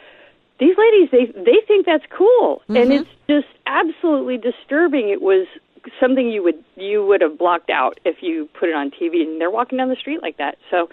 these 0.59 0.77
ladies 0.77 1.09
they 1.11 1.27
they 1.41 1.59
think 1.67 1.87
that's 1.87 2.05
cool 2.11 2.63
mm-hmm. 2.69 2.77
and 2.77 2.93
it's 2.93 3.11
just 3.29 3.49
absolutely 3.67 4.37
disturbing 4.37 5.09
it 5.09 5.23
was 5.23 5.47
something 6.01 6.29
you 6.31 6.43
would 6.43 6.63
you 6.77 7.05
would 7.07 7.21
have 7.21 7.39
blocked 7.39 7.71
out 7.71 7.99
if 8.05 8.17
you 8.23 8.49
put 8.59 8.69
it 8.69 8.75
on 8.75 8.91
TV 8.91 9.23
and 9.23 9.41
they're 9.41 9.51
walking 9.51 9.79
down 9.79 9.89
the 9.89 9.97
street 9.97 10.23
like 10.23 10.37
that 10.39 10.59
so 10.71 10.89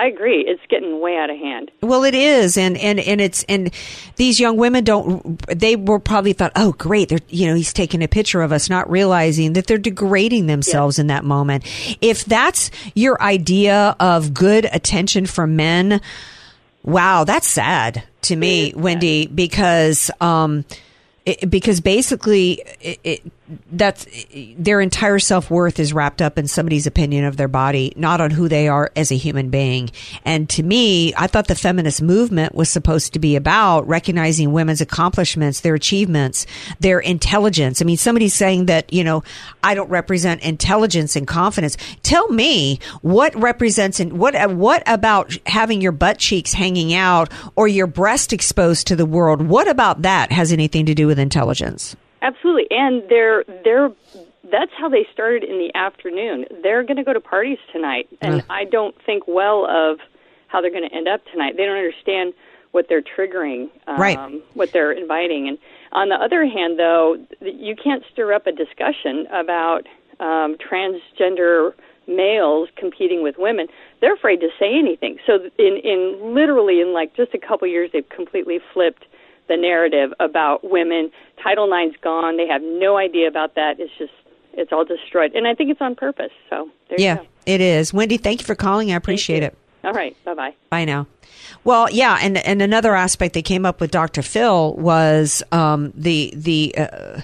I 0.00 0.06
agree. 0.06 0.44
It's 0.46 0.62
getting 0.70 0.98
way 1.00 1.18
out 1.18 1.28
of 1.28 1.36
hand. 1.36 1.70
Well, 1.82 2.04
it 2.04 2.14
is, 2.14 2.56
and 2.56 2.78
and 2.78 2.98
and 3.00 3.20
it's 3.20 3.44
and 3.50 3.70
these 4.16 4.40
young 4.40 4.56
women 4.56 4.82
don't. 4.82 5.38
They 5.46 5.76
were 5.76 5.98
probably 5.98 6.32
thought, 6.32 6.52
oh, 6.56 6.72
great, 6.72 7.10
they're 7.10 7.18
you 7.28 7.46
know 7.46 7.54
he's 7.54 7.74
taking 7.74 8.02
a 8.02 8.08
picture 8.08 8.40
of 8.40 8.50
us, 8.50 8.70
not 8.70 8.90
realizing 8.90 9.52
that 9.54 9.66
they're 9.66 9.76
degrading 9.76 10.46
themselves 10.46 10.96
yes. 10.96 11.00
in 11.00 11.06
that 11.08 11.24
moment. 11.24 11.66
If 12.00 12.24
that's 12.24 12.70
your 12.94 13.20
idea 13.20 13.94
of 14.00 14.32
good 14.32 14.66
attention 14.72 15.26
from 15.26 15.54
men, 15.54 16.00
wow, 16.82 17.24
that's 17.24 17.48
sad 17.48 18.02
to 18.22 18.36
me, 18.36 18.72
Wendy, 18.74 19.26
because 19.26 20.10
um, 20.20 20.64
it, 21.26 21.48
because 21.50 21.80
basically 21.80 22.62
it, 22.80 23.00
it, 23.04 23.32
that's 23.70 24.06
their 24.56 24.80
entire 24.80 25.18
self 25.18 25.50
worth 25.50 25.78
is 25.78 25.92
wrapped 25.92 26.22
up 26.22 26.38
in 26.38 26.46
somebody's 26.46 26.86
opinion 26.86 27.24
of 27.24 27.36
their 27.36 27.48
body, 27.48 27.92
not 27.96 28.20
on 28.20 28.30
who 28.30 28.48
they 28.48 28.68
are 28.68 28.90
as 28.96 29.10
a 29.10 29.16
human 29.16 29.50
being. 29.50 29.90
And 30.24 30.48
to 30.50 30.62
me, 30.62 31.12
I 31.14 31.26
thought 31.26 31.48
the 31.48 31.54
feminist 31.54 32.02
movement 32.02 32.54
was 32.54 32.68
supposed 32.68 33.12
to 33.14 33.18
be 33.18 33.36
about 33.36 33.86
recognizing 33.88 34.52
women's 34.52 34.80
accomplishments, 34.80 35.60
their 35.60 35.74
achievements, 35.74 36.46
their 36.80 37.00
intelligence. 37.00 37.80
I 37.80 37.84
mean, 37.84 37.96
somebody's 37.96 38.34
saying 38.34 38.66
that, 38.66 38.92
you 38.92 39.04
know, 39.04 39.22
I 39.62 39.74
don't 39.74 39.90
represent 39.90 40.42
intelligence 40.42 41.16
and 41.16 41.26
confidence. 41.26 41.76
Tell 42.02 42.28
me 42.28 42.78
what 43.02 43.34
represents 43.34 44.00
and 44.00 44.14
what, 44.14 44.34
what 44.52 44.82
about 44.86 45.36
having 45.46 45.80
your 45.80 45.92
butt 45.92 46.18
cheeks 46.18 46.52
hanging 46.52 46.94
out 46.94 47.32
or 47.56 47.68
your 47.68 47.86
breast 47.86 48.32
exposed 48.32 48.86
to 48.88 48.96
the 48.96 49.06
world? 49.06 49.42
What 49.42 49.68
about 49.68 50.02
that 50.02 50.32
has 50.32 50.52
anything 50.52 50.86
to 50.86 50.94
do 50.94 51.06
with 51.06 51.18
intelligence? 51.18 51.96
Absolutely, 52.22 52.66
and 52.70 53.02
they're 53.08 53.44
they're 53.64 53.90
that's 54.50 54.72
how 54.78 54.88
they 54.88 55.06
started 55.12 55.44
in 55.44 55.58
the 55.58 55.70
afternoon. 55.74 56.44
They're 56.62 56.82
going 56.82 56.96
to 56.96 57.04
go 57.04 57.12
to 57.12 57.20
parties 57.20 57.58
tonight, 57.72 58.08
and. 58.20 58.42
I 58.50 58.64
don't 58.64 58.94
think 59.06 59.24
well 59.26 59.66
of 59.66 60.00
how 60.48 60.60
they're 60.60 60.70
going 60.72 60.88
to 60.88 60.94
end 60.94 61.06
up 61.08 61.20
tonight. 61.30 61.56
They 61.56 61.64
don't 61.64 61.76
understand 61.76 62.32
what 62.72 62.86
they're 62.88 63.02
triggering, 63.02 63.68
um, 63.86 64.00
Right. 64.00 64.18
what 64.54 64.72
they're 64.72 64.92
inviting. 64.92 65.48
And 65.48 65.58
on 65.92 66.08
the 66.08 66.14
other 66.16 66.44
hand, 66.46 66.78
though, 66.78 67.16
th- 67.40 67.54
you 67.58 67.74
can't 67.76 68.02
stir 68.12 68.32
up 68.32 68.46
a 68.46 68.52
discussion 68.52 69.26
about 69.32 69.86
um, 70.20 70.56
transgender 70.56 71.72
males 72.06 72.68
competing 72.76 73.22
with 73.22 73.36
women. 73.38 73.66
They're 74.00 74.14
afraid 74.14 74.40
to 74.40 74.48
say 74.58 74.76
anything. 74.78 75.18
So 75.26 75.48
in 75.58 75.76
in 75.82 76.34
literally 76.34 76.80
in 76.80 76.92
like 76.92 77.14
just 77.14 77.34
a 77.34 77.38
couple 77.38 77.66
years, 77.68 77.90
they've 77.92 78.08
completely 78.08 78.58
flipped 78.72 79.04
the 79.50 79.56
narrative 79.56 80.12
about 80.20 80.62
women. 80.62 81.10
Title 81.42 81.70
IX's 81.70 82.00
gone. 82.00 82.36
They 82.36 82.46
have 82.46 82.62
no 82.62 82.96
idea 82.96 83.28
about 83.28 83.56
that. 83.56 83.80
It's 83.80 83.92
just 83.98 84.12
it's 84.54 84.72
all 84.72 84.84
destroyed, 84.84 85.34
and 85.34 85.46
I 85.46 85.54
think 85.54 85.70
it's 85.70 85.80
on 85.80 85.94
purpose. 85.94 86.30
So 86.48 86.70
there 86.88 87.00
yeah, 87.00 87.14
you 87.14 87.18
go. 87.20 87.26
it 87.46 87.60
is. 87.60 87.92
Wendy, 87.92 88.16
thank 88.16 88.40
you 88.40 88.46
for 88.46 88.54
calling. 88.54 88.92
I 88.92 88.96
appreciate 88.96 89.42
it. 89.42 89.56
All 89.84 89.92
right, 89.92 90.16
bye 90.24 90.34
bye. 90.34 90.54
Bye 90.70 90.84
now. 90.84 91.06
Well, 91.64 91.90
yeah, 91.90 92.18
and 92.22 92.38
and 92.38 92.62
another 92.62 92.94
aspect 92.94 93.34
that 93.34 93.44
came 93.44 93.66
up 93.66 93.80
with 93.80 93.90
Dr. 93.90 94.22
Phil 94.22 94.74
was 94.74 95.42
um, 95.50 95.92
the 95.96 96.32
the 96.36 96.74
uh, 96.78 97.20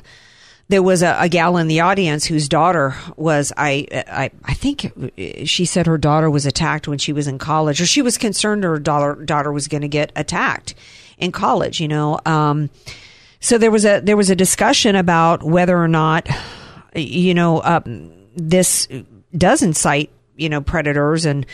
there 0.68 0.83
was 0.83 1.03
a, 1.03 1.16
a 1.20 1.29
gal 1.29 1.57
in 1.59 1.68
the 1.68 1.81
audience 1.81 2.24
whose 2.24 2.49
daughter 2.49 2.97
was 3.16 3.53
I 3.57 3.87
I 4.09 4.31
I 4.45 4.55
think 4.55 4.93
she 5.45 5.64
said 5.64 5.87
her 5.87 5.99
daughter 5.99 6.29
was 6.29 6.45
attacked 6.45 6.89
when 6.89 6.99
she 6.99 7.12
was 7.12 7.29
in 7.29 7.39
college, 7.39 7.81
or 7.81 7.87
she 7.87 8.03
was 8.03 8.18
concerned 8.18 8.64
her 8.64 8.79
daughter 8.81 9.14
daughter 9.24 9.53
was 9.53 9.68
going 9.68 9.83
to 9.83 9.89
get 9.89 10.11
attacked 10.16 10.74
in 11.19 11.33
college. 11.33 11.81
You 11.81 11.89
know, 11.89 12.19
um, 12.27 12.71
so 13.41 13.59
there 13.59 13.71
was 13.71 13.85
a 13.85 14.01
there 14.01 14.17
was 14.17 14.31
a 14.31 14.37
discussion 14.37 14.97
about 14.97 15.43
whether 15.43 15.77
or 15.77 15.89
not 15.89 16.29
you 16.95 17.35
know 17.35 17.62
um, 17.62 18.12
this 18.35 18.89
does 19.37 19.62
incite 19.62 20.11
you 20.37 20.49
know 20.49 20.61
predators 20.61 21.25
and 21.25 21.47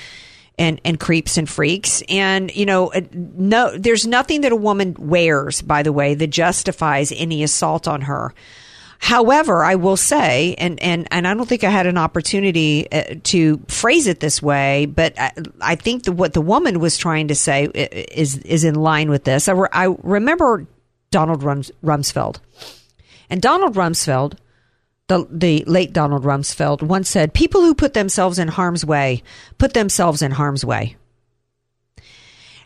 and 0.58 0.80
and 0.84 1.00
creeps 1.00 1.38
and 1.38 1.48
freaks 1.48 2.02
and 2.08 2.54
you 2.54 2.66
know 2.66 2.92
uh, 2.92 3.00
no 3.12 3.76
there's 3.76 4.06
nothing 4.06 4.42
that 4.42 4.52
a 4.52 4.56
woman 4.56 4.94
wears 4.98 5.62
by 5.62 5.82
the 5.82 5.92
way 5.92 6.14
that 6.14 6.28
justifies 6.28 7.12
any 7.16 7.42
assault 7.42 7.88
on 7.88 8.02
her 8.02 8.34
however 9.02 9.64
i 9.64 9.74
will 9.74 9.96
say 9.96 10.54
and 10.58 10.80
and 10.80 11.08
and 11.10 11.26
i 11.26 11.34
don't 11.34 11.48
think 11.48 11.64
i 11.64 11.68
had 11.68 11.88
an 11.88 11.98
opportunity 11.98 12.90
uh, 12.92 13.16
to 13.24 13.60
phrase 13.66 14.06
it 14.06 14.20
this 14.20 14.40
way 14.40 14.86
but 14.86 15.12
i, 15.18 15.32
I 15.60 15.74
think 15.74 16.04
that 16.04 16.12
what 16.12 16.34
the 16.34 16.40
woman 16.40 16.78
was 16.78 16.96
trying 16.96 17.26
to 17.28 17.34
say 17.34 17.64
is 17.64 18.38
is 18.38 18.62
in 18.62 18.76
line 18.76 19.10
with 19.10 19.24
this 19.24 19.48
i, 19.48 19.52
re- 19.52 19.68
I 19.72 19.86
remember 20.04 20.68
donald 21.10 21.42
Rums, 21.42 21.72
rumsfeld 21.82 22.38
and 23.28 23.42
donald 23.42 23.74
rumsfeld 23.74 24.34
the, 25.08 25.26
the 25.28 25.64
late 25.66 25.92
Donald 25.92 26.22
Rumsfeld 26.22 26.80
once 26.80 27.10
said, 27.10 27.34
People 27.34 27.60
who 27.60 27.74
put 27.74 27.92
themselves 27.92 28.38
in 28.38 28.48
harm's 28.48 28.86
way 28.86 29.24
put 29.58 29.74
themselves 29.74 30.22
in 30.22 30.30
harm's 30.30 30.64
way. 30.64 30.96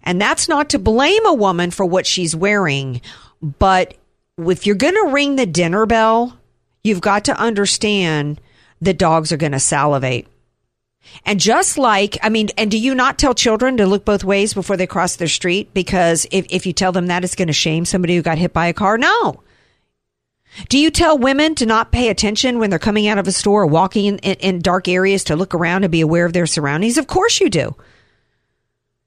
And 0.05 0.21
that's 0.21 0.49
not 0.49 0.69
to 0.69 0.79
blame 0.79 1.27
a 1.27 1.35
woman 1.35 1.73
for 1.73 1.85
what 1.85 2.07
she's 2.07 2.37
wearing, 2.37 3.01
but 3.43 3.95
if 4.39 4.67
you're 4.67 4.77
going 4.77 4.95
to 4.95 5.13
ring 5.13 5.37
the 5.37 5.47
dinner 5.47 5.87
bell, 5.87 6.39
you've 6.85 7.01
got 7.01 7.25
to 7.27 7.39
understand 7.39 8.41
that 8.81 8.99
dogs 8.99 9.33
are 9.33 9.39
going 9.39 9.53
to 9.53 9.61
salivate. 9.61 10.29
And 11.25 11.41
just 11.41 11.79
like, 11.79 12.19
I 12.23 12.29
mean, 12.29 12.49
and 12.59 12.71
do 12.71 12.79
you 12.79 12.95
not 12.95 13.19
tell 13.19 13.35
children 13.35 13.77
to 13.77 13.87
look 13.87 14.05
both 14.05 14.25
ways 14.25 14.55
before 14.55 14.77
they 14.77 14.87
cross 14.87 15.17
their 15.17 15.29
street? 15.29 15.73
Because 15.73 16.27
if, 16.31 16.47
if 16.51 16.67
you 16.67 16.73
tell 16.73 16.93
them 16.93 17.07
that, 17.07 17.25
it's 17.25 17.35
going 17.35 17.49
to 17.49 17.55
shame 17.55 17.85
somebody 17.85 18.17
who 18.17 18.23
got 18.23 18.39
hit 18.39 18.53
by 18.53 18.67
a 18.67 18.73
car? 18.73 18.99
No. 18.99 19.43
Do 20.69 20.79
you 20.79 20.91
tell 20.91 21.19
women 21.19 21.55
to 21.57 21.67
not 21.67 21.93
pay 21.93 22.09
attention 22.09 22.59
when 22.59 22.71
they're 22.71 22.79
coming 22.79 23.09
out 23.09 23.19
of 23.19 23.29
a 23.29 23.33
store 23.33 23.63
or 23.63 23.67
walking 23.67 24.07
in, 24.07 24.19
in, 24.19 24.37
in 24.37 24.59
dark 24.61 24.89
areas 24.89 25.25
to 25.25 25.37
look 25.37 25.55
around 25.55 25.85
and 25.85 25.93
be 25.93 26.01
aware 26.01 26.27
of 26.27 26.33
their 26.33 26.47
surroundings? 26.47 26.99
Of 26.99 27.07
course 27.07 27.41
you 27.41 27.51
do. 27.51 27.77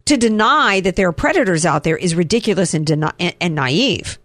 To 0.05 0.17
deny 0.17 0.79
that 0.81 0.95
there 0.95 1.07
are 1.07 1.13
predators 1.13 1.65
out 1.65 1.83
there 1.83 1.97
is 1.97 2.15
ridiculous 2.15 2.73
and, 2.73 2.89
and 3.19 3.55
naive. 3.55 4.17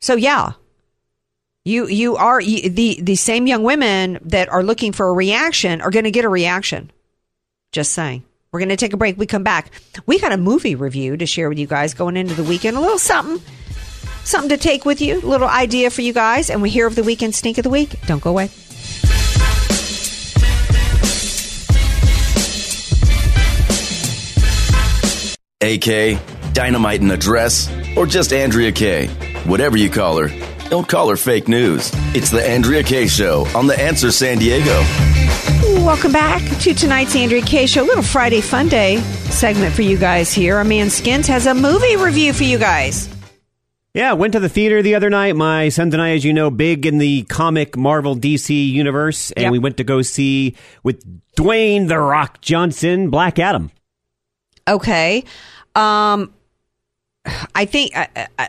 So 0.00 0.16
yeah, 0.16 0.52
you 1.64 1.86
you 1.86 2.16
are 2.16 2.40
you, 2.40 2.70
the 2.70 2.98
the 3.02 3.16
same 3.16 3.46
young 3.46 3.62
women 3.62 4.18
that 4.22 4.48
are 4.48 4.62
looking 4.62 4.92
for 4.92 5.08
a 5.08 5.12
reaction 5.12 5.80
are 5.80 5.90
going 5.90 6.04
to 6.04 6.10
get 6.10 6.24
a 6.24 6.28
reaction. 6.28 6.90
Just 7.72 7.92
saying. 7.92 8.24
We're 8.52 8.58
going 8.58 8.70
to 8.70 8.76
take 8.76 8.92
a 8.92 8.96
break. 8.96 9.16
We 9.16 9.26
come 9.26 9.44
back. 9.44 9.70
We 10.06 10.18
got 10.18 10.32
a 10.32 10.36
movie 10.36 10.74
review 10.74 11.16
to 11.16 11.24
share 11.24 11.48
with 11.48 11.60
you 11.60 11.68
guys 11.68 11.94
going 11.94 12.16
into 12.16 12.34
the 12.34 12.42
weekend. 12.42 12.76
A 12.76 12.80
little 12.80 12.98
something 12.98 13.40
something 14.24 14.50
to 14.50 14.56
take 14.56 14.84
with 14.84 15.00
you, 15.00 15.18
a 15.18 15.26
little 15.26 15.48
idea 15.48 15.90
for 15.90 16.02
you 16.02 16.12
guys, 16.12 16.50
and 16.50 16.62
we 16.62 16.70
hear 16.70 16.86
of 16.86 16.94
the 16.94 17.02
weekend 17.02 17.34
stink 17.34 17.58
of 17.58 17.64
the 17.64 17.70
week. 17.70 17.94
Don't 18.06 18.22
go 18.22 18.30
away. 18.30 18.50
AK, 25.62 26.18
Dynamite 26.54 27.02
in 27.02 27.10
a 27.10 27.18
Dress, 27.18 27.68
or 27.96 28.06
just 28.06 28.32
Andrea 28.32 28.72
Kaye. 28.72 29.06
Whatever 29.44 29.76
you 29.76 29.90
call 29.90 30.18
her, 30.18 30.28
don't 30.68 30.88
call 30.88 31.08
her 31.08 31.16
fake 31.16 31.48
news. 31.48 31.90
It's 32.14 32.30
the 32.30 32.46
Andrea 32.46 32.82
Kaye. 32.82 33.06
Show 33.08 33.46
on 33.56 33.66
The 33.66 33.80
Answer 33.80 34.12
San 34.12 34.38
Diego. 34.38 34.82
Welcome 35.84 36.12
back 36.12 36.42
to 36.60 36.74
tonight's 36.74 37.16
Andrea 37.16 37.42
Kaye 37.42 37.66
Show. 37.66 37.82
Little 37.82 38.02
Friday 38.02 38.40
Fun 38.40 38.68
Day 38.68 38.98
segment 39.30 39.74
for 39.74 39.82
you 39.82 39.96
guys 39.96 40.32
here. 40.32 40.56
Our 40.56 40.64
man 40.64 40.90
Skins 40.90 41.26
has 41.28 41.46
a 41.46 41.54
movie 41.54 41.96
review 41.96 42.32
for 42.32 42.44
you 42.44 42.58
guys. 42.58 43.08
Yeah, 43.94 44.12
went 44.12 44.34
to 44.34 44.40
the 44.40 44.48
theater 44.48 44.82
the 44.82 44.94
other 44.94 45.10
night. 45.10 45.34
My 45.34 45.68
sons 45.68 45.94
and 45.94 46.00
I, 46.02 46.10
as 46.10 46.24
you 46.24 46.32
know, 46.32 46.50
big 46.50 46.86
in 46.86 46.98
the 46.98 47.22
comic 47.24 47.76
Marvel 47.76 48.14
DC 48.14 48.70
universe, 48.70 49.32
and 49.32 49.44
Yep. 49.44 49.52
we 49.52 49.58
went 49.58 49.78
to 49.78 49.84
go 49.84 50.00
see 50.02 50.54
with 50.84 51.02
Dwayne 51.36 51.88
the 51.88 51.98
Rock 51.98 52.40
Johnson, 52.40 53.10
Black 53.10 53.40
Adam. 53.40 53.72
Okay. 54.68 55.24
Um, 55.74 56.32
I 57.54 57.64
think 57.64 57.96
I, 57.96 58.28
I, 58.38 58.48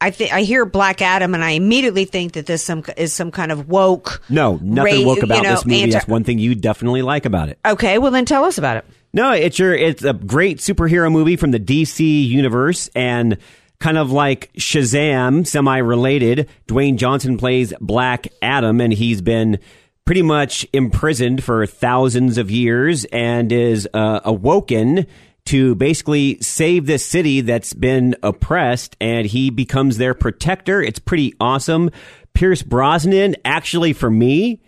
I 0.00 0.10
think 0.10 0.32
I 0.32 0.42
hear 0.42 0.66
Black 0.66 1.00
Adam, 1.00 1.34
and 1.34 1.42
I 1.42 1.52
immediately 1.52 2.04
think 2.04 2.32
that 2.34 2.46
this 2.46 2.62
some 2.62 2.84
is 2.96 3.12
some 3.12 3.30
kind 3.30 3.50
of 3.50 3.68
woke. 3.68 4.22
No, 4.28 4.58
nothing 4.62 5.00
ra- 5.00 5.06
woke 5.14 5.22
about 5.22 5.36
you 5.38 5.42
know, 5.44 5.50
this 5.50 5.64
movie. 5.64 5.82
anti- 5.82 5.92
That's 5.92 6.08
one 6.08 6.24
thing 6.24 6.38
you 6.38 6.54
definitely 6.54 7.02
like 7.02 7.24
about 7.24 7.48
it. 7.48 7.58
Okay, 7.64 7.98
well 7.98 8.10
then 8.10 8.26
tell 8.26 8.44
us 8.44 8.58
about 8.58 8.76
it. 8.76 8.84
No, 9.12 9.32
it's 9.32 9.58
your 9.58 9.74
it's 9.74 10.04
a 10.04 10.12
great 10.12 10.58
superhero 10.58 11.10
movie 11.10 11.36
from 11.36 11.52
the 11.52 11.60
DC 11.60 12.26
universe 12.28 12.90
and 12.94 13.38
kind 13.80 13.96
of 13.96 14.10
like 14.10 14.52
Shazam, 14.54 15.46
semi-related. 15.46 16.48
Dwayne 16.68 16.96
Johnson 16.96 17.36
plays 17.38 17.72
Black 17.80 18.28
Adam 18.42 18.80
and 18.80 18.92
he's 18.92 19.22
been 19.22 19.58
pretty 20.04 20.22
much 20.22 20.66
imprisoned 20.72 21.42
for 21.42 21.64
thousands 21.66 22.38
of 22.38 22.50
years 22.50 23.04
and 23.06 23.50
is 23.52 23.88
uh, 23.94 24.20
awoken 24.24 25.06
to 25.46 25.74
basically 25.74 26.38
save 26.40 26.86
this 26.86 27.04
city 27.04 27.40
that's 27.42 27.72
been 27.72 28.16
oppressed 28.22 28.96
and 29.00 29.26
he 29.26 29.50
becomes 29.50 29.98
their 29.98 30.14
protector. 30.14 30.82
It's 30.82 30.98
pretty 30.98 31.34
awesome. 31.38 31.90
Pierce 32.32 32.62
Brosnan 32.62 33.36
actually 33.44 33.92
for 33.92 34.10
me 34.10 34.60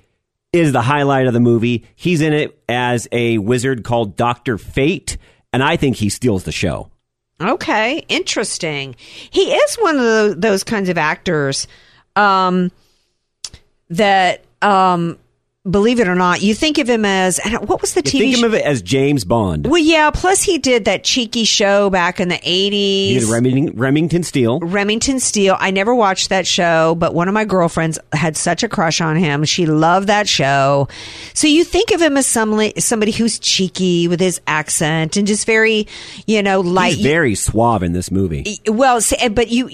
is 0.53 0.72
the 0.72 0.83
highlight 0.83 1.27
of 1.27 1.33
the 1.33 1.41
movie. 1.41 1.85
He's 1.97 2.20
in 2.20 2.33
it 2.33 2.59
as 2.68 3.09
a 3.12 3.39
wizard 3.39 3.85
called 3.85 4.16
Dr. 4.16 4.59
Fate, 4.59 5.16
and 5.53 5.62
I 5.62 5.77
think 5.77 5.97
he 5.97 6.09
steals 6.09 6.45
the 6.45 6.53
show. 6.53 6.91
Okay, 7.41 8.05
interesting. 8.09 8.97
He 8.99 9.53
is 9.53 9.77
one 9.77 9.97
of 9.97 10.03
tho- 10.03 10.35
those 10.35 10.64
kinds 10.64 10.89
of 10.89 10.97
actors 10.97 11.68
um, 12.14 12.70
that, 13.91 14.45
um, 14.62 15.18
believe 15.71 16.01
it 16.01 16.09
or 16.09 16.14
not, 16.14 16.43
you 16.43 16.55
think 16.55 16.79
of 16.79 16.89
him 16.89 17.05
as 17.05 17.39
and 17.41 17.69
what 17.69 17.81
was 17.81 17.95
the 17.95 18.01
You 18.05 18.11
TV? 18.11 18.19
think 18.19 18.37
show? 18.39 18.47
of 18.47 18.55
it 18.55 18.64
as 18.64 18.83
James 18.83 19.25
Bond. 19.25 19.67
well, 19.67 19.81
yeah. 19.81 20.11
Plus, 20.11 20.43
he 20.43 20.59
did 20.59 20.85
that 20.85 21.05
cheeky 21.05 21.45
show 21.45 21.91
back 21.91 22.21
in 22.21 22.29
the 22.29 22.37
He 22.37 22.67
eighties. 22.67 23.25
did 23.27 23.33
Remington, 23.33 23.77
Remington 23.79 24.23
Steele. 24.23 24.61
Remington 24.61 25.21
Steele. 25.21 25.57
I 25.59 25.71
never 25.71 25.95
watched 25.95 26.29
that 26.29 26.47
show, 26.47 26.95
but 26.97 27.14
one 27.14 27.29
of 27.29 27.35
my 27.35 27.45
girlfriends 27.45 27.99
had 28.12 28.37
such 28.37 28.62
a 28.62 28.69
crush 28.69 29.01
on 29.01 29.17
him. 29.17 29.45
She 29.45 29.67
loved 29.67 30.09
that 30.09 30.29
show. 30.29 30.89
So 31.35 31.47
you 31.47 31.64
think 31.64 31.91
of 31.91 32.01
him 32.01 32.17
as 32.17 32.27
somebody, 32.27 32.81
somebody 32.81 33.12
who's 33.12 33.39
cheeky 33.39 34.09
with 34.09 34.21
his 34.21 34.41
accent 34.47 35.17
and 35.17 35.27
just 35.27 35.47
very, 35.47 35.87
you 36.27 36.43
know, 36.43 36.61
light. 36.61 36.95
He's 36.95 37.05
very 37.07 37.35
suave 37.35 37.83
in 37.83 37.93
this 37.93 38.11
movie. 38.11 38.59
Well, 38.69 39.01
but 39.33 39.49
you, 39.49 39.69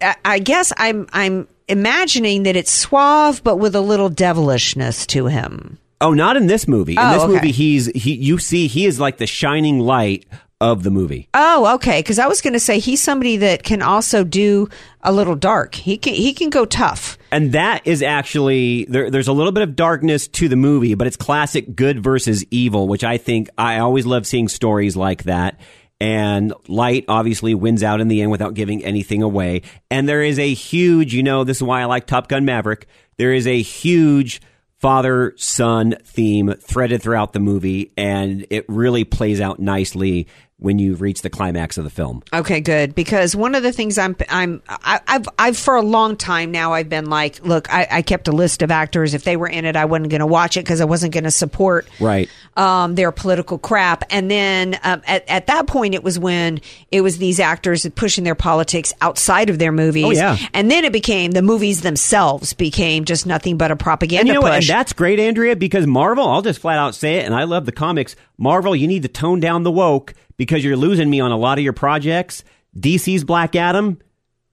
I- 0.00 0.16
I 0.24 0.38
guess 0.38 0.72
I'm, 0.76 1.08
I'm 1.12 1.48
imagining 1.68 2.42
that 2.44 2.56
it's 2.56 2.70
suave, 2.70 3.42
but 3.44 3.56
with 3.56 3.74
a 3.74 3.80
little 3.80 4.08
devilishness 4.08 5.06
to 5.08 5.26
him. 5.26 5.78
Oh, 6.00 6.12
not 6.14 6.36
in 6.36 6.46
this 6.46 6.68
movie. 6.68 6.92
In 6.92 6.98
Oh, 6.98 7.12
this 7.12 7.22
okay. 7.24 7.32
movie, 7.32 7.52
he's 7.52 7.86
he. 7.86 8.14
You 8.14 8.38
see, 8.38 8.66
he 8.68 8.86
is 8.86 9.00
like 9.00 9.18
the 9.18 9.26
shining 9.26 9.80
light 9.80 10.26
of 10.60 10.82
the 10.82 10.90
movie. 10.90 11.28
Oh, 11.34 11.74
okay. 11.76 12.00
Because 12.00 12.18
I 12.18 12.26
was 12.26 12.40
going 12.40 12.52
to 12.52 12.60
say 12.60 12.78
he's 12.80 13.00
somebody 13.00 13.36
that 13.38 13.62
can 13.62 13.80
also 13.82 14.24
do 14.24 14.68
a 15.02 15.12
little 15.12 15.36
dark. 15.36 15.74
He 15.76 15.96
can, 15.96 16.14
he 16.14 16.32
can 16.32 16.50
go 16.50 16.64
tough. 16.64 17.16
And 17.30 17.52
that 17.52 17.86
is 17.86 18.02
actually 18.02 18.84
there, 18.86 19.08
there's 19.10 19.28
a 19.28 19.32
little 19.32 19.52
bit 19.52 19.62
of 19.62 19.76
darkness 19.76 20.26
to 20.28 20.48
the 20.48 20.56
movie, 20.56 20.94
but 20.94 21.06
it's 21.06 21.16
classic 21.16 21.76
good 21.76 22.02
versus 22.02 22.44
evil, 22.50 22.88
which 22.88 23.04
I 23.04 23.18
think 23.18 23.48
I 23.56 23.78
always 23.78 24.04
love 24.06 24.26
seeing 24.26 24.48
stories 24.48 24.96
like 24.96 25.24
that. 25.24 25.60
And 26.00 26.52
light 26.68 27.04
obviously 27.08 27.54
wins 27.54 27.82
out 27.82 28.00
in 28.00 28.08
the 28.08 28.22
end 28.22 28.30
without 28.30 28.54
giving 28.54 28.84
anything 28.84 29.22
away. 29.22 29.62
And 29.90 30.08
there 30.08 30.22
is 30.22 30.38
a 30.38 30.54
huge, 30.54 31.12
you 31.12 31.22
know, 31.22 31.42
this 31.44 31.56
is 31.58 31.62
why 31.62 31.82
I 31.82 31.86
like 31.86 32.06
Top 32.06 32.28
Gun 32.28 32.44
Maverick. 32.44 32.86
There 33.16 33.32
is 33.32 33.46
a 33.46 33.60
huge 33.60 34.40
father 34.78 35.34
son 35.36 35.96
theme 36.04 36.54
threaded 36.60 37.02
throughout 37.02 37.32
the 37.32 37.40
movie, 37.40 37.92
and 37.96 38.46
it 38.48 38.64
really 38.68 39.04
plays 39.04 39.40
out 39.40 39.58
nicely. 39.58 40.28
When 40.60 40.80
you 40.80 40.96
reach 40.96 41.22
the 41.22 41.30
climax 41.30 41.78
of 41.78 41.84
the 41.84 41.90
film. 41.90 42.20
Okay, 42.32 42.60
good. 42.60 42.92
Because 42.92 43.36
one 43.36 43.54
of 43.54 43.62
the 43.62 43.70
things 43.72 43.96
I'm, 43.96 44.16
I'm, 44.28 44.60
I, 44.68 45.00
I've, 45.06 45.28
I've 45.38 45.56
for 45.56 45.76
a 45.76 45.82
long 45.82 46.16
time 46.16 46.50
now, 46.50 46.72
I've 46.72 46.88
been 46.88 47.08
like, 47.08 47.44
look, 47.44 47.72
I, 47.72 47.86
I 47.88 48.02
kept 48.02 48.26
a 48.26 48.32
list 48.32 48.62
of 48.62 48.72
actors. 48.72 49.14
If 49.14 49.22
they 49.22 49.36
were 49.36 49.46
in 49.46 49.64
it, 49.64 49.76
I 49.76 49.84
wasn't 49.84 50.10
going 50.10 50.18
to 50.18 50.26
watch 50.26 50.56
it 50.56 50.64
because 50.64 50.80
I 50.80 50.84
wasn't 50.84 51.14
going 51.14 51.22
to 51.24 51.30
support 51.30 51.86
Right. 52.00 52.28
um, 52.56 52.96
their 52.96 53.12
political 53.12 53.56
crap. 53.56 54.02
And 54.10 54.28
then 54.28 54.76
um, 54.82 55.00
at, 55.06 55.28
at 55.28 55.46
that 55.46 55.68
point, 55.68 55.94
it 55.94 56.02
was 56.02 56.18
when 56.18 56.60
it 56.90 57.02
was 57.02 57.18
these 57.18 57.38
actors 57.38 57.86
pushing 57.94 58.24
their 58.24 58.34
politics 58.34 58.92
outside 59.00 59.50
of 59.50 59.60
their 59.60 59.70
movies. 59.70 60.06
Oh, 60.06 60.10
yeah. 60.10 60.36
And 60.54 60.68
then 60.68 60.84
it 60.84 60.92
became 60.92 61.30
the 61.30 61.42
movies 61.42 61.82
themselves 61.82 62.52
became 62.52 63.04
just 63.04 63.26
nothing 63.26 63.58
but 63.58 63.70
a 63.70 63.76
propaganda 63.76 64.20
And 64.22 64.26
you 64.28 64.34
know 64.34 64.40
what? 64.40 64.54
And 64.54 64.64
that's 64.66 64.92
great, 64.92 65.20
Andrea, 65.20 65.54
because 65.54 65.86
Marvel, 65.86 66.26
I'll 66.26 66.42
just 66.42 66.58
flat 66.58 66.78
out 66.78 66.96
say 66.96 67.18
it, 67.18 67.26
and 67.26 67.34
I 67.34 67.44
love 67.44 67.64
the 67.64 67.70
comics. 67.70 68.16
Marvel, 68.36 68.74
you 68.74 68.88
need 68.88 69.02
to 69.02 69.08
tone 69.08 69.38
down 69.38 69.62
the 69.62 69.70
woke 69.70 70.14
because 70.38 70.64
you're 70.64 70.76
losing 70.76 71.10
me 71.10 71.20
on 71.20 71.30
a 71.30 71.36
lot 71.36 71.58
of 71.58 71.64
your 71.64 71.74
projects. 71.74 72.42
DC's 72.78 73.24
Black 73.24 73.54
Adam, 73.54 73.98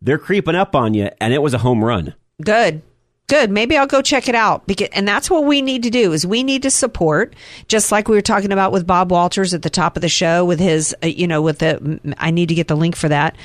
they're 0.01 0.17
creeping 0.17 0.55
up 0.55 0.75
on 0.75 0.93
you, 0.93 1.09
and 1.21 1.33
it 1.33 1.41
was 1.41 1.53
a 1.53 1.59
home 1.59 1.83
run. 1.83 2.13
Good. 2.43 2.81
Good. 3.27 3.49
Maybe 3.49 3.75
I'll 3.75 3.87
go 3.87 4.01
check 4.01 4.27
it 4.27 4.35
out. 4.35 4.67
Because, 4.67 4.89
and 4.91 5.07
that's 5.07 5.31
what 5.31 5.45
we 5.45 5.61
need 5.61 5.83
to 5.83 5.89
do 5.89 6.11
is 6.13 6.27
we 6.27 6.43
need 6.43 6.61
to 6.63 6.69
support, 6.69 7.35
just 7.67 7.91
like 7.91 8.07
we 8.07 8.15
were 8.15 8.21
talking 8.21 8.51
about 8.51 8.71
with 8.71 8.85
Bob 8.85 9.11
Walters 9.11 9.53
at 9.53 9.63
the 9.63 9.69
top 9.69 9.95
of 9.95 10.01
the 10.01 10.09
show 10.09 10.45
with 10.45 10.59
his, 10.59 10.95
uh, 11.03 11.07
you 11.07 11.27
know, 11.27 11.41
with 11.41 11.59
the, 11.59 12.15
I 12.17 12.29
need 12.29 12.49
to 12.49 12.55
get 12.55 12.67
the 12.67 12.75
link 12.75 12.95
for 12.95 13.09
that. 13.09 13.35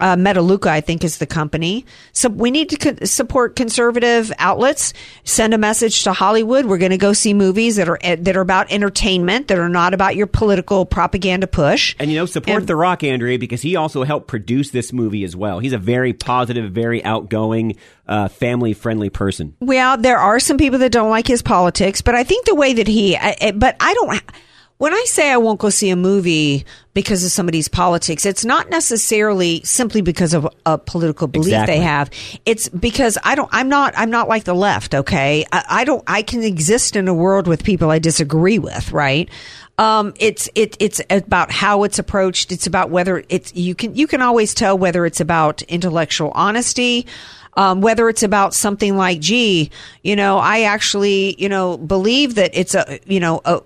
Uh, 0.00 0.16
Metaluca, 0.16 0.66
I 0.68 0.80
think, 0.80 1.04
is 1.04 1.18
the 1.18 1.26
company. 1.26 1.84
So 2.12 2.28
we 2.28 2.50
need 2.50 2.68
to 2.70 2.76
co- 2.76 3.04
support 3.04 3.56
conservative 3.56 4.32
outlets. 4.38 4.94
Send 5.24 5.54
a 5.54 5.58
message 5.58 6.04
to 6.04 6.12
Hollywood. 6.12 6.66
We're 6.66 6.78
going 6.78 6.90
to 6.90 6.98
go 6.98 7.12
see 7.12 7.34
movies 7.34 7.76
that 7.76 7.88
are 7.88 7.98
that 8.02 8.36
are 8.36 8.40
about 8.40 8.70
entertainment, 8.70 9.48
that 9.48 9.58
are 9.58 9.68
not 9.68 9.94
about 9.94 10.16
your 10.16 10.26
political 10.26 10.86
propaganda 10.86 11.46
push. 11.46 11.96
And 11.98 12.10
you 12.10 12.16
know, 12.16 12.26
support 12.26 12.66
The 12.66 12.76
Rock, 12.76 13.02
Andrea, 13.02 13.38
because 13.38 13.62
he 13.62 13.76
also 13.76 14.04
helped 14.04 14.26
produce 14.28 14.70
this 14.70 14.92
movie 14.92 15.24
as 15.24 15.34
well. 15.34 15.58
He's 15.58 15.72
a 15.72 15.78
very 15.78 16.12
positive, 16.12 16.70
very 16.72 17.04
outgoing, 17.04 17.76
uh, 18.06 18.28
family 18.28 18.72
friendly 18.72 19.10
person. 19.10 19.54
Well, 19.60 19.96
there 19.98 20.18
are 20.18 20.40
some 20.40 20.58
people 20.58 20.78
that 20.80 20.92
don't 20.92 21.10
like 21.10 21.26
his 21.26 21.42
politics, 21.42 22.02
but 22.02 22.14
I 22.14 22.24
think 22.24 22.46
the 22.46 22.54
way 22.54 22.72
that 22.74 22.86
he, 22.88 23.16
I, 23.16 23.36
I- 23.40 23.50
but 23.52 23.76
I 23.80 23.94
don't, 23.94 24.22
when 24.78 24.94
I 24.94 25.04
say 25.06 25.30
I 25.30 25.36
won't 25.36 25.58
go 25.58 25.70
see 25.70 25.90
a 25.90 25.96
movie 25.96 26.64
because 26.94 27.24
of 27.24 27.30
somebody's 27.32 27.68
politics, 27.68 28.24
it's 28.24 28.44
not 28.44 28.70
necessarily 28.70 29.60
simply 29.64 30.00
because 30.00 30.34
of 30.34 30.48
a 30.64 30.78
political 30.78 31.26
belief 31.26 31.48
Exactly. 31.48 31.74
they 31.76 31.82
have. 31.82 32.10
It's 32.46 32.68
because 32.68 33.18
I 33.24 33.34
don't, 33.34 33.48
I'm 33.52 33.68
not, 33.68 33.94
I'm 33.96 34.10
not 34.10 34.28
like 34.28 34.44
the 34.44 34.54
left, 34.54 34.94
okay? 34.94 35.44
I, 35.52 35.64
I 35.68 35.84
don't, 35.84 36.02
I 36.06 36.22
can 36.22 36.44
exist 36.44 36.94
in 36.94 37.08
a 37.08 37.14
world 37.14 37.48
with 37.48 37.64
people 37.64 37.90
I 37.90 37.98
disagree 37.98 38.58
with, 38.60 38.92
right? 38.92 39.28
Um, 39.78 40.12
it's 40.18 40.48
it 40.56 40.76
it's 40.80 41.00
about 41.08 41.52
how 41.52 41.84
it's 41.84 42.00
approached. 42.00 42.50
It's 42.50 42.66
about 42.66 42.90
whether 42.90 43.22
it's 43.28 43.54
you 43.54 43.76
can 43.76 43.94
you 43.94 44.08
can 44.08 44.22
always 44.22 44.52
tell 44.52 44.76
whether 44.76 45.06
it's 45.06 45.20
about 45.20 45.62
intellectual 45.62 46.32
honesty, 46.34 47.06
um, 47.56 47.80
whether 47.80 48.08
it's 48.08 48.24
about 48.24 48.54
something 48.54 48.96
like, 48.96 49.20
gee, 49.20 49.70
you 50.02 50.16
know, 50.16 50.38
I 50.38 50.62
actually 50.62 51.36
you 51.38 51.48
know 51.48 51.78
believe 51.78 52.34
that 52.34 52.50
it's 52.54 52.74
a 52.74 52.98
you 53.06 53.20
know 53.20 53.40
a, 53.44 53.60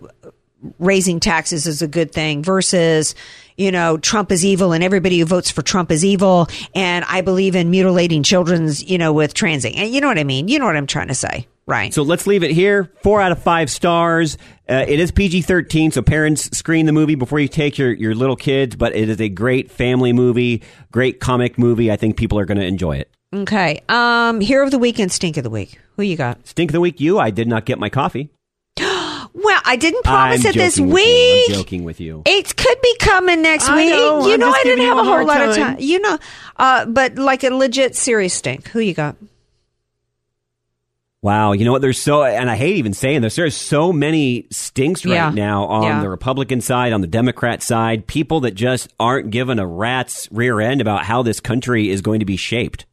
raising 0.78 1.20
taxes 1.20 1.66
is 1.66 1.82
a 1.82 1.88
good 1.88 2.12
thing 2.12 2.42
versus 2.42 3.14
you 3.56 3.70
know 3.72 3.98
Trump 3.98 4.30
is 4.32 4.44
evil 4.44 4.72
and 4.72 4.82
everybody 4.84 5.18
who 5.18 5.24
votes 5.24 5.50
for 5.50 5.62
Trump 5.62 5.90
is 5.90 6.04
evil 6.04 6.48
and 6.74 7.04
I 7.06 7.20
believe 7.20 7.56
in 7.56 7.70
mutilating 7.70 8.22
children's 8.22 8.82
you 8.82 8.98
know 8.98 9.12
with 9.12 9.34
transing 9.34 9.76
and 9.76 9.92
you 9.92 10.00
know 10.00 10.08
what 10.08 10.18
I 10.18 10.24
mean 10.24 10.48
you 10.48 10.58
know 10.58 10.66
what 10.66 10.76
I'm 10.76 10.86
trying 10.86 11.08
to 11.08 11.14
say 11.14 11.46
right 11.66 11.92
So 11.92 12.02
let's 12.02 12.26
leave 12.26 12.42
it 12.42 12.50
here. 12.50 12.92
Four 13.02 13.20
out 13.20 13.32
of 13.32 13.42
five 13.42 13.70
stars. 13.70 14.36
Uh, 14.68 14.84
it 14.88 14.98
is 15.00 15.10
PG 15.10 15.42
13, 15.42 15.90
so 15.90 16.00
parents 16.02 16.56
screen 16.56 16.86
the 16.86 16.92
movie 16.92 17.14
before 17.14 17.38
you 17.38 17.48
take 17.48 17.76
your, 17.76 17.92
your 17.92 18.14
little 18.14 18.36
kids, 18.36 18.74
but 18.74 18.94
it 18.96 19.08
is 19.08 19.20
a 19.20 19.28
great 19.28 19.70
family 19.70 20.12
movie, 20.12 20.62
great 20.90 21.20
comic 21.20 21.58
movie. 21.58 21.90
I 21.92 21.96
think 21.96 22.16
people 22.16 22.38
are 22.38 22.46
going 22.46 22.58
to 22.58 22.64
enjoy 22.64 22.96
it. 22.96 23.10
okay 23.34 23.80
um 23.88 24.40
hero 24.40 24.64
of 24.64 24.70
the 24.70 24.78
week 24.78 24.98
and 24.98 25.10
stink 25.12 25.36
of 25.36 25.44
the 25.44 25.50
week 25.50 25.78
who 25.96 26.02
you 26.02 26.16
got 26.16 26.46
Stink 26.46 26.70
of 26.70 26.72
the 26.72 26.80
week, 26.80 27.00
you. 27.00 27.18
I 27.18 27.30
did 27.30 27.48
not 27.48 27.64
get 27.66 27.78
my 27.78 27.88
coffee. 27.90 28.30
Well 29.34 29.60
I 29.64 29.76
didn't 29.76 30.04
promise 30.04 30.44
I'm 30.44 30.50
it 30.50 30.54
this 30.54 30.78
week 30.80 31.48
you. 31.48 31.54
I'm 31.54 31.60
joking 31.62 31.84
with 31.84 32.00
you. 32.00 32.22
It 32.26 32.56
could 32.56 32.80
be 32.82 32.96
coming 32.98 33.42
next 33.42 33.68
I 33.68 33.76
week. 33.76 33.90
know, 33.90 34.26
you 34.26 34.34
I'm 34.34 34.40
know, 34.40 34.50
I 34.50 34.60
didn't 34.64 34.84
have 34.86 34.96
a 34.98 35.00
a 35.00 35.04
whole 35.04 35.12
hard 35.12 35.26
lot 35.26 35.40
of 35.40 35.56
time. 35.56 35.74
time. 35.74 35.76
You 35.80 36.00
know, 36.00 36.18
uh, 36.56 36.86
but 36.86 37.16
like 37.16 37.44
a 37.44 37.50
legit 37.54 37.96
serious 37.96 38.34
stink. 38.34 38.68
Who 38.68 38.80
you 38.80 38.94
got? 38.94 39.16
Wow, 41.24 41.52
you 41.52 41.64
know 41.64 41.70
what? 41.70 41.82
There's 41.82 42.00
so, 42.00 42.24
and 42.24 42.50
I 42.50 42.56
hate 42.56 42.76
even 42.78 42.94
saying 42.94 43.22
this. 43.22 43.36
There's 43.36 43.54
so 43.54 43.92
many 43.92 44.48
stinks 44.50 45.04
right 45.04 45.14
Yeah. 45.14 45.30
now 45.30 45.66
on 45.66 45.82
Yeah. 45.84 46.00
the 46.00 46.08
Republican 46.08 46.60
side, 46.60 46.92
on 46.92 47.00
the 47.00 47.06
Democrat 47.06 47.62
side. 47.62 48.08
People 48.08 48.40
that 48.40 48.56
just 48.56 48.92
aren't 48.98 49.30
given 49.30 49.60
a 49.60 49.66
rat's 49.66 50.28
rear 50.32 50.60
end 50.60 50.80
about 50.80 51.04
how 51.04 51.22
this 51.22 51.38
country 51.38 51.90
is 51.90 52.00
going 52.00 52.18
to 52.18 52.26
be 52.26 52.36
shaped. 52.36 52.86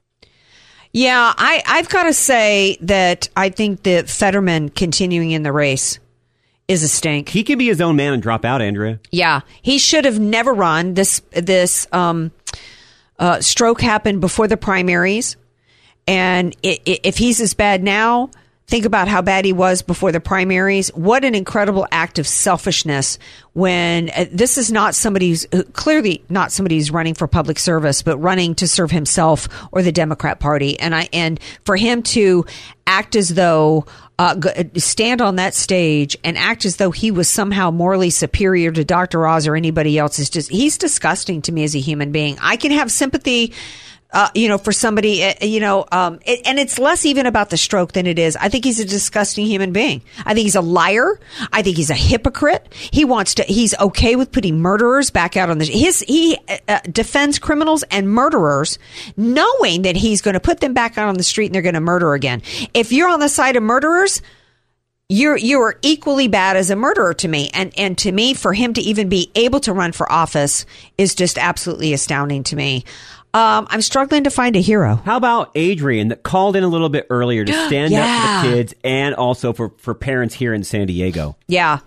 Yeah, 0.94 1.34
I 1.38 1.64
I've 1.66 1.90
got 1.90 2.04
to 2.04 2.14
say 2.14 2.78
that 2.82 3.30
I 3.36 3.50
think 3.50 3.82
that 3.84 4.08
Fetterman 4.10 4.70
continuing 4.70 5.32
in 5.32 5.42
the 5.42 5.52
race 5.52 5.98
is 6.70 6.84
a 6.84 6.88
stink. 6.88 7.28
He 7.28 7.44
can 7.44 7.58
be 7.58 7.66
his 7.66 7.82
own 7.82 7.98
man 7.98 8.14
and 8.14 8.22
drop 8.22 8.46
out, 8.46 8.62
Andrea. 8.62 9.00
Yeah, 9.12 9.42
he 9.62 9.80
should 9.80 10.06
have 10.06 10.20
never 10.20 10.54
run. 10.54 10.94
This 10.94 11.22
this 11.32 11.88
um, 11.92 12.32
uh, 13.18 13.42
stroke 13.42 13.82
happened 13.82 14.22
before 14.22 14.48
the 14.48 14.56
primaries, 14.56 15.36
and 16.08 16.56
i 16.64 16.80
i 16.88 17.00
if 17.04 17.18
he's 17.18 17.42
as 17.42 17.56
bad 17.56 17.84
now, 17.84 18.30
think 18.68 18.86
about 18.86 19.08
how 19.08 19.24
bad 19.24 19.46
he 19.46 19.52
was 19.52 19.82
before 19.82 20.12
the 20.12 20.20
primaries. 20.20 20.90
What 20.90 21.26
an 21.26 21.34
incredible 21.34 21.88
act 21.92 22.20
of 22.20 22.28
selfishness! 22.28 23.18
When 23.54 24.12
uh, 24.12 24.26
this 24.32 24.60
is 24.60 24.72
not 24.72 24.94
somebody 24.94 25.30
who's 25.30 25.48
uh, 25.52 25.64
clearly 25.74 26.24
not 26.30 26.52
somebody 26.52 26.76
who's 26.76 26.92
running 26.92 27.16
for 27.16 27.28
public 27.28 27.58
service, 27.58 28.04
but 28.04 28.20
running 28.20 28.54
to 28.56 28.68
serve 28.68 28.92
himself 28.92 29.48
or 29.72 29.82
the 29.82 29.92
Democrat 29.92 30.40
Party, 30.40 30.80
and 30.80 30.94
I 30.94 31.10
and 31.12 31.40
for 31.66 31.76
him 31.76 32.04
to 32.04 32.46
act 32.86 33.16
as 33.16 33.30
though 33.30 33.88
uh, 34.20 34.36
stand 34.76 35.22
on 35.22 35.38
that 35.38 35.56
stage 35.56 36.18
and 36.26 36.38
act 36.38 36.66
as 36.66 36.76
though 36.76 36.92
he 36.92 37.10
was 37.10 37.30
somehow 37.30 37.72
morally 37.72 38.10
superior 38.10 38.70
to 38.70 38.84
Dr. 38.84 39.26
Oz 39.26 39.48
or 39.48 39.56
anybody 39.56 39.98
else 39.98 40.20
is 40.20 40.30
just 40.30 40.52
he's 40.52 40.78
disgusting 40.78 41.42
to 41.44 41.54
me 41.54 41.64
as 41.64 41.74
a 41.74 41.80
human 41.80 42.12
being. 42.12 42.38
I 42.42 42.58
can 42.58 42.72
have 42.72 42.92
sympathy. 42.92 43.54
Uh, 44.12 44.28
you 44.34 44.48
know, 44.48 44.58
for 44.58 44.72
somebody, 44.72 45.24
uh, 45.24 45.34
you 45.42 45.60
know, 45.60 45.86
um, 45.92 46.20
it, 46.26 46.42
and 46.44 46.58
it's 46.58 46.80
less 46.80 47.06
even 47.06 47.28
about 47.28 47.52
the 47.52 47.58
stroke 47.58 47.92
than 47.92 48.08
it 48.08 48.18
is. 48.18 48.36
I 48.36 48.50
think 48.50 48.66
he's 48.66 48.80
a 48.80 48.86
disgusting 48.86 49.46
human 49.46 49.72
being. 49.72 50.02
I 50.26 50.34
think 50.34 50.46
he's 50.46 50.56
a 50.56 50.62
liar. 50.62 51.20
I 51.54 51.62
think 51.62 51.78
he's 51.78 51.92
a 51.92 51.96
hypocrite. 51.96 52.74
He 52.74 53.06
wants 53.06 53.36
to. 53.36 53.44
He's 53.44 53.78
okay 53.80 54.16
with 54.16 54.32
putting 54.32 54.62
murderers 54.62 55.12
back 55.12 55.38
out 55.38 55.52
on 55.52 55.60
the. 55.60 55.66
His 55.66 56.00
he 56.02 56.40
uh, 56.68 56.80
defends 56.92 57.38
criminals 57.38 57.84
and 57.92 58.10
murderers, 58.10 58.80
knowing 59.16 59.84
that 59.84 59.96
he's 59.96 60.24
going 60.24 60.34
to 60.34 60.40
put 60.40 60.60
them 60.60 60.74
back 60.74 60.98
out 60.98 61.08
on 61.08 61.16
the 61.16 61.24
street 61.24 61.46
and 61.48 61.56
they're 61.56 61.62
going 61.62 61.76
to 61.76 61.80
murder 61.80 62.16
again. 62.16 62.42
If 62.74 62.92
you're 62.92 63.10
on 63.10 63.20
the 63.20 63.30
side 63.30 63.58
of 63.58 63.62
murderers, 63.62 64.24
you're 65.12 65.38
you 65.38 65.60
are 65.60 65.76
equally 65.82 66.28
bad 66.28 66.56
as 66.56 66.70
a 66.70 66.76
murderer 66.76 67.16
to 67.16 67.28
me 67.28 67.50
and 67.54 67.74
and 67.78 67.98
to 67.98 68.12
me 68.12 68.36
for 68.36 68.54
him 68.54 68.74
to 68.74 68.82
even 68.82 69.10
be 69.10 69.32
able 69.34 69.60
to 69.60 69.74
run 69.74 69.92
for 69.92 70.10
office 70.12 70.68
is 71.00 71.16
just 71.16 71.40
absolutely 71.40 71.94
astounding 71.94 72.44
to 72.44 72.56
me 72.56 72.86
um, 73.34 73.68
i'm 73.70 73.82
struggling 73.82 74.24
to 74.24 74.30
find 74.32 74.56
a 74.56 74.62
hero 74.62 74.96
How 75.06 75.18
about 75.18 75.52
Adrian 75.56 76.08
that 76.10 76.24
called 76.24 76.56
in 76.56 76.64
a 76.64 76.68
little 76.68 76.90
bit 76.90 77.08
earlier 77.10 77.46
to 77.46 77.54
stand 77.68 77.92
Yeah. 77.94 78.04
up 78.06 78.42
for 78.46 78.50
the 78.50 78.56
kids 78.56 78.74
and 78.84 79.16
also 79.16 79.54
for, 79.54 79.70
for 79.78 79.94
parents 79.94 80.36
here 80.36 80.54
in 80.54 80.64
San 80.64 80.88
Diego? 80.88 81.36
yeah 81.48 81.80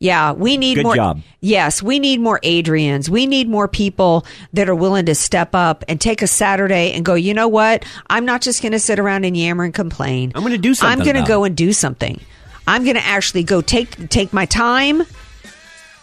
yeah 0.00 0.30
we 0.32 0.56
need 0.56 0.76
Good 0.76 0.84
more 0.84 0.94
job. 0.94 1.20
yes 1.40 1.82
we 1.82 1.98
need 1.98 2.20
more 2.20 2.38
adrians 2.44 3.08
we 3.08 3.26
need 3.26 3.48
more 3.48 3.66
people 3.66 4.24
that 4.52 4.68
are 4.68 4.74
willing 4.74 5.06
to 5.06 5.14
step 5.16 5.56
up 5.56 5.84
and 5.88 6.00
take 6.00 6.22
a 6.22 6.28
saturday 6.28 6.92
and 6.92 7.04
go 7.04 7.14
you 7.14 7.34
know 7.34 7.48
what 7.48 7.84
i'm 8.08 8.24
not 8.24 8.40
just 8.40 8.62
going 8.62 8.70
to 8.70 8.78
sit 8.78 9.00
around 9.00 9.24
and 9.24 9.36
yammer 9.36 9.64
and 9.64 9.74
complain 9.74 10.30
I'm 10.36 10.42
going 10.42 10.52
to 10.52 10.58
do 10.58 10.72
something. 10.74 11.00
i'm 11.00 11.04
going 11.04 11.20
to 11.20 11.28
go 11.28 11.42
it. 11.42 11.48
and 11.48 11.56
do 11.56 11.72
something 11.72 12.20
i'm 12.68 12.84
going 12.84 12.94
to 12.94 13.04
actually 13.04 13.42
go 13.42 13.60
take 13.60 14.08
take 14.08 14.32
my 14.32 14.44
time 14.46 15.02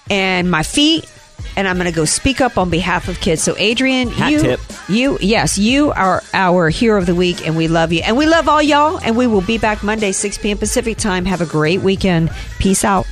and 0.10 0.52
my 0.52 0.64
feet 0.64 1.10
and 1.56 1.68
I'm 1.68 1.76
going 1.78 1.86
to 1.90 1.96
go 1.96 2.06
speak 2.06 2.42
up 2.42 2.58
on 2.58 2.70
behalf 2.70 3.08
of 3.08 3.20
kids. 3.20 3.42
So, 3.42 3.56
Adrian, 3.58 4.10
Hat 4.10 4.32
you, 4.32 4.40
tip. 4.40 4.60
you, 4.90 5.18
yes, 5.22 5.58
you 5.58 5.92
are 5.92 6.22
our 6.34 6.70
hero 6.70 7.00
of 7.00 7.06
the 7.06 7.16
week, 7.16 7.46
and 7.48 7.56
we 7.56 7.68
love 7.68 7.92
you, 7.92 8.02
and 8.04 8.18
we 8.18 8.26
love 8.26 8.48
all 8.48 8.62
y'all, 8.62 9.00
and 9.00 9.18
we 9.18 9.28
will 9.28 9.42
be 9.42 9.58
back 9.58 9.84
Monday, 9.84 10.12
6 10.12 10.38
p.m. 10.40 10.58
Pacific 10.58 10.98
time. 10.98 11.26
Have 11.26 11.42
a 11.42 11.46
great 11.46 11.82
weekend. 11.82 12.30
Peace 12.60 12.84
out. 12.84 13.06